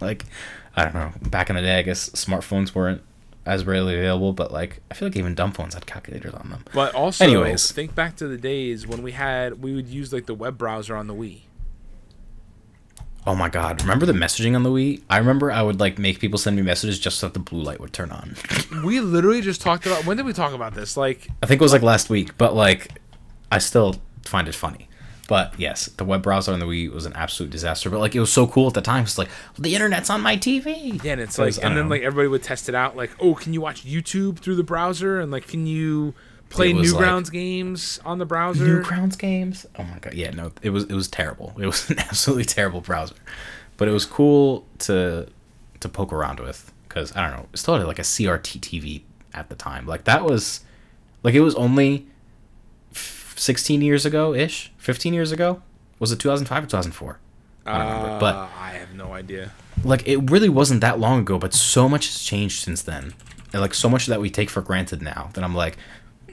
[0.00, 0.24] Like,
[0.76, 1.12] I don't know.
[1.30, 3.02] Back in the day, I guess smartphones weren't
[3.44, 6.64] as readily available, but like, I feel like even dumb phones had calculators on them.
[6.72, 7.72] But also, Anyways.
[7.72, 10.96] think back to the days when we had we would use like the web browser
[10.96, 11.40] on the Wii.
[13.24, 13.80] Oh my god!
[13.82, 15.02] Remember the messaging on the Wii?
[15.08, 17.62] I remember I would like make people send me messages just so that the blue
[17.62, 18.34] light would turn on.
[18.84, 20.96] We literally just talked about when did we talk about this?
[20.96, 23.00] Like I think it was like last week, but like
[23.52, 24.88] I still find it funny.
[25.28, 27.88] But yes, the web browser on the Wii was an absolute disaster.
[27.90, 29.04] But like it was so cool at the time.
[29.04, 31.02] It's like the internet's on my TV.
[31.04, 31.90] Yeah, and it's like, and then know.
[31.90, 32.96] like everybody would test it out.
[32.96, 35.20] Like, oh, can you watch YouTube through the browser?
[35.20, 36.14] And like, can you
[36.48, 38.82] play was, like- Newgrounds games on the browser?
[38.82, 39.66] Newgrounds games.
[39.78, 41.54] Oh my god, yeah, no, it was it was terrible.
[41.58, 43.16] It was an absolutely terrible browser,
[43.76, 45.28] but it was cool to
[45.80, 49.02] to poke around with because I don't know, it still had like a CRT TV
[49.34, 49.86] at the time.
[49.86, 50.60] Like that was
[51.22, 52.06] like it was only
[53.32, 55.62] f- sixteen years ago ish, fifteen years ago.
[55.98, 57.18] Was it two thousand five or two thousand four?
[57.64, 59.52] I don't remember, but Uh, I have no idea.
[59.84, 63.14] like it really wasn't that long ago but so much has changed since then
[63.52, 65.76] and like so much that we take for granted now that i'm like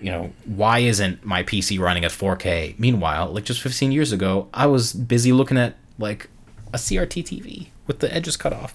[0.01, 4.47] you know why isn't my pc running at 4k meanwhile like just 15 years ago
[4.53, 6.29] i was busy looking at like
[6.73, 8.73] a crt tv with the edges cut off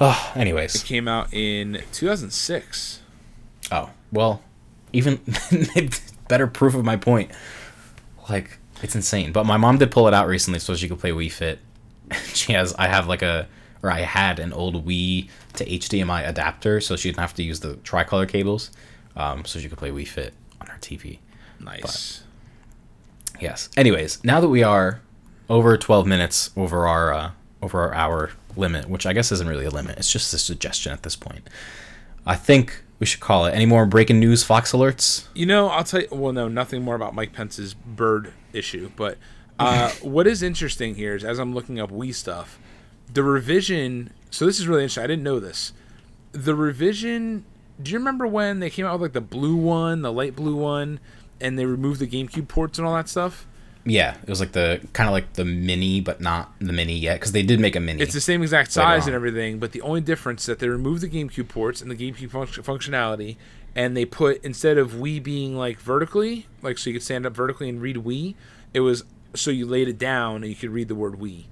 [0.00, 3.00] oh anyways it Came out in 2006.
[3.72, 4.42] oh well
[4.92, 5.18] even
[6.32, 7.30] better proof of my point.
[8.30, 9.32] Like it's insane.
[9.32, 11.58] But my mom did pull it out recently so she could play wii fit.
[12.34, 13.46] She has i have like a
[13.82, 17.60] or i had an old wii to hdmi adapter so she didn't have to use
[17.60, 18.70] the tricolor cables
[19.16, 21.18] um, so she could play wii fit on her tv
[21.60, 22.22] Nice.
[23.40, 23.68] yes.
[23.76, 25.00] Anyways now that we are
[25.48, 27.30] over 12 minutes over our uh,
[27.62, 30.92] over our hour limit which i guess isn't really a limit it's just a suggestion
[30.92, 31.48] at this point
[32.26, 35.82] i think we should call it any more breaking news fox alerts You know, I'll
[35.82, 36.08] tell you.
[36.12, 38.92] Well, no, nothing more about Mike Pence's bird issue.
[38.94, 39.18] But
[39.58, 42.60] uh, what is interesting here is as I'm looking up Wii stuff,
[43.12, 44.12] the revision.
[44.30, 45.02] So this is really interesting.
[45.02, 45.72] I didn't know this.
[46.30, 47.44] The revision.
[47.82, 50.54] Do you remember when they came out with like the blue one, the light blue
[50.54, 51.00] one,
[51.40, 53.48] and they removed the GameCube ports and all that stuff?
[53.84, 57.14] Yeah, it was like the kind of like the mini, but not the mini yet,
[57.14, 58.00] because they did make a mini.
[58.00, 61.02] It's the same exact size and everything, but the only difference is that they removed
[61.02, 63.36] the GameCube ports and the GameCube func- functionality,
[63.74, 67.34] and they put instead of Wii being like vertically, like so you could stand up
[67.34, 68.34] vertically and read Wii,
[68.72, 69.04] it was
[69.34, 71.46] so you laid it down and you could read the word Wii.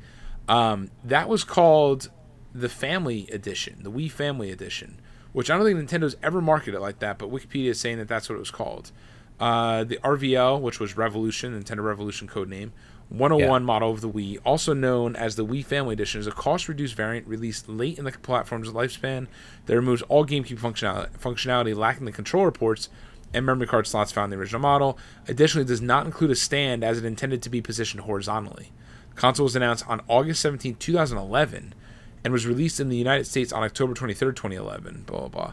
[0.49, 2.11] Um, that was called
[2.55, 5.01] the Family Edition, the Wii Family Edition,
[5.33, 8.09] which I don't think Nintendo's ever marketed it like that, but Wikipedia is saying that
[8.09, 8.93] that's what it was called.
[9.41, 12.71] Uh, the RVL, which was Revolution, Nintendo Revolution codename,
[13.09, 13.67] 101 Yeah.
[13.67, 17.27] model of the Wii, also known as the Wii Family Edition, is a cost-reduced variant
[17.27, 19.27] released late in the platform's lifespan
[19.67, 22.89] that removes all GameCube functionality, functionality lacking the controller ports
[23.33, 24.99] and memory card slots found in the original model.
[25.27, 28.71] Additionally, it does not include a stand as it intended to be positioned horizontally.
[29.15, 31.75] The console was announced on August 17, 2011,
[32.23, 35.05] and was released in the United States on October 23rd, 2011.
[35.07, 35.53] Blah blah blah.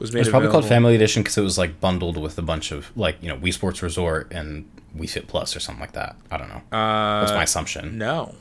[0.00, 2.42] It was made It's probably called Family Edition because it was like bundled with a
[2.42, 4.64] bunch of like you know Wii Sports Resort and
[4.96, 6.16] Wii Fit Plus or something like that.
[6.30, 6.62] I don't know.
[6.72, 7.98] Uh, That's my assumption.
[7.98, 8.34] no.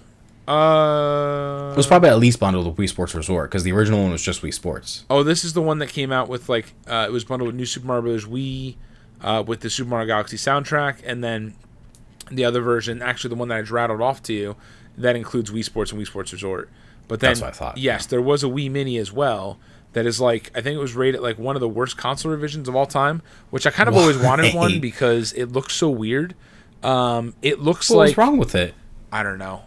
[0.48, 4.12] Uh, It was probably at least bundled with Wii Sports Resort because the original one
[4.12, 5.04] was just Wii Sports.
[5.10, 7.56] Oh, this is the one that came out with like uh, it was bundled with
[7.58, 8.26] New Super Mario Bros.
[8.26, 8.76] Wii,
[9.22, 11.56] uh, with the Super Mario Galaxy soundtrack, and then
[12.32, 14.56] the other version, actually the one that I just rattled off to you,
[14.98, 16.70] that includes Wii Sports and Wii Sports Resort.
[17.10, 19.58] But then, That's what I thought, yes, there was a Wii Mini as well,
[19.94, 22.68] that is like I think it was rated like one of the worst console revisions
[22.70, 26.36] of all time, which I kind of always wanted one because it looks so weird.
[26.84, 28.74] Um, it looks What like was wrong with it?
[29.12, 29.64] I don't know.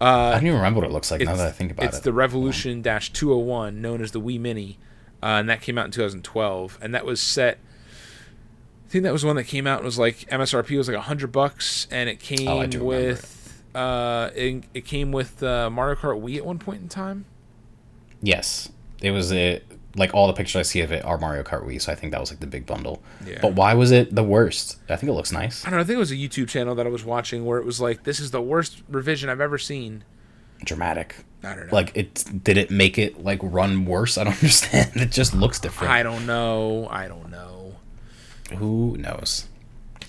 [0.00, 1.98] I don't even remember what it looks like now that I think about it's it.
[1.98, 4.78] It's the Revolution Dash 201, known as the Wii Mini,
[5.22, 7.58] uh, and that came out in 2012, and that was set.
[8.86, 11.32] I think that was one that came out and was like MSRP was like hundred
[11.32, 15.96] bucks, and it came Oh, do remember with uh, it, it came with uh, Mario
[15.96, 17.24] Kart Wii at one point in time.
[18.22, 18.70] yes,
[19.02, 19.62] it was a
[19.96, 22.12] like all the pictures I see of it are Mario Kart Wii, so I think
[22.12, 23.02] that was like the big bundle.
[23.26, 23.38] Yeah.
[23.40, 24.78] But why was it the worst?
[24.90, 25.64] I think it looks nice.
[25.66, 25.82] I don't know.
[25.82, 28.04] I think it was a YouTube channel that I was watching where it was like,
[28.04, 30.04] "This is the worst revision I've ever seen."
[30.64, 31.16] Dramatic.
[31.42, 31.74] I don't know.
[31.74, 34.18] Like it did it make it like run worse?
[34.18, 34.92] I don't understand.
[34.96, 35.92] It just looks different.
[35.92, 36.88] I don't know.
[36.90, 37.74] I don't know.
[38.56, 39.46] Who knows?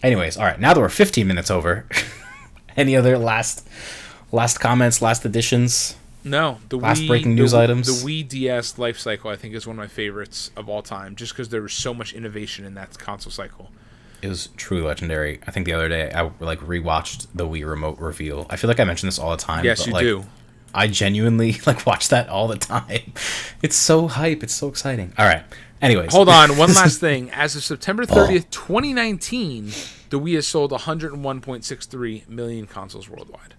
[0.03, 0.59] Anyways, all right.
[0.59, 1.85] Now that we're 15 minutes over,
[2.77, 3.67] any other last
[4.31, 5.95] last comments, last additions?
[6.29, 8.03] No, the Last Wii, breaking the news Wii- items?
[8.03, 11.15] The Wii DS life cycle, I think, is one of my favorites of all time,
[11.15, 13.71] just because there was so much innovation in that console cycle.
[14.21, 15.39] It was truly legendary.
[15.47, 18.47] I think the other day I like rewatched the Wii remote reveal.
[18.49, 19.63] I feel like I mention this all the time.
[19.63, 20.25] Yes, but, you like, do.
[20.73, 23.13] I genuinely like watch that all the time.
[23.63, 24.43] It's so hype.
[24.43, 25.13] It's so exciting.
[25.17, 25.43] All right.
[25.81, 27.29] Anyways, Hold on, one last thing.
[27.31, 29.65] As of September 30th, 2019,
[30.09, 33.53] the Wii has sold 101.63 million consoles worldwide.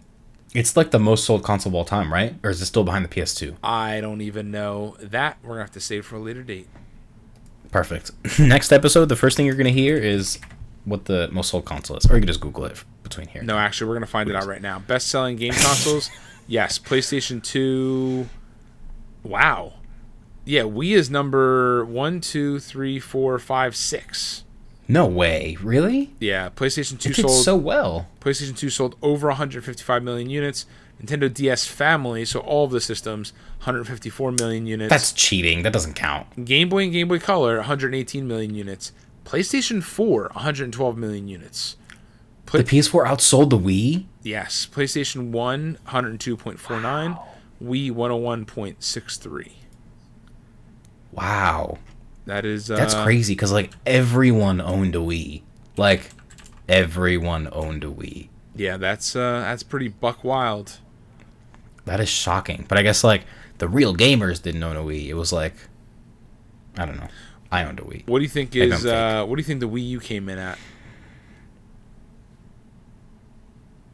[0.55, 2.35] It's like the most sold console of all time, right?
[2.43, 3.57] Or is it still behind the PS2?
[3.63, 5.39] I don't even know that.
[5.43, 6.69] We're gonna have to save for a later date.
[7.71, 8.13] Perfect.
[8.39, 10.39] Next episode, the first thing you're gonna hear is
[10.85, 13.43] what the most sold console is, or you can just Google it between here.
[13.43, 14.79] No, actually, we're gonna find it out right now.
[14.79, 16.11] Best selling game consoles.
[16.47, 18.27] Yes, PlayStation 2.
[19.23, 19.75] Wow.
[20.47, 24.45] Yeah, Wii is number one, two, three, four, five, six.
[24.89, 25.57] No way.
[25.63, 26.15] Really?
[26.19, 28.09] Yeah, PlayStation 2 It did sold so well.
[28.21, 30.65] PlayStation 2 sold over 155 million units.
[31.01, 34.91] Nintendo DS Family, so all of the systems, 154 million units.
[34.91, 35.63] That's cheating.
[35.63, 36.45] That doesn't count.
[36.45, 38.93] Game Boy and Game Boy Color, 118 million units.
[39.25, 41.77] PlayStation 4, 112 million units.
[42.51, 44.07] The PS4 outsold the Wii.
[44.23, 47.21] Yes, PlayStation 1, 102.49.
[47.63, 49.53] Wii, 101.63.
[51.13, 51.79] Wow.
[52.29, 55.41] That is uh, That's crazy because like everyone owned a Wii.
[55.79, 56.11] Like
[56.69, 58.29] everyone owned a Wii.
[58.55, 60.77] Yeah, that's uh, that's pretty buck wild.
[61.87, 62.67] That is shocking.
[62.69, 63.23] But I guess like
[63.57, 65.07] the real gamers didn't own a Wii.
[65.09, 65.55] It was like
[66.77, 67.09] I don't know.
[67.51, 68.07] I owned a Wii.
[68.07, 70.37] What do you think is uh, what do you think the Wii U came in
[70.39, 70.59] at?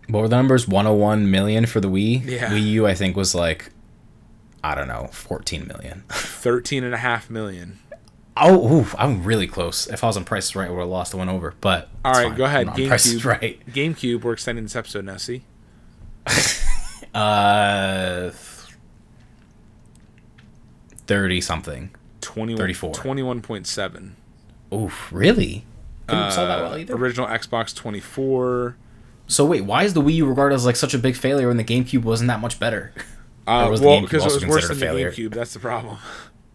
[0.08, 0.66] What were the numbers?
[0.66, 2.24] 101 million for the Wii.
[2.24, 2.50] Yeah.
[2.50, 3.70] Wii U I think was like
[4.64, 6.04] I don't know, 14 million.
[6.08, 7.78] 13 and a half million.
[8.36, 9.86] Oh, ooh, I'm really close.
[9.86, 11.54] If I was on Price is Right, I would have lost the one over.
[11.60, 12.36] But All right, fine.
[12.36, 12.66] go ahead.
[12.68, 13.24] I'm on Price is GameCube.
[13.40, 13.66] Right.
[13.72, 14.22] GameCube.
[14.22, 15.16] We're extending this episode now.
[15.18, 15.44] See,
[17.14, 18.30] Uh,
[21.06, 21.90] thirty something.
[22.22, 22.92] 21, 34.
[22.92, 24.10] 21.7.
[24.72, 25.64] Oof, really?
[26.08, 26.94] Didn't sell that well Uh, either.
[26.94, 28.76] original Xbox 24.
[29.26, 31.56] So wait, why is the Wii U regarded as like such a big failure when
[31.58, 32.92] the GameCube wasn't that much better?
[33.46, 35.12] Uh, was well, because it was worse than the failure?
[35.12, 35.34] GameCube.
[35.34, 35.98] That's the problem.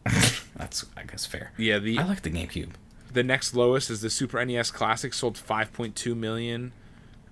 [0.60, 1.52] That's I guess fair.
[1.57, 2.72] Yeah, the I like the GameCube.
[3.11, 6.73] the next lowest is the Super NES Classic, sold 5.2 million.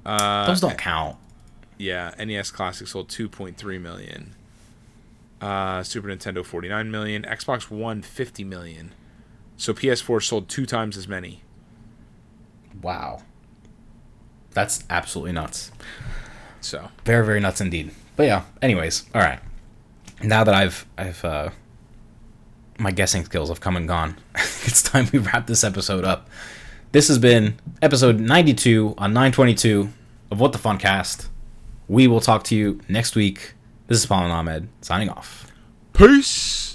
[0.05, 1.17] Uh, Those don't count.
[1.77, 4.33] Yeah, NES Classic sold 2.3 million.
[5.39, 7.21] Uh, Super Nintendo 49 million.
[7.23, 8.93] Xbox One 50 million.
[9.57, 11.43] So PS4 sold two times as many.
[12.81, 13.21] Wow.
[14.51, 15.71] That's absolutely nuts.
[16.61, 17.91] So Very very nuts indeed.
[18.15, 18.43] But yeah.
[18.61, 19.39] Anyways, all right.
[20.23, 21.49] Now that I've I've uh,
[22.77, 26.29] my guessing skills have come and gone, it's time we wrap this episode up.
[26.91, 29.89] This has been episode 92 on 922
[30.31, 31.29] of What the Fun Cast.
[31.87, 33.53] We will talk to you next week.
[33.87, 35.51] This is Paul and Ahmed signing off.
[35.93, 36.66] peace.